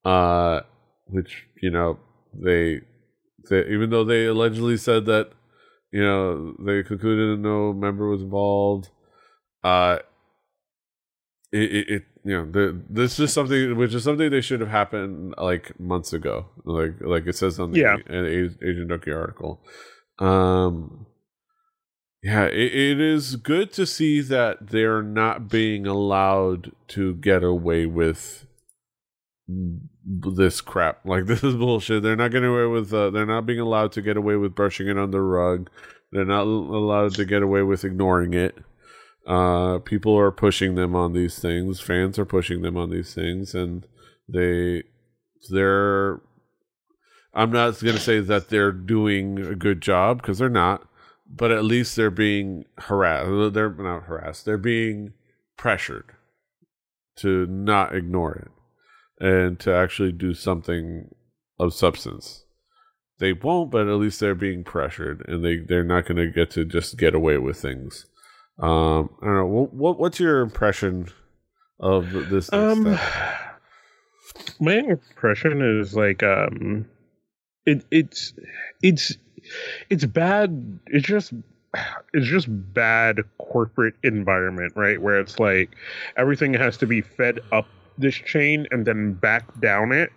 uh 0.04 0.60
which 1.06 1.46
you 1.62 1.70
know 1.70 1.98
they 2.32 2.80
they 3.48 3.66
even 3.66 3.90
though 3.90 4.04
they 4.04 4.24
allegedly 4.26 4.76
said 4.76 5.06
that 5.06 5.32
you 5.92 6.02
know, 6.02 6.54
they 6.64 6.82
concluded 6.82 7.40
no 7.40 7.72
member 7.72 8.08
was 8.08 8.22
involved. 8.22 8.90
Uh, 9.62 9.98
it, 11.52 11.74
it, 11.74 11.88
it 11.88 12.02
you 12.24 12.36
know, 12.36 12.50
the, 12.50 12.80
this 12.88 13.18
is 13.18 13.32
something 13.32 13.76
which 13.76 13.94
is 13.94 14.04
something 14.04 14.30
they 14.30 14.40
should 14.40 14.60
have 14.60 14.70
happened 14.70 15.34
like 15.38 15.78
months 15.80 16.12
ago, 16.12 16.46
like 16.64 16.94
like 17.00 17.26
it 17.26 17.36
says 17.36 17.58
on 17.58 17.72
the 17.72 17.80
yeah. 17.80 17.96
Asian 18.08 18.88
Junkie 18.88 19.12
article. 19.12 19.60
Um, 20.18 21.06
yeah, 22.22 22.44
it, 22.44 22.74
it 22.74 23.00
is 23.00 23.36
good 23.36 23.72
to 23.72 23.86
see 23.86 24.20
that 24.20 24.68
they're 24.68 25.02
not 25.02 25.48
being 25.48 25.86
allowed 25.86 26.72
to 26.88 27.14
get 27.14 27.42
away 27.42 27.86
with 27.86 28.46
this 30.10 30.60
crap. 30.60 31.00
Like 31.04 31.26
this 31.26 31.42
is 31.42 31.54
bullshit. 31.54 32.02
They're 32.02 32.16
not 32.16 32.30
getting 32.30 32.50
away 32.50 32.66
with. 32.66 32.92
Uh, 32.92 33.10
they're 33.10 33.26
not 33.26 33.46
being 33.46 33.60
allowed 33.60 33.92
to 33.92 34.02
get 34.02 34.16
away 34.16 34.36
with 34.36 34.54
brushing 34.54 34.88
it 34.88 34.98
under 34.98 35.18
the 35.18 35.22
rug. 35.22 35.70
They're 36.12 36.24
not 36.24 36.42
allowed 36.42 37.14
to 37.14 37.24
get 37.24 37.42
away 37.42 37.62
with 37.62 37.84
ignoring 37.84 38.34
it. 38.34 38.58
Uh, 39.26 39.78
people 39.78 40.16
are 40.18 40.32
pushing 40.32 40.74
them 40.74 40.96
on 40.96 41.12
these 41.12 41.38
things. 41.38 41.80
Fans 41.80 42.18
are 42.18 42.24
pushing 42.24 42.62
them 42.62 42.76
on 42.76 42.90
these 42.90 43.14
things, 43.14 43.54
and 43.54 43.86
they 44.28 44.84
they're. 45.50 46.20
I'm 47.32 47.52
not 47.52 47.80
going 47.80 47.94
to 47.94 48.00
say 48.00 48.18
that 48.18 48.48
they're 48.48 48.72
doing 48.72 49.38
a 49.38 49.54
good 49.54 49.80
job 49.80 50.20
because 50.20 50.38
they're 50.38 50.48
not, 50.48 50.88
but 51.28 51.52
at 51.52 51.64
least 51.64 51.94
they're 51.94 52.10
being 52.10 52.64
harassed. 52.76 53.54
They're 53.54 53.70
not 53.70 54.04
harassed. 54.04 54.44
They're 54.44 54.58
being 54.58 55.12
pressured 55.56 56.16
to 57.18 57.46
not 57.46 57.94
ignore 57.94 58.34
it 58.34 58.50
and 59.20 59.60
to 59.60 59.72
actually 59.72 60.12
do 60.12 60.34
something 60.34 61.14
of 61.58 61.74
substance. 61.74 62.44
They 63.18 63.34
won't, 63.34 63.70
but 63.70 63.86
at 63.86 63.96
least 63.96 64.18
they're 64.18 64.34
being 64.34 64.64
pressured, 64.64 65.22
and 65.28 65.44
they 65.44 65.58
they're 65.58 65.84
not 65.84 66.06
going 66.06 66.16
to 66.16 66.32
get 66.32 66.50
to 66.52 66.64
just 66.64 66.96
get 66.96 67.14
away 67.14 67.36
with 67.36 67.60
things. 67.60 68.06
Um, 68.58 69.10
I 69.22 69.26
don't 69.26 69.34
know. 69.36 69.46
What, 69.46 69.74
what 69.74 69.98
what's 69.98 70.20
your 70.20 70.40
impression 70.40 71.08
of 71.78 72.10
this? 72.30 72.50
Um, 72.50 72.84
my 74.60 74.74
impression 74.74 75.80
is 75.80 75.94
like 75.94 76.22
um, 76.22 76.86
it 77.66 77.84
it's 77.90 78.32
it's 78.82 79.16
it's 79.90 80.06
bad. 80.06 80.80
It's 80.86 81.06
just 81.06 81.34
it's 82.14 82.26
just 82.26 82.46
bad 82.48 83.18
corporate 83.38 83.94
environment, 84.02 84.72
right? 84.76 85.00
Where 85.00 85.20
it's 85.20 85.38
like 85.38 85.76
everything 86.16 86.54
has 86.54 86.78
to 86.78 86.86
be 86.86 87.02
fed 87.02 87.40
up 87.52 87.66
this 88.00 88.14
chain 88.14 88.66
and 88.70 88.86
then 88.86 89.12
back 89.12 89.60
down 89.60 89.92
it 89.92 90.10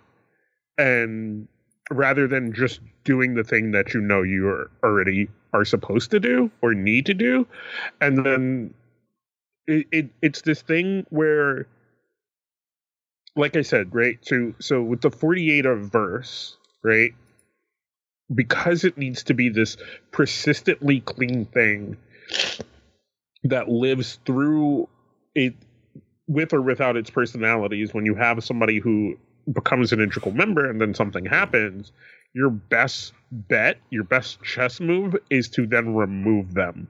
and 0.78 1.46
rather 1.90 2.26
than 2.26 2.52
just 2.52 2.80
doing 3.04 3.34
the 3.34 3.44
thing 3.44 3.72
that 3.72 3.94
you 3.94 4.00
know 4.00 4.22
you 4.22 4.48
are 4.48 4.70
already 4.82 5.28
are 5.52 5.64
supposed 5.64 6.10
to 6.10 6.20
do 6.20 6.50
or 6.62 6.74
need 6.74 7.06
to 7.06 7.14
do 7.14 7.46
and 8.00 8.24
then 8.24 8.74
it, 9.66 9.86
it 9.92 10.10
it's 10.22 10.42
this 10.42 10.62
thing 10.62 11.06
where 11.10 11.66
like 13.36 13.56
i 13.56 13.62
said 13.62 13.94
right 13.94 14.18
so 14.22 14.54
so 14.58 14.82
with 14.82 15.00
the 15.00 15.10
48 15.10 15.66
of 15.66 15.80
verse 15.92 16.56
right 16.82 17.12
because 18.34 18.84
it 18.84 18.96
needs 18.96 19.24
to 19.24 19.34
be 19.34 19.50
this 19.50 19.76
persistently 20.10 21.00
clean 21.00 21.44
thing 21.44 21.96
that 23.44 23.68
lives 23.68 24.18
through 24.24 24.88
it 25.34 25.54
with 26.26 26.52
or 26.52 26.62
without 26.62 26.96
its 26.96 27.10
personalities, 27.10 27.92
when 27.92 28.06
you 28.06 28.14
have 28.14 28.42
somebody 28.44 28.78
who 28.78 29.16
becomes 29.52 29.92
an 29.92 30.00
integral 30.00 30.34
member 30.34 30.68
and 30.68 30.80
then 30.80 30.94
something 30.94 31.24
happens, 31.24 31.92
your 32.34 32.50
best 32.50 33.12
bet, 33.30 33.78
your 33.90 34.04
best 34.04 34.42
chess 34.42 34.80
move 34.80 35.16
is 35.30 35.48
to 35.50 35.66
then 35.66 35.94
remove 35.94 36.54
them. 36.54 36.88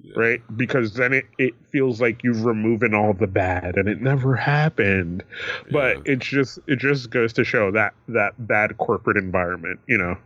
Yeah. 0.00 0.12
Right? 0.16 0.56
Because 0.56 0.94
then 0.94 1.12
it, 1.12 1.26
it 1.38 1.54
feels 1.72 2.00
like 2.00 2.22
you've 2.22 2.44
removing 2.44 2.94
all 2.94 3.14
the 3.14 3.26
bad 3.26 3.76
and 3.76 3.88
it 3.88 4.00
never 4.00 4.36
happened. 4.36 5.24
Yeah. 5.66 5.72
But 5.72 5.96
it's 6.04 6.26
just 6.26 6.60
it 6.68 6.78
just 6.78 7.10
goes 7.10 7.32
to 7.32 7.44
show 7.44 7.72
that 7.72 7.94
that 8.06 8.34
bad 8.46 8.78
corporate 8.78 9.16
environment, 9.16 9.80
you 9.88 9.98
know. 9.98 10.16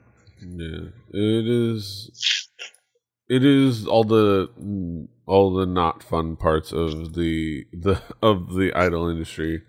Yeah. 0.47 0.88
It 1.14 1.49
is 1.49 2.11
it 3.28 3.44
is 3.44 3.86
all 3.86 4.04
the 4.04 4.48
all 5.26 5.54
the 5.54 5.66
not 5.66 6.02
fun 6.02 6.36
parts 6.36 6.72
of 6.72 7.14
the 7.14 7.66
the 7.72 8.00
of 8.22 8.54
the 8.54 8.72
idol 8.74 9.08
industry 9.08 9.62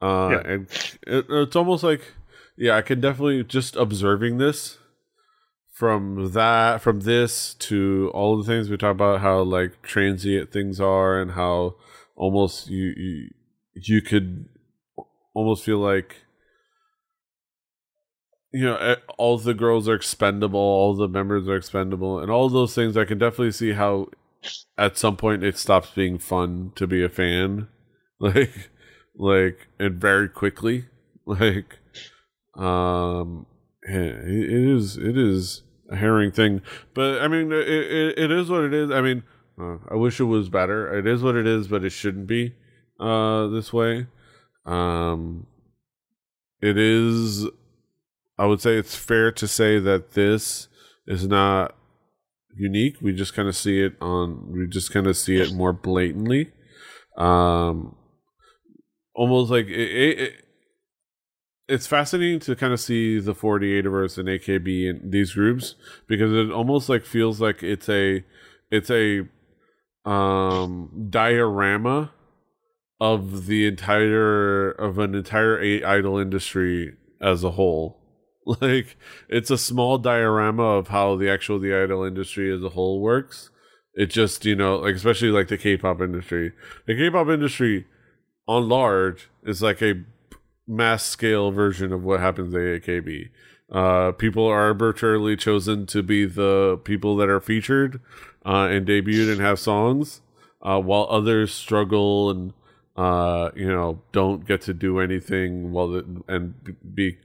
uh 0.00 0.30
yeah. 0.32 0.52
and 0.52 0.68
it, 1.06 1.26
it's 1.28 1.56
almost 1.56 1.82
like 1.82 2.12
yeah 2.56 2.76
i 2.76 2.82
can 2.82 3.00
definitely 3.00 3.42
just 3.44 3.76
observing 3.76 4.38
this 4.38 4.78
from 5.72 6.32
that 6.32 6.80
from 6.80 7.00
this 7.00 7.54
to 7.54 8.10
all 8.14 8.36
the 8.36 8.44
things 8.44 8.70
we 8.70 8.76
talk 8.76 8.92
about 8.92 9.20
how 9.20 9.40
like 9.40 9.82
transient 9.82 10.52
things 10.52 10.80
are 10.80 11.20
and 11.20 11.32
how 11.32 11.74
almost 12.14 12.68
you 12.68 12.92
you, 12.96 13.28
you 13.74 14.02
could 14.02 14.48
almost 15.34 15.64
feel 15.64 15.78
like 15.78 16.21
you 18.52 18.64
know 18.64 18.76
eh, 18.76 18.96
all 19.18 19.38
the 19.38 19.54
girls 19.54 19.88
are 19.88 19.94
expendable 19.94 20.58
all 20.58 20.94
the 20.94 21.08
members 21.08 21.48
are 21.48 21.56
expendable 21.56 22.18
and 22.18 22.30
all 22.30 22.48
those 22.48 22.74
things 22.74 22.96
i 22.96 23.04
can 23.04 23.18
definitely 23.18 23.52
see 23.52 23.72
how 23.72 24.06
at 24.78 24.96
some 24.96 25.16
point 25.16 25.44
it 25.44 25.58
stops 25.58 25.90
being 25.90 26.18
fun 26.18 26.72
to 26.76 26.86
be 26.86 27.02
a 27.02 27.08
fan. 27.08 27.68
Like 28.22 28.70
like 29.16 29.66
and 29.80 30.00
very 30.00 30.28
quickly. 30.28 30.84
Like 31.26 31.78
um 32.56 33.46
it 33.82 34.28
is 34.28 34.96
it 34.96 35.18
is 35.18 35.62
a 35.90 35.96
herring 35.96 36.30
thing. 36.30 36.62
But 36.94 37.20
i 37.20 37.26
mean 37.26 37.50
it, 37.50 37.68
it, 37.68 38.18
it 38.18 38.30
is 38.30 38.48
what 38.48 38.62
it 38.62 38.72
is. 38.72 38.92
I 38.92 39.00
mean 39.00 39.24
uh, 39.60 39.78
i 39.90 39.96
wish 39.96 40.20
it 40.20 40.24
was 40.24 40.48
better. 40.48 40.96
It 40.96 41.06
is 41.08 41.20
what 41.20 41.34
it 41.34 41.48
is 41.48 41.66
but 41.66 41.84
it 41.84 41.90
shouldn't 41.90 42.28
be 42.28 42.54
uh 43.00 43.48
this 43.48 43.72
way. 43.72 44.06
Um 44.66 45.46
it 46.60 46.78
is 46.78 47.48
i 48.38 48.46
would 48.46 48.60
say 48.60 48.76
it's 48.76 48.96
fair 48.96 49.30
to 49.32 49.46
say 49.46 49.78
that 49.78 50.12
this 50.12 50.68
is 51.06 51.26
not 51.26 51.74
unique. 52.54 52.96
We 53.00 53.12
just 53.12 53.34
kind 53.34 53.48
of 53.48 53.56
see 53.56 53.80
it 53.80 53.94
on 54.00 54.52
we 54.52 54.66
just 54.66 54.92
kind 54.92 55.06
of 55.06 55.16
see 55.16 55.36
it 55.36 55.52
more 55.52 55.72
blatantly. 55.72 56.52
Um 57.16 57.96
almost 59.14 59.50
like 59.50 59.66
it, 59.66 60.18
it, 60.18 60.44
it's 61.68 61.86
fascinating 61.86 62.40
to 62.40 62.56
kind 62.56 62.72
of 62.72 62.80
see 62.80 63.18
the 63.20 63.34
48verse 63.34 64.18
and 64.18 64.28
AKB 64.28 64.88
and 64.88 65.12
these 65.12 65.34
groups 65.34 65.74
because 66.06 66.32
it 66.32 66.50
almost 66.50 66.88
like 66.88 67.04
feels 67.04 67.40
like 67.40 67.62
it's 67.62 67.88
a 67.88 68.24
it's 68.70 68.90
a 68.90 69.28
um 70.04 71.06
diorama 71.10 72.12
of 73.00 73.46
the 73.46 73.66
entire 73.66 74.70
of 74.70 74.98
an 74.98 75.14
entire 75.14 75.60
idol 75.86 76.18
industry 76.18 76.96
as 77.20 77.44
a 77.44 77.52
whole 77.52 78.01
like 78.60 78.96
it's 79.28 79.50
a 79.50 79.58
small 79.58 79.98
diorama 79.98 80.62
of 80.62 80.88
how 80.88 81.16
the 81.16 81.30
actual 81.30 81.58
the 81.58 81.74
idol 81.74 82.04
industry 82.04 82.52
as 82.54 82.62
a 82.62 82.70
whole 82.70 83.00
works 83.00 83.50
it 83.94 84.06
just 84.06 84.44
you 84.44 84.56
know 84.56 84.76
like 84.76 84.94
especially 84.94 85.30
like 85.30 85.48
the 85.48 85.58
k-pop 85.58 86.00
industry 86.00 86.52
the 86.86 86.94
k-pop 86.94 87.28
industry 87.28 87.86
on 88.48 88.68
large 88.68 89.28
is 89.44 89.62
like 89.62 89.80
a 89.82 90.04
mass 90.66 91.04
scale 91.04 91.50
version 91.50 91.92
of 91.92 92.02
what 92.04 92.20
happens 92.20 92.54
at 92.54 92.60
AKB. 92.60 93.30
Uh, 93.70 94.12
people 94.12 94.46
are 94.46 94.60
arbitrarily 94.60 95.36
chosen 95.36 95.86
to 95.86 96.02
be 96.02 96.26
the 96.26 96.78
people 96.84 97.16
that 97.16 97.28
are 97.28 97.40
featured 97.40 98.00
uh, 98.44 98.68
and 98.70 98.86
debuted 98.86 99.32
and 99.32 99.40
have 99.40 99.58
songs, 99.58 100.20
uh, 100.60 100.78
while 100.78 101.06
others 101.10 101.54
struggle 101.54 102.30
and 102.30 102.52
uh, 102.96 103.50
you 103.54 103.68
know 103.68 104.00
don't 104.12 104.46
get 104.46 104.60
to 104.62 104.74
do 104.74 105.00
anything 105.00 105.72
while 105.72 105.88
the, 105.88 106.22
and 106.28 106.76
be 106.94 107.16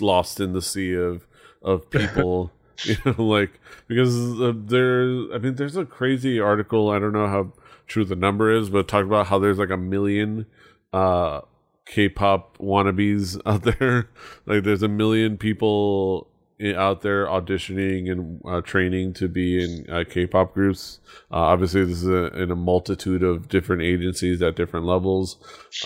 lost 0.00 0.40
in 0.40 0.52
the 0.52 0.62
sea 0.62 0.94
of 0.94 1.26
of 1.62 1.90
people. 1.90 2.52
you 2.84 2.96
know, 3.04 3.22
like 3.22 3.60
because 3.86 4.38
there, 4.66 5.32
I 5.32 5.38
mean, 5.38 5.54
there's 5.54 5.76
a 5.76 5.84
crazy 5.84 6.40
article. 6.40 6.90
I 6.90 6.98
don't 6.98 7.12
know 7.12 7.28
how 7.28 7.52
true 7.86 8.04
the 8.04 8.16
number 8.16 8.52
is, 8.52 8.70
but 8.70 8.88
talk 8.88 9.04
about 9.04 9.28
how 9.28 9.38
there's 9.38 9.58
like 9.58 9.70
a 9.70 9.76
million 9.76 10.46
uh 10.92 11.40
K-pop 11.86 12.58
wannabes 12.58 13.40
out 13.46 13.62
there. 13.62 14.08
like 14.46 14.64
there's 14.64 14.82
a 14.82 14.88
million 14.88 15.36
people 15.38 16.28
out 16.76 17.02
there 17.02 17.26
auditioning 17.26 18.10
and 18.10 18.40
uh, 18.46 18.60
training 18.60 19.12
to 19.14 19.28
be 19.28 19.62
in 19.62 19.86
uh, 19.90 20.04
K-pop 20.08 20.54
groups. 20.54 21.00
Uh, 21.30 21.36
obviously, 21.36 21.84
this 21.84 22.02
is 22.02 22.08
a, 22.08 22.26
in 22.40 22.50
a 22.50 22.56
multitude 22.56 23.22
of 23.22 23.48
different 23.48 23.82
agencies 23.82 24.40
at 24.40 24.56
different 24.56 24.86
levels. 24.86 25.36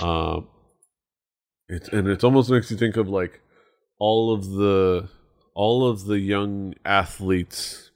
Uh, 0.00 0.40
it's 1.68 1.88
and 1.88 2.08
it 2.08 2.24
almost 2.24 2.50
makes 2.50 2.70
you 2.70 2.76
think 2.76 2.96
of 2.96 3.08
like 3.08 3.40
all 3.98 4.32
of 4.32 4.50
the 4.50 5.08
all 5.54 5.88
of 5.88 6.04
the 6.04 6.18
young 6.18 6.74
athletes 6.84 7.90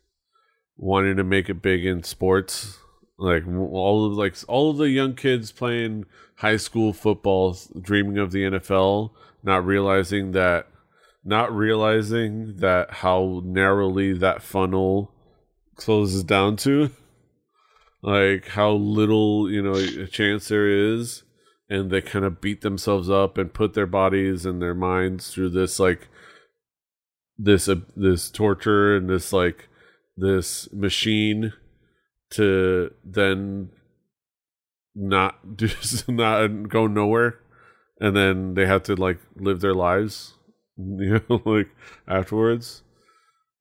wanting 0.76 1.16
to 1.16 1.24
make 1.24 1.48
it 1.48 1.62
big 1.62 1.84
in 1.84 2.02
sports 2.02 2.78
like 3.18 3.46
all 3.46 4.06
of 4.06 4.12
like 4.12 4.34
all 4.48 4.70
of 4.70 4.76
the 4.78 4.90
young 4.90 5.14
kids 5.14 5.52
playing 5.52 6.04
high 6.36 6.56
school 6.56 6.92
football 6.92 7.56
dreaming 7.80 8.18
of 8.18 8.32
the 8.32 8.42
NFL 8.42 9.10
not 9.42 9.64
realizing 9.64 10.32
that 10.32 10.66
not 11.24 11.54
realizing 11.54 12.56
that 12.56 12.90
how 12.90 13.42
narrowly 13.44 14.12
that 14.14 14.42
funnel 14.42 15.12
closes 15.76 16.24
down 16.24 16.56
to. 16.56 16.90
Like 18.04 18.48
how 18.48 18.72
little 18.72 19.48
you 19.48 19.62
know 19.62 19.74
a 19.74 20.08
chance 20.08 20.48
there 20.48 20.66
is 20.66 21.22
and 21.70 21.88
they 21.88 22.02
kind 22.02 22.24
of 22.24 22.40
beat 22.40 22.60
themselves 22.62 23.08
up 23.08 23.38
and 23.38 23.54
put 23.54 23.74
their 23.74 23.86
bodies 23.86 24.44
and 24.44 24.60
their 24.60 24.74
minds 24.74 25.30
through 25.30 25.50
this 25.50 25.78
like 25.78 26.08
this 27.38 27.68
uh, 27.68 27.76
this 27.96 28.28
torture 28.28 28.96
and 28.96 29.08
this 29.08 29.32
like 29.32 29.68
this 30.16 30.70
machine 30.72 31.52
to 32.30 32.92
then 33.04 33.70
not 34.94 35.56
do 35.56 35.68
not 36.08 36.68
go 36.68 36.86
nowhere. 36.86 37.38
And 38.00 38.16
then 38.16 38.54
they 38.54 38.66
have 38.66 38.82
to 38.84 38.96
like 38.96 39.20
live 39.36 39.60
their 39.60 39.74
lives 39.74 40.34
you 40.76 41.20
know 41.28 41.42
like 41.44 41.68
afterwards. 42.08 42.82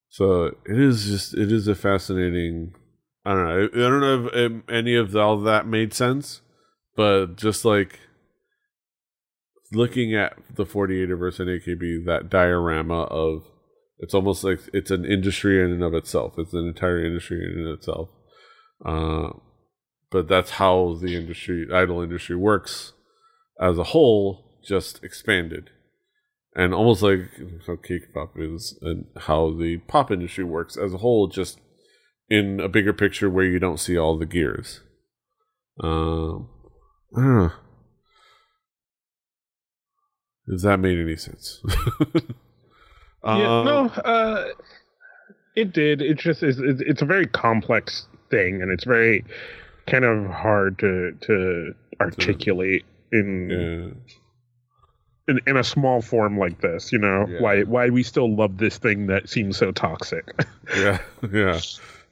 So 0.09 0.55
it 0.65 0.79
is 0.79 1.05
just 1.05 1.33
it 1.33 1.51
is 1.51 1.67
a 1.67 1.75
fascinating 1.75 2.73
i 3.23 3.33
don't 3.33 3.45
know 3.45 3.69
i 3.71 3.89
don't 3.89 4.01
know 4.01 4.25
if, 4.25 4.33
if 4.33 4.69
any 4.69 4.95
of 4.95 5.15
all 5.15 5.39
that 5.39 5.67
made 5.67 5.93
sense 5.93 6.41
but 6.95 7.35
just 7.35 7.63
like 7.63 7.99
looking 9.71 10.15
at 10.15 10.35
the 10.55 10.65
48verse 10.65 11.39
and 11.39 11.47
akb 11.47 12.05
that 12.05 12.31
diorama 12.31 13.03
of 13.03 13.43
it's 14.01 14.15
almost 14.15 14.43
like 14.43 14.59
it's 14.73 14.89
an 14.89 15.05
industry 15.05 15.63
in 15.63 15.71
and 15.71 15.83
of 15.83 15.93
itself. 15.93 16.33
It's 16.39 16.53
an 16.53 16.67
entire 16.67 17.05
industry 17.05 17.37
in 17.37 17.59
and 17.59 17.69
itself. 17.69 18.09
Uh, 18.83 19.29
but 20.09 20.27
that's 20.27 20.51
how 20.51 20.97
the 20.99 21.15
industry, 21.15 21.67
idol 21.71 22.01
industry, 22.01 22.35
works 22.35 22.93
as 23.61 23.77
a 23.77 23.85
whole, 23.85 24.59
just 24.65 25.03
expanded, 25.03 25.69
and 26.55 26.73
almost 26.73 27.01
like 27.01 27.29
how 27.65 27.75
K-pop 27.77 28.33
is, 28.37 28.77
and 28.81 29.05
how 29.17 29.51
the 29.51 29.77
pop 29.87 30.11
industry 30.11 30.43
works 30.43 30.77
as 30.77 30.93
a 30.93 30.97
whole, 30.97 31.27
just 31.27 31.59
in 32.29 32.59
a 32.59 32.69
bigger 32.69 32.93
picture 32.93 33.29
where 33.29 33.45
you 33.45 33.59
don't 33.59 33.79
see 33.79 33.97
all 33.97 34.17
the 34.17 34.25
gears. 34.25 34.81
Um, 35.81 36.49
I 37.15 37.19
don't 37.21 37.37
know 37.37 37.51
if 40.47 40.61
that 40.61 40.79
made 40.79 40.99
any 40.99 41.15
sense. 41.15 41.61
yeah, 42.13 42.21
um, 43.23 43.65
no, 43.65 43.85
uh, 44.03 44.47
it 45.55 45.73
did. 45.73 46.01
It 46.01 46.17
just 46.17 46.43
is. 46.43 46.59
It's 46.59 47.01
a 47.01 47.05
very 47.05 47.27
complex 47.27 48.07
thing, 48.29 48.61
and 48.61 48.71
it's 48.71 48.83
very 48.83 49.23
kind 49.87 50.05
of 50.05 50.29
hard 50.29 50.79
to 50.79 51.13
to 51.21 51.73
articulate 51.99 52.85
in. 53.11 53.49
Yeah. 53.49 54.15
In, 55.27 55.39
in 55.45 55.55
a 55.55 55.63
small 55.63 56.01
form 56.01 56.37
like 56.37 56.61
this, 56.61 56.91
you 56.91 56.97
know, 56.97 57.27
yeah. 57.29 57.41
why 57.41 57.61
why 57.63 57.89
we 57.89 58.03
still 58.03 58.35
love 58.35 58.57
this 58.57 58.77
thing 58.77 59.07
that 59.07 59.29
seems 59.29 59.55
so 59.55 59.71
toxic. 59.71 60.33
yeah, 60.75 60.99
yeah. 61.31 61.59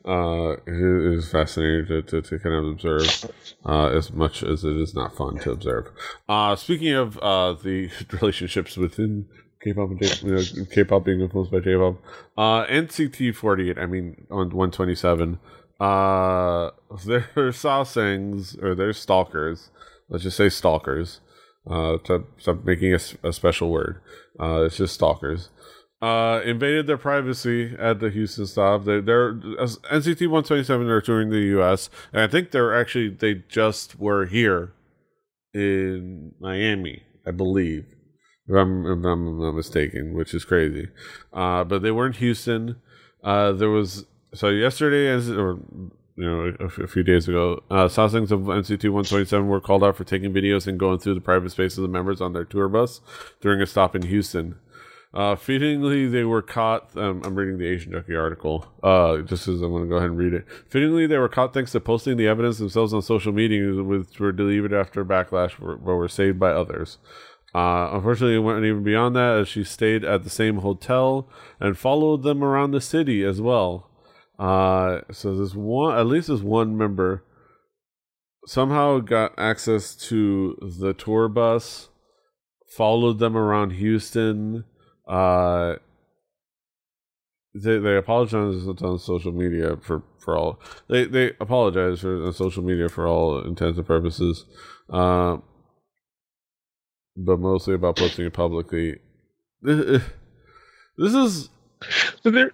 Uh, 0.05 0.55
it 0.65 1.17
is 1.17 1.29
fascinating 1.29 1.85
to, 1.85 2.01
to, 2.01 2.21
to 2.21 2.39
kind 2.39 2.55
of 2.55 2.65
observe 2.65 3.31
uh, 3.65 3.87
as 3.87 4.11
much 4.13 4.43
as 4.43 4.63
it 4.63 4.77
is 4.77 4.95
not 4.95 5.15
fun 5.15 5.37
to 5.39 5.51
observe. 5.51 5.89
Uh, 6.29 6.55
speaking 6.55 6.93
of 6.93 7.17
uh, 7.17 7.53
the 7.53 7.89
relationships 8.21 8.77
within 8.77 9.27
K-pop 9.61 9.89
and 9.89 10.01
J- 10.01 10.27
you 10.27 10.35
know, 10.35 10.65
K-pop 10.71 11.03
being 11.03 11.19
influenced 11.19 11.51
by 11.51 11.59
J-pop, 11.59 11.97
uh, 12.37 12.65
NCT 12.67 13.35
48, 13.35 13.77
I 13.77 13.85
mean, 13.87 14.25
on 14.31 14.49
127, 14.49 15.37
uh, 15.79 16.71
their 17.05 17.27
sasaengs 17.35 18.61
or 18.63 18.75
their 18.75 18.93
stalkers. 18.93 19.69
Let's 20.07 20.23
just 20.23 20.37
say 20.37 20.49
stalkers. 20.49 21.19
Uh, 21.69 21.99
to 21.99 22.25
stop 22.39 22.65
making 22.65 22.93
a, 22.93 22.99
a 23.23 23.31
special 23.31 23.69
word. 23.69 24.01
Uh, 24.39 24.63
it's 24.63 24.77
just 24.77 24.95
stalkers. 24.95 25.49
Uh, 26.01 26.41
invaded 26.43 26.87
their 26.87 26.97
privacy 26.97 27.75
at 27.77 27.99
the 27.99 28.09
Houston 28.09 28.47
stop. 28.47 28.85
They, 28.85 29.01
they're 29.01 29.33
NCT 29.33 30.21
127 30.21 30.87
are 30.87 31.01
touring 31.01 31.29
the 31.29 31.41
U.S. 31.41 31.89
and 32.13 32.21
I 32.21 32.27
think 32.27 32.51
they're 32.51 32.73
actually 32.73 33.09
they 33.09 33.43
just 33.49 33.99
were 33.99 34.25
here 34.25 34.73
in 35.53 36.33
Miami, 36.39 37.03
I 37.27 37.31
believe, 37.31 37.85
if 38.47 38.55
I'm, 38.55 38.85
if 38.85 39.05
I'm 39.05 39.39
not 39.39 39.51
mistaken, 39.51 40.13
which 40.13 40.33
is 40.33 40.45
crazy. 40.45 40.87
Uh, 41.33 41.63
but 41.65 41.81
they 41.81 41.91
were 41.91 42.07
in 42.07 42.13
Houston. 42.13 42.77
Uh, 43.23 43.51
there 43.51 43.69
was 43.69 44.05
so 44.33 44.49
yesterday, 44.49 45.07
as 45.07 45.29
or 45.29 45.59
you 46.19 46.25
know, 46.25 46.53
a, 46.59 46.87
few 46.87 47.01
days 47.01 47.29
ago, 47.29 47.63
uh, 47.71 47.85
of 47.85 47.91
NCT 47.91 48.83
127 48.83 49.47
were 49.47 49.61
called 49.61 49.85
out 49.85 49.95
for 49.95 50.03
taking 50.03 50.33
videos 50.33 50.67
and 50.67 50.77
going 50.77 50.99
through 50.99 51.13
the 51.13 51.21
private 51.21 51.49
space 51.49 51.77
of 51.77 51.81
the 51.81 51.87
members 51.87 52.19
on 52.19 52.33
their 52.33 52.43
tour 52.43 52.67
bus 52.67 52.99
during 53.39 53.61
a 53.61 53.65
stop 53.65 53.95
in 53.95 54.01
Houston. 54.01 54.55
Uh, 55.13 55.35
fittingly, 55.37 56.07
they 56.07 56.25
were 56.25 56.41
caught. 56.41 56.95
Um, 56.97 57.21
I'm 57.23 57.35
reading 57.35 57.57
the 57.57 57.65
Asian 57.65 57.93
Junkie 57.93 58.15
article. 58.15 58.67
Uh, 58.83 59.21
just 59.21 59.47
as 59.47 59.61
I'm 59.61 59.71
going 59.71 59.83
to 59.83 59.89
go 59.89 59.95
ahead 59.95 60.09
and 60.09 60.19
read 60.19 60.33
it. 60.33 60.45
Fittingly, 60.67 61.07
they 61.07 61.17
were 61.17 61.29
caught 61.29 61.53
thanks 61.53 61.71
to 61.71 61.79
posting 61.79 62.17
the 62.17 62.27
evidence 62.27 62.57
themselves 62.57 62.93
on 62.93 63.01
social 63.01 63.31
media, 63.31 63.81
which 63.81 64.19
were 64.19 64.33
deleted 64.33 64.73
after 64.73 65.05
backlash, 65.05 65.53
but 65.57 65.95
were 65.95 66.09
saved 66.09 66.37
by 66.37 66.51
others. 66.51 66.97
Uh, 67.55 67.89
unfortunately, 67.93 68.35
it 68.35 68.39
went 68.39 68.65
even 68.65 68.83
beyond 68.83 69.15
that 69.15 69.39
as 69.39 69.47
she 69.47 69.63
stayed 69.63 70.03
at 70.03 70.23
the 70.23 70.29
same 70.29 70.57
hotel 70.57 71.27
and 71.59 71.77
followed 71.77 72.23
them 72.23 72.43
around 72.43 72.71
the 72.71 72.81
city 72.81 73.23
as 73.23 73.41
well. 73.41 73.88
Uh, 74.39 75.01
so 75.11 75.35
this 75.35 75.53
one, 75.53 75.97
at 75.97 76.07
least 76.07 76.29
this 76.29 76.39
one 76.39 76.77
member, 76.77 77.23
somehow 78.47 78.99
got 78.99 79.37
access 79.37 79.93
to 79.95 80.57
the 80.79 80.93
tour 80.93 81.27
bus, 81.27 81.89
followed 82.75 83.19
them 83.19 83.35
around 83.35 83.71
Houston. 83.71 84.63
Uh, 85.07 85.75
they 87.53 87.79
they 87.79 87.97
apologize 87.97 88.65
on 88.65 88.99
social 88.99 89.31
media 89.31 89.75
for 89.81 90.03
for 90.19 90.37
all 90.37 90.59
they 90.87 91.05
they 91.05 91.33
apologize 91.41 91.99
for 91.99 92.25
on 92.25 92.31
social 92.31 92.63
media 92.63 92.87
for 92.87 93.07
all 93.07 93.41
intents 93.41 93.77
and 93.77 93.87
purposes. 93.87 94.45
Uh, 94.89 95.37
but 97.17 97.39
mostly 97.39 97.73
about 97.73 97.97
posting 97.97 98.25
it 98.25 98.33
publicly. 98.33 98.99
This 99.61 100.01
is 100.97 101.49
so 102.23 102.31
there. 102.31 102.51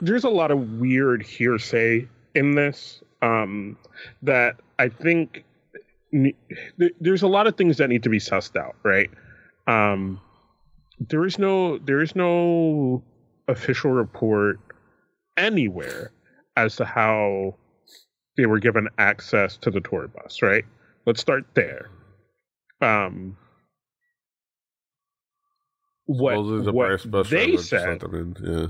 There's 0.00 0.24
a 0.24 0.30
lot 0.30 0.50
of 0.50 0.80
weird 0.80 1.22
hearsay 1.22 2.08
in 2.34 2.54
this 2.54 3.02
um, 3.20 3.76
that 4.22 4.56
I 4.78 4.88
think 4.88 5.44
there's 7.00 7.22
a 7.22 7.28
lot 7.28 7.46
of 7.46 7.56
things 7.56 7.78
that 7.78 7.88
need 7.88 8.02
to 8.02 8.10
be 8.10 8.18
sussed 8.18 8.56
out, 8.56 8.76
right? 8.82 9.10
Um, 9.66 10.20
there 10.98 11.24
is 11.24 11.38
no 11.38 11.78
there 11.78 12.02
is 12.02 12.14
no 12.14 13.02
official 13.48 13.90
report 13.90 14.60
anywhere 15.36 16.12
as 16.56 16.76
to 16.76 16.84
how 16.84 17.54
they 18.36 18.46
were 18.46 18.58
given 18.58 18.88
access 18.98 19.56
to 19.58 19.70
the 19.70 19.80
tour 19.80 20.08
bus, 20.08 20.42
right? 20.42 20.64
Let's 21.06 21.20
start 21.20 21.44
there. 21.54 21.90
Um, 22.80 23.36
what, 26.06 26.64
the 26.64 26.72
what 26.72 27.30
they 27.30 27.56
said. 27.56 28.02
Yeah. 28.42 28.66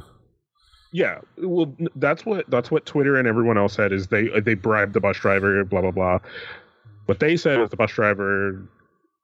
Yeah, 0.94 1.20
well, 1.38 1.74
that's 1.96 2.26
what 2.26 2.50
that's 2.50 2.70
what 2.70 2.84
Twitter 2.84 3.16
and 3.16 3.26
everyone 3.26 3.56
else 3.56 3.72
said 3.72 3.92
is 3.92 4.08
they 4.08 4.28
they 4.40 4.52
bribed 4.52 4.92
the 4.92 5.00
bus 5.00 5.16
driver, 5.16 5.64
blah 5.64 5.80
blah 5.80 5.90
blah. 5.90 6.18
What 7.06 7.18
they 7.18 7.38
said 7.38 7.60
is 7.60 7.70
the 7.70 7.76
bus 7.76 7.92
driver 7.92 8.68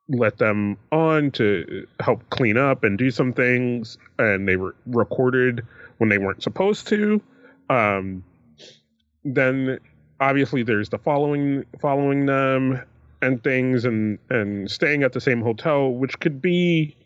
let 0.09 0.39
them 0.39 0.79
on 0.91 1.31
to 1.33 1.87
help 2.01 2.29
clean 2.31 2.57
up 2.57 2.85
and 2.85 2.97
do 2.97 3.11
some 3.11 3.35
things, 3.35 3.99
and 4.19 4.49
they 4.49 4.57
were 4.57 4.75
recorded 4.87 5.63
when 5.99 6.09
they 6.09 6.17
weren't 6.17 6.43
supposed 6.43 6.89
to. 6.89 7.21
Um, 7.69 8.25
then 9.25 9.79
obviously 10.21 10.63
there's 10.63 10.89
the 10.89 10.99
following 10.99 11.65
following 11.81 12.25
them 12.25 12.81
and 13.21 13.45
things, 13.45 13.85
and 13.85 14.19
and 14.31 14.71
staying 14.71 15.03
at 15.03 15.13
the 15.13 15.21
same 15.21 15.43
hotel, 15.43 15.91
which 15.91 16.19
could 16.19 16.41
be 16.41 16.97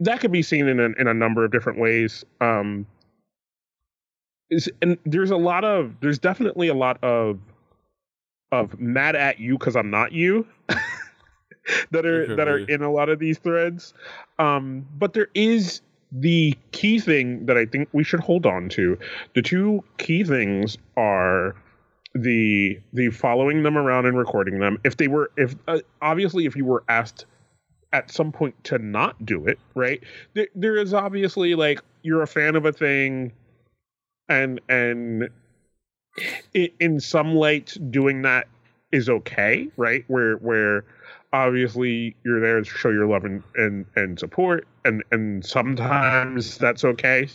that 0.00 0.20
could 0.20 0.32
be 0.32 0.42
seen 0.42 0.68
in 0.68 0.80
a, 0.80 0.88
in 0.98 1.06
a 1.06 1.14
number 1.14 1.44
of 1.44 1.50
different 1.50 1.78
ways. 1.78 2.24
Um, 2.40 2.86
is, 4.50 4.68
and 4.82 4.98
there's 5.04 5.30
a 5.30 5.36
lot 5.36 5.64
of 5.64 5.94
there's 6.00 6.18
definitely 6.18 6.68
a 6.68 6.74
lot 6.74 7.02
of 7.02 7.38
of 8.52 8.78
mad 8.80 9.14
at 9.14 9.38
you 9.38 9.56
because 9.56 9.76
I'm 9.76 9.90
not 9.90 10.12
you 10.12 10.46
that 11.90 12.04
are 12.04 12.34
that 12.34 12.48
are 12.48 12.58
in 12.58 12.82
a 12.82 12.90
lot 12.90 13.08
of 13.08 13.18
these 13.18 13.38
threads. 13.38 13.94
Um, 14.38 14.86
but 14.98 15.12
there 15.12 15.28
is 15.34 15.82
the 16.12 16.56
key 16.72 16.98
thing 16.98 17.46
that 17.46 17.56
I 17.56 17.66
think 17.66 17.88
we 17.92 18.02
should 18.02 18.20
hold 18.20 18.46
on 18.46 18.68
to. 18.70 18.98
The 19.34 19.42
two 19.42 19.84
key 19.98 20.24
things 20.24 20.76
are 20.96 21.54
the 22.14 22.80
the 22.92 23.10
following 23.10 23.62
them 23.62 23.78
around 23.78 24.06
and 24.06 24.18
recording 24.18 24.58
them. 24.58 24.78
If 24.84 24.96
they 24.96 25.08
were 25.08 25.30
if 25.36 25.54
uh, 25.68 25.78
obviously 26.02 26.46
if 26.46 26.56
you 26.56 26.64
were 26.64 26.82
asked 26.88 27.26
at 27.92 28.10
some 28.10 28.32
point 28.32 28.62
to 28.64 28.78
not 28.78 29.24
do 29.24 29.46
it, 29.46 29.58
right? 29.74 30.02
There, 30.34 30.48
there 30.54 30.76
is 30.76 30.94
obviously 30.94 31.54
like 31.54 31.80
you're 32.02 32.22
a 32.22 32.26
fan 32.26 32.56
of 32.56 32.64
a 32.64 32.72
thing, 32.72 33.32
and 34.28 34.60
and 34.68 35.28
in 36.54 37.00
some 37.00 37.34
lights 37.34 37.74
doing 37.74 38.22
that 38.22 38.48
is 38.92 39.08
okay, 39.08 39.68
right? 39.76 40.04
Where 40.08 40.36
where 40.36 40.84
obviously 41.32 42.16
you're 42.24 42.40
there 42.40 42.58
to 42.58 42.64
show 42.64 42.90
your 42.90 43.06
love 43.06 43.24
and 43.24 43.42
and, 43.54 43.86
and 43.96 44.18
support, 44.18 44.66
and 44.84 45.02
and 45.10 45.44
sometimes 45.44 46.58
that's 46.58 46.84
okay. 46.84 47.28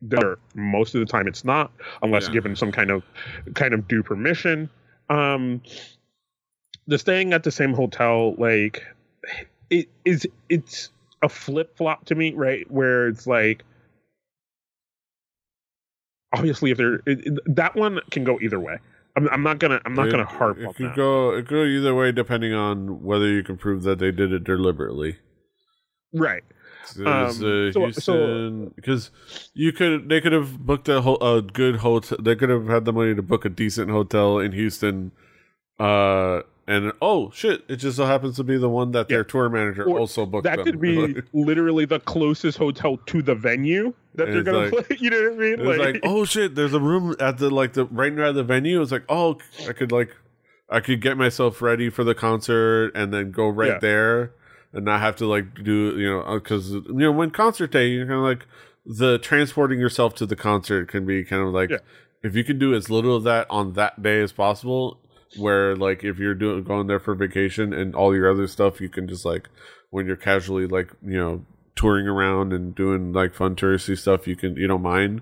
There, 0.00 0.38
most 0.54 0.94
of 0.94 1.00
the 1.00 1.06
time 1.06 1.26
it's 1.26 1.44
not, 1.44 1.72
unless 2.02 2.28
yeah. 2.28 2.34
given 2.34 2.54
some 2.54 2.70
kind 2.70 2.90
of 2.90 3.02
kind 3.54 3.74
of 3.74 3.88
due 3.88 4.02
permission. 4.02 4.70
Um, 5.10 5.60
the 6.86 6.98
staying 6.98 7.32
at 7.32 7.42
the 7.42 7.50
same 7.50 7.72
hotel, 7.74 8.34
like 8.38 8.84
it 9.70 9.88
is 10.04 10.26
it's 10.48 10.90
a 11.22 11.28
flip 11.28 11.76
flop 11.76 12.04
to 12.06 12.14
me, 12.14 12.32
right? 12.34 12.70
Where 12.70 13.08
it's 13.08 13.26
like 13.26 13.64
obviously 16.32 16.70
if 16.70 16.78
there 16.78 16.96
it, 17.06 17.26
it, 17.26 17.56
that 17.56 17.74
one 17.74 18.00
can 18.10 18.24
go 18.24 18.38
either 18.40 18.60
way. 18.60 18.78
I'm, 19.16 19.28
I'm 19.30 19.42
not 19.42 19.58
gonna 19.58 19.80
I'm 19.84 19.94
not 19.94 20.08
it, 20.08 20.12
gonna 20.12 20.24
harp 20.24 20.58
it 20.58 20.66
on 20.66 20.74
could 20.74 20.86
that. 20.86 20.96
go 20.96 21.30
it 21.34 21.46
could 21.46 21.54
go 21.54 21.64
either 21.64 21.94
way 21.94 22.12
depending 22.12 22.54
on 22.54 23.02
whether 23.02 23.26
you 23.28 23.42
can 23.42 23.56
prove 23.56 23.82
that 23.82 23.98
they 23.98 24.12
did 24.12 24.32
it 24.32 24.44
deliberately. 24.44 25.16
Right. 26.12 26.44
Um, 27.04 27.32
so, 27.32 27.70
Houston, 27.70 28.72
because 28.74 29.10
so, 29.26 29.50
you 29.52 29.72
could 29.72 30.08
they 30.08 30.22
could 30.22 30.32
have 30.32 30.58
booked 30.58 30.88
a, 30.88 31.02
ho- 31.02 31.16
a 31.16 31.42
good 31.42 31.76
hotel. 31.76 32.16
They 32.20 32.34
could 32.34 32.48
have 32.48 32.66
had 32.66 32.86
the 32.86 32.92
money 32.94 33.14
to 33.14 33.22
book 33.22 33.44
a 33.44 33.50
decent 33.50 33.90
hotel 33.90 34.38
in 34.38 34.52
Houston, 34.52 35.12
uh, 35.78 36.40
and 36.68 36.92
oh 37.00 37.30
shit, 37.30 37.64
it 37.66 37.76
just 37.76 37.96
so 37.96 38.04
happens 38.04 38.36
to 38.36 38.44
be 38.44 38.58
the 38.58 38.68
one 38.68 38.92
that 38.92 39.08
their 39.08 39.24
tour 39.24 39.48
manager 39.48 39.84
or 39.84 39.98
also 39.98 40.26
booked. 40.26 40.44
That 40.44 40.58
them. 40.58 40.66
could 40.66 40.80
be 40.80 41.16
literally 41.32 41.86
the 41.86 41.98
closest 41.98 42.58
hotel 42.58 42.98
to 43.06 43.22
the 43.22 43.34
venue 43.34 43.94
that 44.16 44.28
and 44.28 44.36
they're 44.36 44.42
gonna 44.42 44.70
like, 44.70 44.86
play. 44.86 44.96
You 45.00 45.08
know 45.08 45.30
what 45.30 45.32
I 45.32 45.36
mean? 45.36 45.64
Like, 45.64 45.78
like, 45.78 46.00
oh 46.02 46.26
shit, 46.26 46.54
there's 46.54 46.74
a 46.74 46.80
room 46.80 47.16
at 47.20 47.38
the 47.38 47.48
like 47.48 47.72
the 47.72 47.86
right 47.86 48.12
near 48.12 48.34
the 48.34 48.44
venue. 48.44 48.82
It's 48.82 48.92
like, 48.92 49.04
oh, 49.08 49.38
I 49.66 49.72
could 49.72 49.90
like, 49.90 50.14
I 50.68 50.80
could 50.80 51.00
get 51.00 51.16
myself 51.16 51.62
ready 51.62 51.88
for 51.88 52.04
the 52.04 52.14
concert 52.14 52.92
and 52.94 53.14
then 53.14 53.30
go 53.30 53.48
right 53.48 53.68
yeah. 53.68 53.78
there 53.78 54.32
and 54.74 54.84
not 54.84 55.00
have 55.00 55.16
to 55.16 55.26
like 55.26 55.54
do 55.64 55.98
you 55.98 56.06
know 56.06 56.34
because 56.34 56.74
uh, 56.74 56.80
you 56.88 56.92
know 56.92 57.12
when 57.12 57.30
concert 57.30 57.72
day 57.72 57.88
you're 57.88 58.04
kind 58.04 58.18
of 58.18 58.24
like 58.24 58.46
the 58.84 59.18
transporting 59.18 59.80
yourself 59.80 60.14
to 60.16 60.26
the 60.26 60.36
concert 60.36 60.88
can 60.88 61.06
be 61.06 61.24
kind 61.24 61.42
of 61.42 61.54
like 61.54 61.70
yeah. 61.70 61.78
if 62.22 62.36
you 62.36 62.44
can 62.44 62.58
do 62.58 62.74
as 62.74 62.90
little 62.90 63.16
of 63.16 63.24
that 63.24 63.46
on 63.48 63.72
that 63.72 64.02
day 64.02 64.20
as 64.20 64.32
possible 64.32 65.00
where 65.36 65.76
like 65.76 66.04
if 66.04 66.18
you're 66.18 66.34
doing 66.34 66.62
going 66.64 66.86
there 66.86 67.00
for 67.00 67.14
vacation 67.14 67.72
and 67.72 67.94
all 67.94 68.14
your 68.14 68.30
other 68.30 68.46
stuff 68.46 68.80
you 68.80 68.88
can 68.88 69.08
just 69.08 69.24
like 69.24 69.48
when 69.90 70.06
you're 70.06 70.16
casually 70.16 70.66
like 70.66 70.90
you 71.04 71.18
know 71.18 71.44
touring 71.76 72.08
around 72.08 72.52
and 72.52 72.74
doing 72.74 73.12
like 73.12 73.34
fun 73.34 73.54
touristy 73.54 73.96
stuff 73.96 74.26
you 74.26 74.34
can 74.34 74.56
you 74.56 74.66
don't 74.66 74.82
mind 74.82 75.20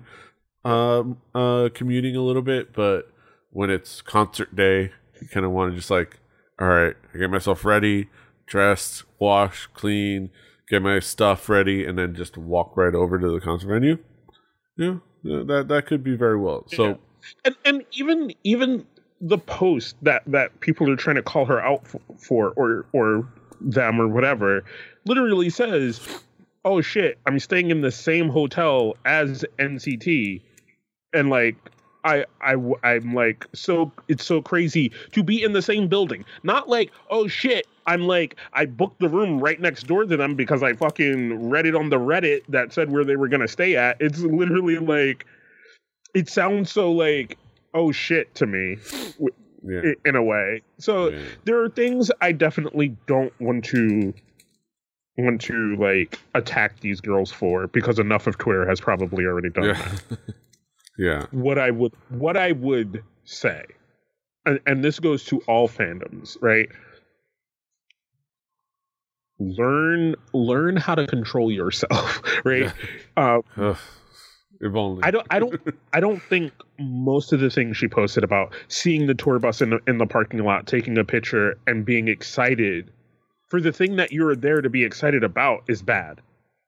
um 0.65 1.21
uh 1.35 1.69
commuting 1.73 2.15
a 2.15 2.21
little 2.21 2.41
bit 2.41 2.73
but 2.73 3.11
when 3.51 3.69
it's 3.69 4.01
concert 4.01 4.55
day 4.55 4.91
you 5.21 5.27
kind 5.27 5.45
of 5.45 5.51
want 5.51 5.71
to 5.71 5.77
just 5.77 5.91
like 5.91 6.19
all 6.59 6.67
right 6.67 6.95
i 7.13 7.17
get 7.17 7.29
myself 7.29 7.65
ready 7.65 8.09
dressed 8.45 9.03
wash 9.19 9.67
clean 9.73 10.29
get 10.69 10.81
my 10.81 10.99
stuff 10.99 11.47
ready 11.49 11.85
and 11.85 11.97
then 11.97 12.15
just 12.15 12.37
walk 12.37 12.75
right 12.75 12.95
over 12.95 13.19
to 13.19 13.29
the 13.29 13.39
concert 13.39 13.67
venue 13.67 13.97
yeah 14.77 14.95
that 15.23 15.65
that 15.67 15.85
could 15.85 16.03
be 16.03 16.15
very 16.15 16.37
well 16.37 16.65
so 16.67 16.87
yeah. 16.87 16.95
and 17.45 17.55
and 17.65 17.85
even 17.91 18.33
even 18.43 18.85
the 19.21 19.37
post 19.37 19.95
that 20.01 20.23
that 20.27 20.59
people 20.59 20.89
are 20.89 20.95
trying 20.95 21.15
to 21.15 21.23
call 21.23 21.45
her 21.45 21.61
out 21.61 21.81
for, 22.17 22.51
or 22.51 22.85
or 22.93 23.27
them 23.59 23.99
or 23.99 24.07
whatever 24.07 24.63
literally 25.05 25.49
says 25.49 25.99
oh 26.63 26.81
shit 26.81 27.17
i'm 27.25 27.39
staying 27.39 27.71
in 27.71 27.81
the 27.81 27.91
same 27.91 28.29
hotel 28.29 28.95
as 29.05 29.43
nct 29.57 30.41
and 31.13 31.29
like 31.29 31.55
I, 32.03 32.25
I 32.39 32.55
i'm 32.83 33.13
like 33.13 33.45
so 33.53 33.91
it's 34.07 34.23
so 34.23 34.41
crazy 34.41 34.91
to 35.11 35.23
be 35.23 35.43
in 35.43 35.51
the 35.53 35.61
same 35.61 35.87
building. 35.87 36.23
Not 36.43 36.69
like 36.69 36.91
oh 37.09 37.27
shit 37.27 37.67
i'm 37.85 38.01
like 38.01 38.35
i 38.53 38.65
booked 38.65 38.99
the 38.99 39.09
room 39.09 39.39
right 39.39 39.59
next 39.59 39.87
door 39.87 40.05
to 40.05 40.15
them 40.15 40.35
because 40.35 40.63
i 40.63 40.73
fucking 40.73 41.49
read 41.49 41.65
it 41.65 41.75
on 41.75 41.89
the 41.89 41.97
reddit 41.97 42.43
that 42.49 42.71
said 42.71 42.91
where 42.91 43.03
they 43.03 43.15
were 43.15 43.27
gonna 43.27 43.47
stay 43.47 43.75
at. 43.75 43.97
It's 43.99 44.19
literally 44.19 44.77
like 44.77 45.25
it 46.13 46.29
sounds 46.29 46.71
so 46.71 46.91
like 46.91 47.37
oh 47.77 47.91
shit 47.91 48.33
to 48.35 48.45
me 48.45 48.77
yeah. 49.63 49.93
in 50.05 50.15
a 50.15 50.23
way. 50.23 50.63
So 50.79 51.09
yeah. 51.09 51.19
there 51.45 51.61
are 51.61 51.69
things 51.69 52.11
I 52.21 52.31
definitely 52.31 52.95
don't 53.05 53.33
want 53.39 53.65
to 53.65 54.13
want 55.17 55.41
to 55.41 55.75
like 55.77 56.19
attack 56.35 56.79
these 56.79 57.01
girls 57.01 57.31
for 57.31 57.67
because 57.67 57.99
enough 57.99 58.27
of 58.27 58.37
Twitter 58.37 58.67
has 58.67 58.79
probably 58.79 59.25
already 59.25 59.49
done 59.49 59.65
yeah. 59.65 59.91
that. 60.09 60.19
yeah. 60.97 61.25
What 61.31 61.57
I 61.59 61.71
would 61.71 61.93
what 62.09 62.35
I 62.35 62.51
would 62.53 63.03
say 63.23 63.63
and, 64.45 64.59
and 64.65 64.83
this 64.83 64.99
goes 64.99 65.23
to 65.25 65.39
all 65.47 65.67
fandoms, 65.67 66.37
right? 66.41 66.69
learn 69.39 70.15
learn 70.33 70.75
how 70.75 70.95
to 70.95 71.05
control 71.05 71.51
yourself, 71.51 72.23
right? 72.45 72.73
Yeah. 73.17 73.41
Uh, 73.55 73.75
if 74.61 74.75
only. 74.75 75.03
I 75.03 75.11
don't 75.11 75.27
I 75.29 75.39
don't 75.39 75.59
I 75.93 75.99
don't 75.99 76.21
think 76.21 76.53
most 76.79 77.33
of 77.33 77.39
the 77.39 77.49
things 77.49 77.77
she 77.77 77.87
posted 77.87 78.23
about 78.23 78.53
seeing 78.67 79.07
the 79.07 79.13
tour 79.13 79.39
bus 79.39 79.61
in 79.61 79.71
the, 79.71 79.79
in 79.87 79.97
the 79.97 80.05
parking 80.05 80.43
lot, 80.43 80.67
taking 80.67 80.97
a 80.97 81.03
picture 81.03 81.57
and 81.65 81.85
being 81.85 82.07
excited 82.07 82.91
for 83.49 83.61
the 83.61 83.71
thing 83.71 83.95
that 83.95 84.11
you're 84.11 84.35
there 84.35 84.61
to 84.61 84.69
be 84.69 84.83
excited 84.83 85.23
about 85.23 85.63
is 85.67 85.81
bad, 85.81 86.21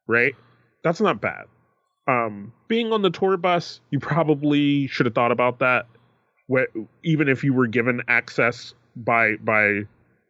right? 0.08 0.34
That's 0.84 1.02
not 1.02 1.20
bad. 1.20 1.46
Um, 2.08 2.54
being 2.68 2.92
on 2.92 3.02
the 3.02 3.10
tour 3.10 3.38
bus, 3.38 3.82
you 3.92 4.00
probably 4.00 4.88
should 4.88 5.06
have 5.06 5.14
thought 5.14 5.32
about 5.32 5.60
that. 5.60 5.86
Wh- 6.52 6.80
even 7.04 7.28
if 7.28 7.44
you 7.44 7.54
were 7.54 7.68
given 7.68 8.02
access 8.08 8.74
by 8.96 9.36
by 9.36 9.82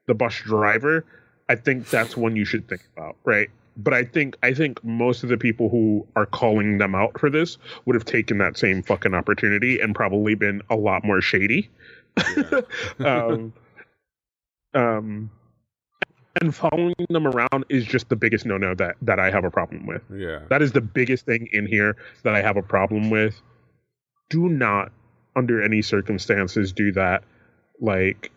the 0.07 0.13
bus 0.13 0.35
driver, 0.43 1.05
I 1.47 1.55
think 1.55 1.89
that's 1.89 2.17
one 2.17 2.35
you 2.35 2.45
should 2.45 2.67
think 2.67 2.81
about, 2.95 3.15
right? 3.23 3.49
But 3.81 3.93
I 3.93 4.03
think 4.03 4.37
I 4.43 4.53
think 4.53 4.83
most 4.83 5.23
of 5.23 5.29
the 5.29 5.37
people 5.37 5.69
who 5.69 6.05
are 6.15 6.25
calling 6.25 6.79
them 6.79 6.95
out 6.95 7.17
for 7.19 7.29
this 7.29 7.57
would 7.85 7.95
have 7.95 8.05
taken 8.05 8.37
that 8.39 8.57
same 8.57 8.83
fucking 8.83 9.13
opportunity 9.13 9.79
and 9.79 9.95
probably 9.95 10.35
been 10.35 10.61
a 10.69 10.75
lot 10.75 11.05
more 11.05 11.21
shady. 11.21 11.69
Yeah. 12.37 12.61
um, 12.99 13.53
um, 14.73 15.31
and 16.41 16.53
following 16.53 16.95
them 17.09 17.25
around 17.25 17.65
is 17.69 17.85
just 17.85 18.09
the 18.09 18.15
biggest 18.15 18.45
no-no 18.45 18.75
that 18.75 18.97
that 19.01 19.19
I 19.19 19.31
have 19.31 19.45
a 19.45 19.51
problem 19.51 19.85
with. 19.85 20.03
yeah. 20.13 20.41
That 20.49 20.61
is 20.61 20.73
the 20.73 20.81
biggest 20.81 21.25
thing 21.25 21.47
in 21.51 21.65
here 21.65 21.95
that 22.23 22.35
I 22.35 22.41
have 22.41 22.57
a 22.57 22.61
problem 22.61 23.09
with. 23.09 23.41
Do 24.29 24.47
not, 24.49 24.91
under 25.35 25.61
any 25.61 25.81
circumstances, 25.81 26.71
do 26.73 26.91
that. 26.91 27.23
Like, 27.79 28.31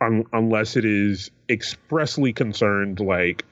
un- 0.00 0.26
unless 0.32 0.76
it 0.76 0.84
is 0.84 1.30
expressly 1.48 2.32
concerned, 2.32 3.00
like 3.00 3.44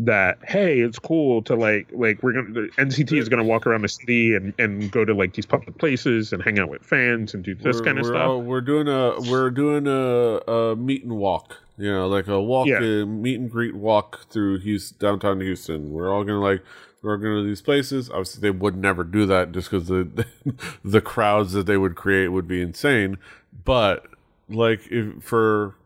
that. 0.00 0.38
Hey, 0.44 0.80
it's 0.80 0.98
cool 0.98 1.42
to 1.42 1.54
like, 1.54 1.88
like 1.92 2.22
we're 2.22 2.32
gonna. 2.32 2.52
The 2.52 2.68
NCT 2.78 3.18
is 3.18 3.28
gonna 3.28 3.44
walk 3.44 3.66
around 3.66 3.82
the 3.82 3.88
city 3.88 4.34
and 4.34 4.52
and 4.58 4.90
go 4.90 5.04
to 5.04 5.14
like 5.14 5.34
these 5.34 5.46
public 5.46 5.76
places 5.78 6.32
and 6.32 6.42
hang 6.42 6.58
out 6.58 6.68
with 6.68 6.82
fans 6.82 7.34
and 7.34 7.42
do 7.44 7.54
this 7.54 7.76
We're- 7.76 7.84
kind 7.84 7.98
of 7.98 8.04
we're 8.06 8.12
stuff. 8.12 8.42
we're 8.44 8.60
doing 8.60 8.88
a 8.88 9.20
we're 9.30 9.50
doing 9.50 9.86
a, 9.86 10.50
a 10.50 10.76
meet 10.76 11.02
and 11.04 11.12
walk. 11.16 11.56
You 11.76 11.92
know, 11.92 12.08
like 12.08 12.26
a 12.26 12.40
walk, 12.40 12.66
Yeah. 12.66 12.78
uh, 12.78 13.06
meet 13.06 13.38
and 13.38 13.48
greet 13.50 13.74
walk 13.76 14.28
through 14.30 14.58
Houston, 14.60 14.98
downtown 14.98 15.40
Houston. 15.40 15.92
We're 15.92 16.12
all 16.12 16.24
gonna 16.24 16.40
like 16.40 16.62
we're 17.02 17.16
going 17.16 17.36
to 17.44 17.48
these 17.48 17.62
places. 17.62 18.10
Obviously, 18.10 18.40
they 18.40 18.50
would 18.50 18.76
never 18.76 19.04
do 19.04 19.24
that 19.26 19.52
just 19.52 19.70
because 19.70 19.86
the 19.86 20.26
the 20.84 21.00
crowds 21.00 21.52
that 21.52 21.66
they 21.66 21.76
would 21.76 21.94
create 21.94 22.28
would 22.28 22.48
be 22.48 22.60
insane. 22.60 23.18
But 23.64 24.06
like 24.48 24.80
if 24.90 25.22
for 25.22 25.76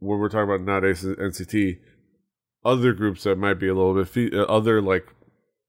what 0.00 0.18
we're 0.18 0.28
talking 0.28 0.52
about 0.52 0.62
nowadays, 0.62 1.04
NCT, 1.04 1.78
other 2.64 2.92
groups 2.92 3.24
that 3.24 3.38
might 3.38 3.58
be 3.58 3.68
a 3.68 3.74
little 3.74 3.94
bit 3.94 4.08
fe- 4.08 4.36
uh, 4.36 4.44
other 4.44 4.80
like 4.80 5.06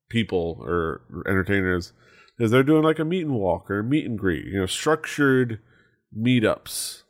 people 0.10 0.60
or 0.62 1.02
entertainers 1.28 1.94
is 2.40 2.52
they're 2.52 2.64
doing 2.64 2.84
like 2.84 3.00
a 3.00 3.06
meet 3.06 3.26
and 3.26 3.36
walk 3.36 3.70
or 3.70 3.84
meet 3.84 4.06
and 4.06 4.18
greet, 4.18 4.46
you 4.46 4.60
know, 4.60 4.66
structured 4.66 5.60
meetups, 6.18 7.04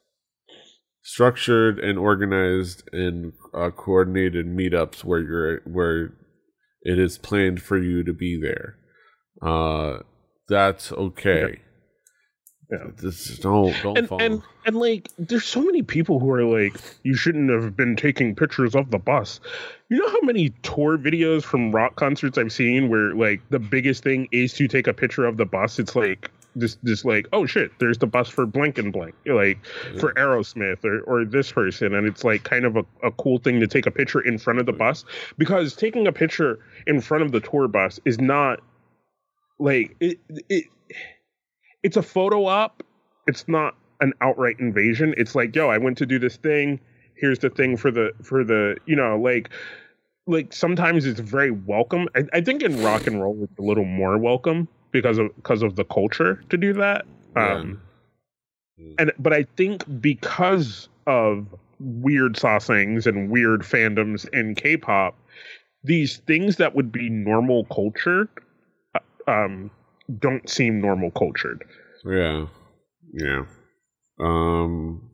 structured 1.02 1.80
and 1.80 1.98
organized 1.98 2.84
and 2.92 3.34
uh, 3.54 3.72
coordinated 3.72 4.46
meetups 4.46 5.04
where 5.04 5.20
you're 5.20 5.60
where 5.62 6.14
it 6.84 7.00
is 7.00 7.18
planned 7.18 7.62
for 7.62 7.78
you 7.78 8.04
to 8.04 8.14
be 8.14 8.40
there. 8.40 8.78
Uh, 9.42 10.00
that's 10.48 10.92
okay. 10.92 11.62
Yeah. 12.72 12.88
Just 13.02 13.42
don't 13.42 13.76
don't 13.84 13.98
and, 13.98 14.08
fall. 14.08 14.22
and 14.22 14.42
and 14.66 14.76
like 14.78 15.10
there's 15.20 15.44
so 15.44 15.62
many 15.62 15.82
people 15.82 16.22
who 16.22 16.32
are 16.32 16.46
like 16.46 16.80
you 17.04 17.16
shouldn't 17.16 17.50
have 17.50 17.76
been 17.76 17.98
taking 17.98 18.34
pictures 18.34 18.76
of 18.76 18.92
the 18.92 18.98
bus 18.98 19.42
you 19.90 19.98
know 19.98 20.10
how 20.10 20.22
many 20.22 20.50
tour 20.64 20.98
videos 20.98 21.44
from 21.44 21.74
rock 21.74 21.98
concerts 21.98 22.38
i've 22.38 22.54
seen 22.54 22.88
where 22.88 23.14
like 23.14 23.42
the 23.50 23.60
biggest 23.60 24.04
thing 24.04 24.30
is 24.32 24.54
to 24.54 24.70
take 24.70 24.88
a 24.88 24.94
picture 24.94 25.26
of 25.26 25.36
the 25.36 25.44
bus 25.46 25.80
it's 25.80 25.98
like 25.98 26.32
this 26.56 26.78
this 26.82 27.04
like 27.04 27.28
oh 27.34 27.46
shit 27.46 27.72
there's 27.80 27.98
the 27.98 28.08
bus 28.08 28.30
for 28.30 28.46
blank 28.46 28.78
and 28.78 28.94
blank 28.94 29.16
like 29.26 29.58
for 30.00 30.14
aerosmith 30.14 30.86
or, 30.86 31.02
or 31.02 31.26
this 31.26 31.52
person 31.52 31.94
and 31.94 32.08
it's 32.08 32.24
like 32.24 32.44
kind 32.44 32.64
of 32.64 32.78
a, 32.78 32.86
a 33.04 33.12
cool 33.12 33.38
thing 33.38 33.60
to 33.60 33.68
take 33.68 33.86
a 33.86 33.92
picture 33.92 34.22
in 34.22 34.38
front 34.38 34.60
of 34.60 34.66
the 34.66 34.74
bus 34.74 35.04
because 35.38 35.76
taking 35.76 36.08
a 36.08 36.12
picture 36.14 36.60
in 36.88 37.02
front 37.02 37.22
of 37.22 37.34
the 37.34 37.42
tour 37.42 37.68
bus 37.68 38.00
is 38.06 38.20
not 38.20 38.62
like 39.60 39.96
it, 40.00 40.20
it 40.50 40.66
it's 41.84 41.98
a 41.98 42.02
photo 42.04 42.46
op. 42.46 42.84
It's 43.28 43.48
not 43.48 43.76
an 44.00 44.14
outright 44.22 44.60
invasion. 44.60 45.14
It's 45.18 45.36
like 45.36 45.56
yo 45.56 45.70
i 45.70 45.78
went 45.78 45.98
to 46.00 46.06
do 46.06 46.20
this 46.20 46.38
thing. 46.38 46.80
Here's 47.16 47.40
the 47.40 47.50
thing 47.50 47.78
for 47.78 47.92
the 47.92 48.12
for 48.24 48.44
the 48.44 48.78
you 48.86 48.96
know 48.96 49.18
like 49.18 49.50
like 50.28 50.54
sometimes 50.54 51.06
it's 51.06 51.20
very 51.20 51.52
welcome. 51.52 52.08
I, 52.16 52.24
I 52.34 52.42
think 52.42 52.62
in 52.62 52.84
rock 52.84 53.08
and 53.08 53.22
roll 53.22 53.38
it's 53.44 53.60
a 53.60 53.62
little 53.62 53.86
more 53.86 54.18
welcome 54.18 54.68
because 54.92 55.18
of 55.18 55.36
because 55.36 55.62
of 55.62 55.76
the 55.76 55.86
culture 55.86 56.44
to 56.50 56.58
do 56.58 56.74
that. 56.74 57.06
Yeah. 57.36 57.54
um 57.54 57.82
and 58.98 59.12
but 59.20 59.34
i 59.34 59.44
think 59.58 59.84
because 60.02 60.90
of 61.08 61.48
weird 61.80 62.36
sasaengs 62.36 63.06
and 63.06 63.30
weird 63.30 63.62
fandoms 63.62 64.28
in 64.34 64.56
k-pop 64.56 65.18
these 65.84 66.18
things 66.28 66.58
that 66.58 66.76
would 66.76 66.92
be 66.92 67.10
normal 67.10 67.66
culture 67.66 68.30
uh, 68.96 69.00
um 69.32 69.72
don't 70.20 70.50
seem 70.50 70.82
normal 70.82 71.12
cultured. 71.12 71.64
Yeah, 72.06 72.48
yeah, 73.14 73.46
um, 74.20 75.10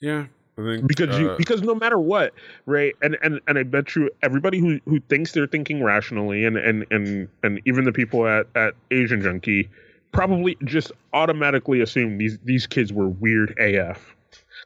yeah. 0.00 0.26
I 0.58 0.62
think 0.62 0.86
because 0.86 1.18
you 1.18 1.30
uh, 1.30 1.36
because 1.36 1.62
no 1.62 1.74
matter 1.74 1.98
what 1.98 2.34
right 2.66 2.94
and 3.00 3.16
and 3.22 3.40
and 3.48 3.58
i 3.58 3.62
bet 3.62 3.96
you 3.96 4.10
everybody 4.22 4.58
who 4.58 4.80
who 4.84 5.00
thinks 5.00 5.32
they're 5.32 5.46
thinking 5.46 5.82
rationally 5.82 6.44
and 6.44 6.58
and 6.58 6.84
and 6.90 7.28
and 7.42 7.60
even 7.64 7.84
the 7.84 7.92
people 7.92 8.26
at 8.26 8.46
at 8.54 8.74
asian 8.90 9.22
junkie 9.22 9.70
probably 10.12 10.58
just 10.64 10.92
automatically 11.14 11.80
assume 11.80 12.18
these 12.18 12.38
these 12.44 12.66
kids 12.66 12.92
were 12.92 13.08
weird 13.08 13.58
af 13.58 14.14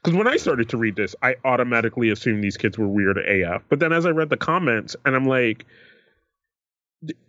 because 0.02 0.16
when 0.16 0.26
i 0.26 0.36
started 0.36 0.68
to 0.68 0.76
read 0.76 0.96
this 0.96 1.14
i 1.22 1.36
automatically 1.44 2.10
assumed 2.10 2.42
these 2.42 2.56
kids 2.56 2.76
were 2.76 2.88
weird 2.88 3.18
af 3.18 3.62
but 3.68 3.78
then 3.78 3.92
as 3.92 4.06
i 4.06 4.10
read 4.10 4.28
the 4.28 4.36
comments 4.36 4.96
and 5.04 5.14
i'm 5.14 5.26
like 5.26 5.66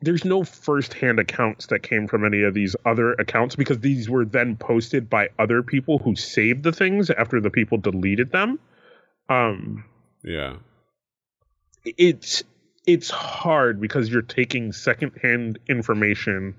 there's 0.02 0.24
no 0.26 0.44
first-hand 0.44 1.20
accounts 1.20 1.68
that 1.68 1.84
came 1.84 2.08
from 2.08 2.26
any 2.26 2.44
of 2.44 2.54
these 2.54 2.76
other 2.86 3.14
accounts 3.14 3.56
because 3.56 3.80
these 3.80 4.10
were 4.10 4.26
then 4.26 4.56
posted 4.56 5.10
by 5.10 5.30
other 5.38 5.62
people 5.62 6.00
who 6.00 6.16
saved 6.16 6.64
the 6.64 6.72
things 6.72 7.10
after 7.10 7.42
the 7.42 7.50
people 7.50 7.78
deleted 7.78 8.32
them. 8.32 8.60
Um 9.30 9.84
yeah, 10.24 10.56
it's 11.84 12.44
it's 12.86 13.10
hard 13.10 13.82
because 13.82 14.10
you're 14.10 14.22
taking 14.22 14.72
secondhand 14.72 15.60
information 15.68 16.56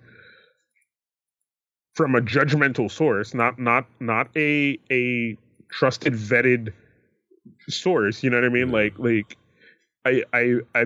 from 1.94 2.14
a 2.14 2.20
judgmental 2.20 2.90
source 2.90 3.34
not 3.34 3.58
not 3.58 3.86
not 3.98 4.28
a 4.36 4.78
a 4.90 5.36
trusted 5.70 6.12
vetted 6.12 6.72
source 7.68 8.22
you 8.22 8.30
know 8.30 8.36
what 8.36 8.44
i 8.44 8.48
mean? 8.48 8.68
Yeah. 8.68 8.74
like 8.74 8.98
like 8.98 9.36
i 10.04 10.22
i 10.32 10.54
i 10.74 10.84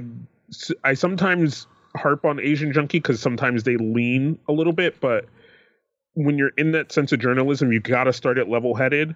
i 0.84 0.94
sometimes 0.94 1.66
harp 1.96 2.24
on 2.24 2.40
asian 2.40 2.72
junkie 2.72 2.98
because 2.98 3.20
sometimes 3.20 3.64
they 3.64 3.76
lean 3.76 4.38
a 4.48 4.52
little 4.52 4.72
bit 4.72 5.00
but 5.00 5.26
when 6.14 6.38
you're 6.38 6.52
in 6.56 6.72
that 6.72 6.92
sense 6.92 7.12
of 7.12 7.20
journalism 7.20 7.72
you 7.72 7.80
got 7.80 8.04
to 8.04 8.12
start 8.12 8.38
it 8.38 8.48
level 8.48 8.74
headed 8.74 9.14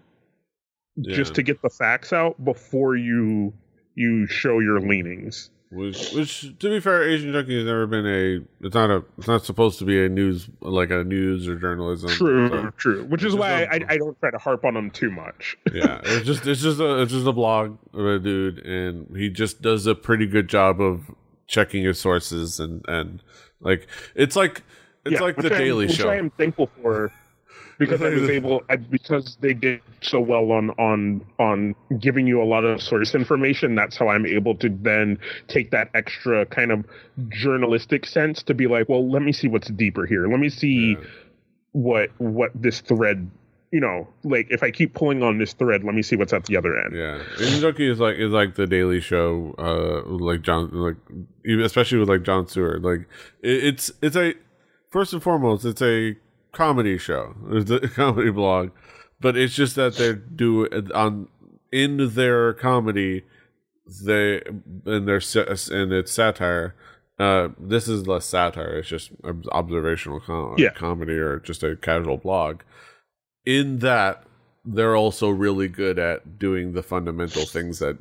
just 1.02 1.34
to 1.34 1.42
get 1.42 1.60
the 1.62 1.68
facts 1.68 2.12
out 2.12 2.42
before 2.42 2.96
you 2.96 3.52
you 3.94 4.26
show 4.26 4.60
your 4.60 4.80
leanings. 4.80 5.50
Which, 5.72 6.12
which, 6.12 6.56
to 6.60 6.70
be 6.70 6.78
fair, 6.78 7.02
Asian 7.02 7.32
Junkie 7.32 7.56
has 7.56 7.64
never 7.64 7.88
been 7.88 8.06
a. 8.06 8.64
It's 8.64 8.74
not 8.74 8.88
a. 8.88 9.04
It's 9.18 9.26
not 9.26 9.44
supposed 9.44 9.80
to 9.80 9.84
be 9.84 10.04
a 10.04 10.08
news 10.08 10.48
like 10.60 10.90
a 10.90 11.02
news 11.02 11.48
or 11.48 11.56
journalism. 11.56 12.08
True, 12.08 12.48
so, 12.48 12.70
true. 12.76 13.04
Which 13.06 13.24
is 13.24 13.32
is 13.32 13.38
why 13.38 13.64
I, 13.64 13.80
I 13.88 13.98
don't 13.98 14.18
try 14.20 14.30
to 14.30 14.38
harp 14.38 14.64
on 14.64 14.74
them 14.74 14.92
too 14.92 15.10
much. 15.10 15.56
yeah, 15.72 16.00
it's 16.04 16.24
just 16.24 16.46
it's 16.46 16.62
just 16.62 16.78
a 16.78 17.02
it's 17.02 17.10
just 17.10 17.26
a 17.26 17.32
blog 17.32 17.78
of 17.92 18.06
a 18.06 18.18
dude, 18.20 18.64
and 18.64 19.14
he 19.16 19.28
just 19.28 19.60
does 19.60 19.86
a 19.86 19.96
pretty 19.96 20.26
good 20.26 20.48
job 20.48 20.80
of 20.80 21.10
checking 21.46 21.82
your 21.82 21.94
sources 21.94 22.58
and 22.60 22.84
and 22.88 23.22
like 23.60 23.86
it's 24.14 24.36
like 24.36 24.62
it's 25.04 25.14
Yeah, 25.14 25.20
like 25.20 25.36
the 25.36 25.54
I 25.54 25.58
Daily 25.58 25.86
which 25.86 25.96
Show. 25.96 26.08
I 26.08 26.16
am 26.16 26.30
thankful 26.30 26.70
for 26.82 27.12
because 27.78 28.02
I 28.02 28.08
was 28.14 28.28
able 28.28 28.62
because 28.90 29.36
they 29.40 29.54
did 29.54 29.80
so 30.02 30.20
well 30.20 30.50
on 30.52 30.70
on 30.70 31.24
on 31.38 31.74
giving 31.98 32.26
you 32.26 32.42
a 32.42 32.44
lot 32.44 32.64
of 32.64 32.82
source 32.82 33.14
information. 33.14 33.74
That's 33.74 33.96
how 33.96 34.08
I'm 34.08 34.26
able 34.26 34.54
to 34.56 34.68
then 34.68 35.18
take 35.48 35.70
that 35.70 35.90
extra 35.94 36.46
kind 36.46 36.72
of 36.72 36.84
journalistic 37.28 38.06
sense 38.06 38.42
to 38.44 38.54
be 38.54 38.66
like, 38.66 38.88
well, 38.88 39.08
let 39.08 39.22
me 39.22 39.32
see 39.32 39.48
what's 39.48 39.68
deeper 39.68 40.06
here. 40.06 40.26
Let 40.28 40.40
me 40.40 40.48
see 40.48 40.96
Yeah. 40.98 41.04
what 41.72 42.10
what 42.18 42.50
this 42.54 42.80
thread. 42.80 43.30
You 43.76 43.80
know, 43.86 44.08
like 44.24 44.46
if 44.48 44.62
I 44.62 44.70
keep 44.70 44.94
pulling 44.94 45.22
on 45.22 45.36
this 45.38 45.52
thread, 45.52 45.84
let 45.84 45.94
me 45.94 46.00
see 46.02 46.16
what's 46.16 46.32
at 46.32 46.44
the 46.46 46.56
other 46.56 46.72
end. 46.82 46.96
Yeah, 46.96 47.18
Junkie 47.60 47.90
is 47.90 47.98
like 48.00 48.16
is 48.16 48.30
like 48.32 48.54
the 48.54 48.66
Daily 48.66 49.00
Show, 49.00 49.54
uh, 49.58 50.08
like 50.08 50.40
John, 50.40 50.70
like 50.72 50.96
especially 51.66 51.98
with 51.98 52.08
like 52.08 52.22
Jon 52.22 52.46
Stewart. 52.48 52.80
Like 52.80 53.00
it, 53.42 53.64
it's 53.64 53.90
it's 54.00 54.16
a 54.16 54.32
first 54.88 55.12
and 55.12 55.22
foremost, 55.22 55.64
it's 55.66 55.82
a 55.82 56.16
comedy 56.52 56.96
show. 56.96 57.34
It's 57.50 57.70
a 57.70 57.80
comedy 57.88 58.30
blog, 58.30 58.70
but 59.20 59.36
it's 59.36 59.54
just 59.54 59.76
that 59.76 59.96
they 59.96 60.14
do 60.14 60.66
on 60.94 61.28
in 61.70 62.14
their 62.14 62.54
comedy. 62.54 63.24
they 64.04 64.40
and 64.86 65.06
their 65.06 65.20
and 65.70 65.92
it's 65.92 66.12
satire. 66.12 66.74
Uh, 67.18 67.48
this 67.58 67.88
is 67.88 68.06
less 68.06 68.24
satire; 68.26 68.78
it's 68.78 68.88
just 68.88 69.10
observational 69.52 70.20
com- 70.20 70.54
Yeah. 70.56 70.70
comedy 70.74 71.14
or 71.18 71.40
just 71.40 71.62
a 71.62 71.76
casual 71.76 72.16
blog. 72.16 72.60
In 73.46 73.78
that, 73.78 74.24
they're 74.64 74.96
also 74.96 75.30
really 75.30 75.68
good 75.68 75.98
at 75.98 76.38
doing 76.38 76.72
the 76.72 76.82
fundamental 76.82 77.46
things 77.46 77.78
that 77.78 77.96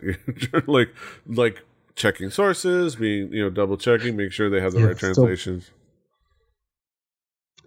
like 0.67 0.93
like 1.27 1.63
checking 1.95 2.29
sources, 2.29 2.95
being 2.95 3.31
you 3.31 3.43
know 3.43 3.49
double 3.49 3.77
checking, 3.77 4.15
make 4.15 4.31
sure 4.31 4.49
they 4.49 4.61
have 4.61 4.73
the 4.73 4.79
Yeah, 4.79 4.87
right 4.87 4.97
translations. 4.97 5.71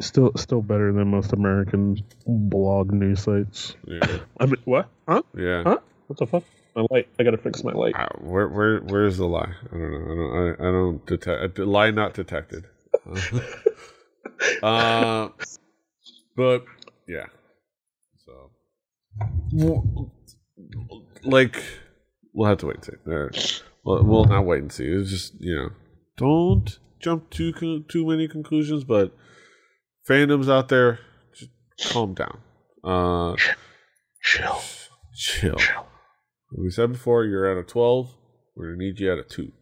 Still, 0.01 0.33
still 0.37 0.63
better 0.63 0.93
than 0.93 1.09
most 1.09 1.33
American 1.33 2.01
blog 2.27 2.93
news 2.93 3.23
sites. 3.23 3.75
Yeah, 3.85 4.19
I 4.41 4.47
mean, 4.47 4.57
what? 4.65 4.89
Huh? 5.09 5.23
yeah. 5.37 5.63
Huh? 5.65 5.79
What 6.07 6.19
the 6.19 6.27
fuck? 6.27 6.45
My 6.77 6.87
light. 6.91 7.09
I 7.19 7.25
gotta 7.25 7.39
fix 7.39 7.65
my 7.65 7.73
light. 7.73 7.95
Uh, 7.97 8.07
where 8.21 8.49
where 8.49 8.79
where's 8.81 9.17
the 9.17 9.27
lie? 9.27 9.53
I 9.73 9.77
don't 9.77 9.91
know. 9.91 9.99
I 9.99 10.15
don't 10.15 10.61
I, 10.61 10.69
I 10.69 10.73
don't 10.73 11.07
detect 11.07 11.59
lie 11.59 11.91
not 11.91 12.15
detected. 12.15 12.67
uh, 14.63 15.29
but 16.37 16.65
yeah. 17.07 17.27
Like 21.25 21.63
we'll 22.33 22.49
have 22.49 22.59
to 22.59 22.67
wait 22.67 22.77
and 22.77 22.85
see. 22.85 23.63
Well, 23.85 24.03
we'll 24.05 24.25
not 24.25 24.45
wait 24.45 24.63
and 24.63 24.73
see. 24.73 24.87
It's 24.87 25.11
just 25.11 25.35
you 25.41 25.55
know, 25.55 25.71
don't 26.17 26.79
jump 27.01 27.31
too 27.31 27.53
con- 27.53 27.85
too 27.89 28.07
many 28.07 28.29
conclusions. 28.29 28.85
But 28.85 29.13
fandoms 30.09 30.51
out 30.51 30.69
there, 30.69 31.01
just 31.37 31.51
calm 31.93 32.15
down. 32.15 32.39
Uh, 32.85 33.35
Chill. 34.23 34.61
chill. 35.15 35.57
We 36.53 36.71
said 36.71 36.93
before, 36.93 37.25
you're 37.25 37.51
at 37.51 37.57
a 37.57 37.63
12. 37.63 38.15
We're 38.57 38.73
to 38.73 38.79
need 38.79 39.01
you 39.01 39.13
at 39.13 39.19
a 39.19 39.23
2. 39.23 39.53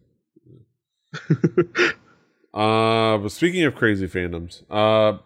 uh, 2.53 3.17
but 3.17 3.29
speaking 3.29 3.63
of 3.63 3.75
crazy 3.75 4.07
fandoms, 4.07 4.63
uh, 4.69 5.19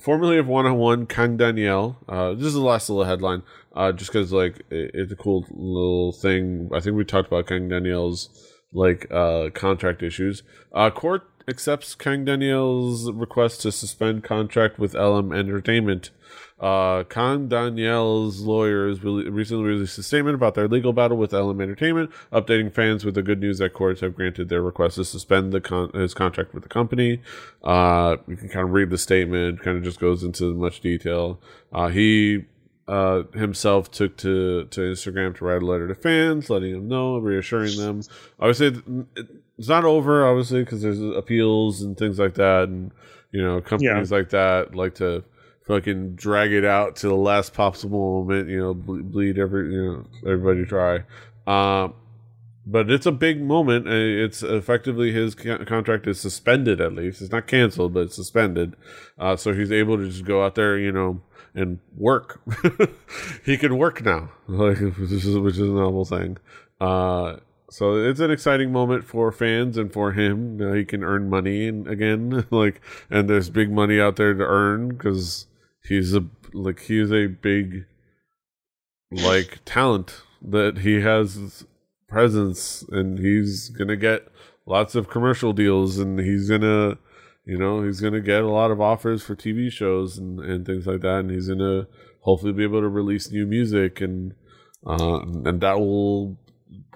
formerly 0.00 0.38
of 0.38 0.46
Wanna 0.46 0.74
One, 0.74 1.06
Kang 1.06 1.36
Daniel. 1.36 1.96
Uh, 2.08 2.34
this 2.34 2.46
is 2.46 2.54
the 2.54 2.60
last 2.60 2.88
little 2.88 3.04
headline, 3.04 3.42
uh, 3.74 3.92
just 3.92 4.12
because 4.12 4.32
like 4.32 4.60
it, 4.70 4.90
it's 4.94 5.12
a 5.12 5.16
cool 5.16 5.46
little 5.50 6.12
thing. 6.12 6.70
I 6.74 6.80
think 6.80 6.96
we 6.96 7.04
talked 7.04 7.28
about 7.28 7.46
Kang 7.46 7.68
Daniel's 7.68 8.28
like 8.72 9.06
uh 9.10 9.50
contract 9.54 10.02
issues. 10.02 10.42
Uh, 10.72 10.90
court 10.90 11.22
accepts 11.48 11.94
Kang 11.94 12.24
Daniel's 12.24 13.10
request 13.10 13.62
to 13.62 13.72
suspend 13.72 14.24
contract 14.24 14.78
with 14.78 14.94
LM 14.94 15.32
Entertainment. 15.32 16.10
Uh, 16.62 17.02
Kang 17.04 17.48
Daniel's 17.48 18.40
lawyers 18.40 19.02
recently 19.02 19.64
released 19.64 19.98
a 19.98 20.02
statement 20.02 20.36
about 20.36 20.54
their 20.54 20.68
legal 20.68 20.92
battle 20.92 21.16
with 21.16 21.32
LM 21.32 21.60
Entertainment, 21.60 22.10
updating 22.32 22.72
fans 22.72 23.04
with 23.04 23.14
the 23.16 23.22
good 23.22 23.40
news 23.40 23.58
that 23.58 23.72
courts 23.72 24.00
have 24.00 24.14
granted 24.14 24.48
their 24.48 24.62
request 24.62 24.94
to 24.94 25.04
suspend 25.04 25.52
the 25.52 25.60
con- 25.60 25.90
his 25.92 26.14
contract 26.14 26.54
with 26.54 26.62
the 26.62 26.68
company. 26.68 27.20
Uh, 27.64 28.16
you 28.28 28.36
can 28.36 28.48
kind 28.48 28.64
of 28.64 28.72
read 28.72 28.90
the 28.90 28.98
statement; 28.98 29.60
kind 29.60 29.76
of 29.76 29.82
just 29.82 29.98
goes 29.98 30.22
into 30.22 30.54
much 30.54 30.80
detail. 30.80 31.40
Uh, 31.72 31.88
he 31.88 32.44
uh, 32.86 33.22
himself 33.34 33.90
took 33.90 34.16
to 34.18 34.64
to 34.66 34.80
Instagram 34.82 35.36
to 35.36 35.44
write 35.44 35.62
a 35.62 35.66
letter 35.66 35.88
to 35.88 35.94
fans, 35.96 36.48
letting 36.48 36.72
them 36.72 36.86
know, 36.88 37.18
reassuring 37.18 37.76
them. 37.76 38.02
Obviously, 38.38 38.68
it- 39.16 39.26
it's 39.58 39.68
not 39.68 39.84
over, 39.84 40.26
obviously, 40.26 40.62
because 40.64 40.82
there's 40.82 41.00
appeals 41.00 41.82
and 41.82 41.96
things 41.96 42.18
like 42.18 42.34
that, 42.34 42.68
and 42.68 42.90
you 43.32 43.42
know, 43.42 43.60
companies 43.60 44.10
like 44.12 44.30
that 44.30 44.74
like 44.74 44.94
to 44.96 45.22
fucking 45.72 46.14
drag 46.14 46.52
it 46.52 46.64
out 46.64 46.96
to 46.96 47.08
the 47.08 47.14
last 47.14 47.54
possible 47.54 48.22
moment. 48.22 48.48
You 48.48 48.60
know, 48.60 48.74
ble- 48.74 49.02
bleed 49.02 49.38
every 49.38 49.72
you 49.72 49.82
know 49.82 50.30
everybody 50.30 50.64
try. 50.64 51.04
Um, 51.46 51.94
but 52.64 52.90
it's 52.90 53.06
a 53.06 53.12
big 53.12 53.42
moment. 53.42 53.88
It's 53.88 54.42
effectively 54.42 55.12
his 55.12 55.34
contract 55.34 56.06
is 56.06 56.20
suspended. 56.20 56.80
At 56.80 56.94
least 56.94 57.20
it's 57.22 57.32
not 57.32 57.46
canceled, 57.46 57.94
but 57.94 58.04
it's 58.04 58.16
suspended. 58.16 58.76
Uh, 59.18 59.36
so 59.36 59.52
he's 59.52 59.72
able 59.72 59.96
to 59.96 60.08
just 60.08 60.24
go 60.24 60.44
out 60.44 60.54
there, 60.54 60.78
you 60.78 60.92
know, 60.92 61.20
and 61.54 61.80
work. 61.96 62.40
he 63.44 63.56
can 63.56 63.78
work 63.78 64.04
now, 64.04 64.30
like 64.46 64.78
which 64.78 65.10
is 65.10 65.38
which 65.38 65.54
is 65.54 65.60
a 65.60 65.64
novel 65.64 66.04
thing. 66.04 66.36
Uh, 66.80 67.36
so 67.72 67.96
it's 67.96 68.20
an 68.20 68.30
exciting 68.30 68.70
moment 68.70 69.04
for 69.04 69.32
fans 69.32 69.78
and 69.78 69.90
for 69.90 70.12
him. 70.12 70.60
You 70.60 70.68
know, 70.68 70.74
he 70.74 70.84
can 70.84 71.02
earn 71.02 71.30
money 71.30 71.66
and 71.66 71.88
again, 71.88 72.46
like, 72.50 72.80
and 73.10 73.30
there's 73.30 73.48
big 73.48 73.72
money 73.72 73.98
out 73.98 74.16
there 74.16 74.34
to 74.34 74.44
earn 74.44 74.88
because 74.88 75.46
he's 75.84 76.14
a 76.14 76.24
like 76.52 76.80
he's 76.80 77.12
a 77.12 77.26
big 77.26 77.86
like 79.10 79.60
talent 79.64 80.22
that 80.40 80.78
he 80.78 81.00
has 81.00 81.64
presence 82.08 82.84
and 82.90 83.18
he's 83.18 83.68
gonna 83.70 83.96
get 83.96 84.28
lots 84.66 84.94
of 84.94 85.08
commercial 85.08 85.52
deals 85.52 85.98
and 85.98 86.18
he's 86.18 86.48
gonna 86.48 86.96
you 87.44 87.58
know 87.58 87.82
he's 87.82 88.00
gonna 88.00 88.20
get 88.20 88.42
a 88.42 88.50
lot 88.50 88.70
of 88.70 88.80
offers 88.80 89.22
for 89.22 89.34
tv 89.34 89.70
shows 89.70 90.18
and, 90.18 90.40
and 90.40 90.66
things 90.66 90.86
like 90.86 91.00
that 91.00 91.20
and 91.20 91.30
he's 91.30 91.48
gonna 91.48 91.86
hopefully 92.20 92.52
be 92.52 92.62
able 92.62 92.80
to 92.80 92.88
release 92.88 93.30
new 93.30 93.46
music 93.46 94.00
and 94.00 94.34
uh 94.86 95.20
and 95.20 95.60
that 95.60 95.78
will 95.78 96.36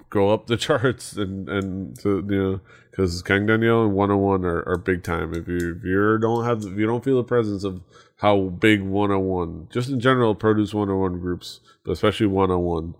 go 0.09 0.29
up 0.29 0.47
the 0.47 0.57
charts 0.67 1.13
and 1.13 1.49
and 1.49 1.99
to, 1.99 2.25
you 2.29 2.43
know 2.43 2.61
because 2.91 3.21
Kang 3.21 3.45
Daniel 3.45 3.83
and 3.83 3.93
Wanna 3.93 4.17
One 4.17 4.45
are, 4.45 4.67
are 4.67 4.77
big 4.77 5.03
time 5.03 5.33
if 5.33 5.47
you 5.47 5.75
if 5.77 5.83
you 5.83 6.17
don't 6.19 6.45
have 6.45 6.63
if 6.63 6.77
you 6.77 6.85
don't 6.85 7.03
feel 7.03 7.17
the 7.17 7.23
presence 7.23 7.63
of 7.63 7.81
how 8.17 8.39
big 8.49 8.81
101 8.81 9.67
just 9.71 9.89
in 9.89 9.99
general 9.99 10.33
produce 10.33 10.73
101 10.73 11.19
groups 11.19 11.59
but 11.83 11.91
especially 11.91 12.27
Wanna 12.27 12.59
One 12.59 12.95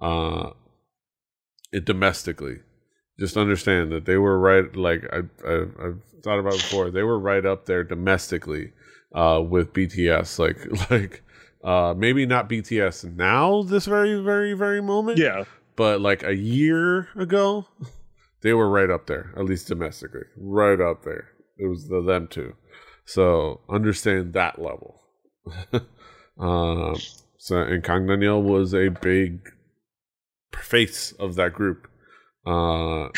uh 0.00 0.50
it 1.72 1.84
domestically 1.84 2.58
just 3.18 3.36
understand 3.36 3.90
that 3.92 4.04
they 4.04 4.16
were 4.16 4.38
right 4.38 4.74
like 4.76 5.04
I, 5.12 5.22
I 5.46 5.62
i've 5.84 6.02
thought 6.22 6.38
about 6.38 6.52
before 6.52 6.90
they 6.90 7.02
were 7.02 7.18
right 7.18 7.44
up 7.44 7.66
there 7.66 7.84
domestically 7.84 8.72
uh 9.14 9.42
with 9.46 9.72
bts 9.72 10.38
like 10.38 10.90
like 10.90 11.22
uh 11.64 11.94
maybe 11.96 12.26
not 12.26 12.48
bts 12.48 13.04
now 13.16 13.62
this 13.62 13.86
very 13.86 14.20
very 14.22 14.52
very 14.52 14.80
moment 14.80 15.18
Yeah. 15.18 15.44
But 15.78 16.00
like 16.02 16.22
a 16.24 16.34
year 16.36 17.08
ago 17.16 17.66
they 18.42 18.52
were 18.52 18.68
right 18.68 18.90
up 18.90 19.06
there 19.06 19.32
at 19.36 19.44
least 19.46 19.68
domestically 19.68 20.26
right 20.36 20.80
up 20.80 21.04
there. 21.04 21.28
It 21.58 21.66
was 21.66 21.88
the 21.88 22.02
them 22.02 22.28
two. 22.28 22.54
So 23.06 23.60
understand 23.70 24.34
that 24.34 24.58
level. 24.60 25.00
Um 26.38 26.94
so 27.38 27.56
and 27.62 27.82
kang 27.82 28.06
daniel 28.06 28.40
was 28.42 28.72
a 28.74 28.90
big 28.90 29.50
face 30.54 31.12
of 31.18 31.34
that 31.34 31.52
group. 31.52 31.88
Uh 32.46 33.08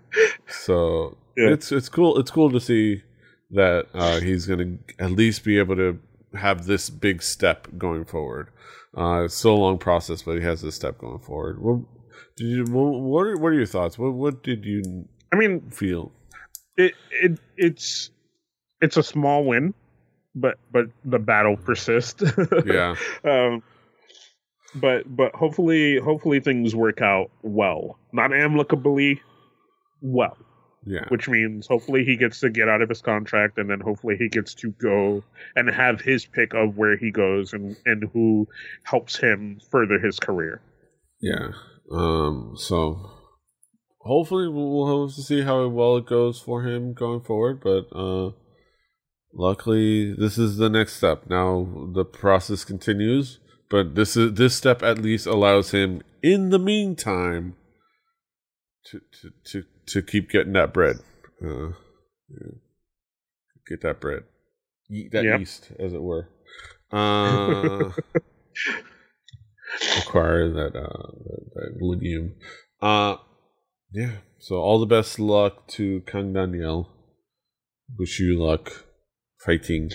so 0.48 1.16
Yeah. 1.36 1.50
it's 1.54 1.72
it's 1.72 1.88
cool 1.88 2.18
it's 2.18 2.30
cool 2.30 2.50
to 2.50 2.60
see 2.60 3.02
that 3.50 3.86
uh 3.94 4.20
he's 4.20 4.44
gonna 4.46 4.76
at 4.98 5.12
least 5.12 5.44
be 5.44 5.58
able 5.58 5.76
to 5.76 5.98
have 6.34 6.66
this 6.66 6.90
big 6.90 7.22
step 7.22 7.68
going 7.78 8.04
forward. 8.04 8.48
Uh 8.96 9.22
it's 9.24 9.34
still 9.34 9.54
a 9.54 9.64
long 9.66 9.78
process 9.78 10.22
but 10.22 10.36
he 10.36 10.42
has 10.42 10.60
this 10.60 10.74
step 10.74 10.98
going 10.98 11.20
forward. 11.20 11.62
Well 11.62 11.88
did 12.36 12.46
you 12.46 12.64
what 12.64 13.26
are, 13.26 13.36
what 13.36 13.48
are 13.48 13.54
your 13.54 13.66
thoughts 13.66 13.98
what 13.98 14.12
what 14.12 14.42
did 14.42 14.64
you 14.64 15.06
I 15.32 15.36
mean, 15.36 15.70
feel 15.70 16.12
it 16.76 16.92
it 17.10 17.40
it's 17.56 18.10
it's 18.80 18.96
a 18.96 19.02
small 19.02 19.44
win, 19.44 19.74
but 20.34 20.58
but 20.72 20.86
the 21.04 21.18
battle 21.18 21.56
persists. 21.56 22.22
yeah 22.66 22.94
um, 23.24 23.62
but 24.74 25.04
but 25.16 25.34
hopefully 25.34 25.98
hopefully 25.98 26.40
things 26.40 26.74
work 26.74 27.00
out 27.00 27.30
well, 27.42 27.98
not 28.12 28.32
amicably, 28.32 29.20
well. 30.02 30.36
yeah 30.84 31.06
Which 31.08 31.28
means 31.28 31.66
hopefully 31.66 32.04
he 32.04 32.16
gets 32.16 32.40
to 32.40 32.50
get 32.50 32.68
out 32.68 32.82
of 32.82 32.88
his 32.88 33.00
contract, 33.02 33.58
and 33.58 33.70
then 33.70 33.80
hopefully 33.80 34.16
he 34.18 34.28
gets 34.28 34.54
to 34.56 34.70
go 34.72 35.24
and 35.56 35.68
have 35.70 36.00
his 36.00 36.26
pick 36.26 36.52
of 36.54 36.76
where 36.76 36.96
he 36.96 37.10
goes 37.10 37.52
and 37.54 37.76
and 37.86 38.04
who 38.12 38.46
helps 38.84 39.16
him 39.16 39.58
further 39.70 39.98
his 39.98 40.20
career. 40.20 40.60
Yeah. 41.20 41.48
Um. 41.92 42.54
So 42.56 43.10
hopefully 44.00 44.48
we'll 44.48 45.06
have 45.08 45.14
to 45.16 45.22
see 45.22 45.42
how 45.42 45.66
well 45.68 45.96
it 45.98 46.06
goes 46.06 46.40
for 46.40 46.62
him 46.62 46.94
going 46.94 47.20
forward. 47.22 47.60
But 47.62 47.86
uh, 47.94 48.32
luckily 49.34 50.12
this 50.12 50.38
is 50.38 50.56
the 50.56 50.68
next 50.70 50.94
step. 50.96 51.24
Now 51.28 51.66
the 51.94 52.04
process 52.04 52.64
continues, 52.64 53.38
but 53.70 53.94
this 53.94 54.16
is 54.16 54.34
this 54.34 54.54
step 54.56 54.82
at 54.82 54.98
least 54.98 55.26
allows 55.26 55.70
him 55.72 56.02
in 56.22 56.50
the 56.50 56.58
meantime 56.58 57.56
to 58.86 59.00
to 59.20 59.30
to, 59.44 59.64
to 59.86 60.02
keep 60.02 60.30
getting 60.30 60.52
that 60.54 60.72
bread. 60.72 60.96
Uh, 61.42 61.68
yeah. 62.28 62.56
Get 63.68 63.82
that 63.82 64.00
bread. 64.00 64.22
Eat 64.88 65.10
that 65.10 65.24
Yep. 65.24 65.40
yeast, 65.40 65.72
as 65.80 65.92
it 65.92 66.00
were. 66.00 66.28
Uh, 66.92 67.90
acquire 69.98 70.50
that 70.50 70.76
uh 70.76 71.12
that, 71.54 71.78
that. 71.80 72.32
Uh 72.80 73.16
yeah. 73.92 74.16
So 74.38 74.56
all 74.56 74.78
the 74.78 74.86
best 74.86 75.18
luck 75.18 75.66
to 75.68 76.02
Kang 76.06 76.32
Daniel. 76.32 76.88
Wish 77.98 78.20
you 78.20 78.38
luck 78.38 78.84
fighting. 79.44 79.90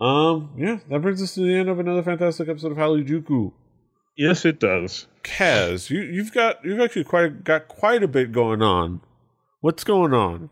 Um 0.00 0.54
yeah, 0.56 0.78
that 0.88 1.02
brings 1.02 1.22
us 1.22 1.34
to 1.34 1.40
the 1.40 1.54
end 1.54 1.68
of 1.68 1.78
another 1.78 2.02
fantastic 2.02 2.48
episode 2.48 2.72
of 2.72 2.78
Hallyu 2.78 3.06
Juku. 3.06 3.52
Yes, 4.16 4.44
it 4.44 4.60
does. 4.60 5.06
Kaz, 5.22 5.90
you 5.90 6.00
you've 6.00 6.32
got 6.32 6.64
you've 6.64 6.80
actually 6.80 7.04
quite 7.04 7.44
got 7.44 7.68
quite 7.68 8.02
a 8.02 8.08
bit 8.08 8.32
going 8.32 8.62
on. 8.62 9.00
What's 9.60 9.84
going 9.84 10.14
on? 10.14 10.50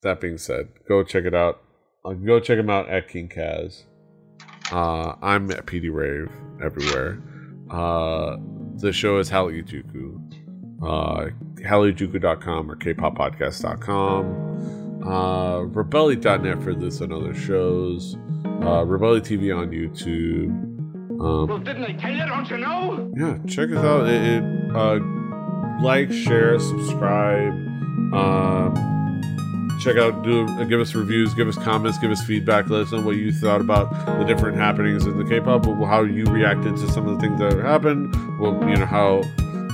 that 0.04 0.22
being 0.22 0.38
said, 0.38 0.70
go 0.88 1.04
check 1.04 1.26
it 1.26 1.34
out. 1.34 1.62
Uh, 2.06 2.14
go 2.14 2.40
check 2.40 2.58
him 2.60 2.70
out 2.70 2.88
at 2.90 3.08
King 3.10 3.28
Kaz. 3.30 3.84
Uh, 4.72 5.16
I'm 5.22 5.50
at 5.52 5.66
PD 5.66 5.92
Rave 5.94 6.30
everywhere. 6.64 7.20
Uh, 7.70 8.38
the 8.76 8.92
show 8.94 9.18
is 9.20 9.30
Hallyu 9.30 9.64
Juku. 9.68 10.20
Uh, 10.82 11.30
Hallyujuku.com 11.66 12.72
or 12.72 12.76
kpoppodcast.com. 12.76 15.04
Uh, 15.04 15.60
Rebelli.net 15.66 16.62
for 16.64 16.74
this 16.74 17.02
and 17.02 17.12
other 17.14 17.34
shows. 17.34 18.16
Uh, 18.46 18.84
Rebelli 18.86 19.22
TV 19.22 19.54
on 19.56 19.70
YouTube. 19.72 20.50
Um, 21.22 21.48
Well, 21.48 21.58
didn't 21.60 21.84
I 21.86 21.94
tell 21.94 22.12
you? 22.12 22.26
Don't 22.26 22.50
you 22.50 22.58
know? 22.58 23.12
yeah, 23.16 23.38
check 23.48 23.70
us 23.72 23.78
out. 23.84 24.08
It, 24.08 24.44
it 24.44 24.76
uh, 24.76 25.00
like, 25.82 26.12
share, 26.12 26.60
subscribe. 26.60 27.54
Um, 28.14 28.74
check 29.84 29.98
out, 29.98 30.24
do 30.24 30.48
give 30.66 30.80
us 30.80 30.96
reviews, 30.96 31.34
give 31.34 31.48
us 31.48 31.58
comments, 31.58 31.98
give 31.98 32.12
us 32.12 32.24
feedback. 32.24 32.70
Let 32.70 32.84
us 32.84 32.92
know 32.92 33.02
what 33.02 33.18
you 33.18 33.34
thought 33.34 33.60
about 33.60 33.92
the 34.18 34.24
different 34.24 34.58
happenings 34.58 35.06
in 35.06 35.18
the 35.18 35.26
K-pop, 35.26 35.66
how 35.66 36.04
you 36.04 36.24
reacted 36.26 36.78
to 36.78 36.90
some 36.92 37.08
of 37.08 37.16
the 37.16 37.22
things 37.22 37.40
that 37.40 37.60
happened. 37.60 38.14
Well, 38.40 38.54
you 38.70 38.78
know 38.78 38.86
how 38.86 39.24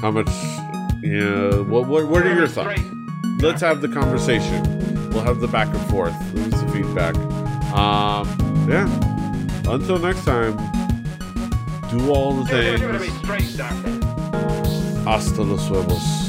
how 0.02 0.12
much. 0.12 0.30
You 1.02 1.20
know, 1.20 1.64
what 1.64 1.88
what 1.88 2.08
what 2.08 2.26
are 2.26 2.36
your 2.36 2.48
thoughts? 2.48 2.82
Let's 3.40 3.62
have 3.62 3.82
the 3.82 3.88
conversation. 3.88 4.62
We'll 5.12 5.24
have 5.24 5.40
the 5.40 5.48
back 5.48 5.68
and 5.68 5.90
forth. 5.90 6.14
Is 6.36 6.62
the 6.62 6.68
feedback. 6.74 7.16
Um, 7.74 8.28
yeah. 8.70 8.88
Until 9.72 9.98
next 10.00 10.26
time, 10.26 10.58
do 11.90 12.12
all 12.12 12.34
the 12.34 12.64
You're 12.64 12.80
gonna 12.80 13.00
be 13.00 13.08
things. 13.08 13.58
Hasta 15.06 15.42
los 15.42 15.68
huevos. 15.70 16.29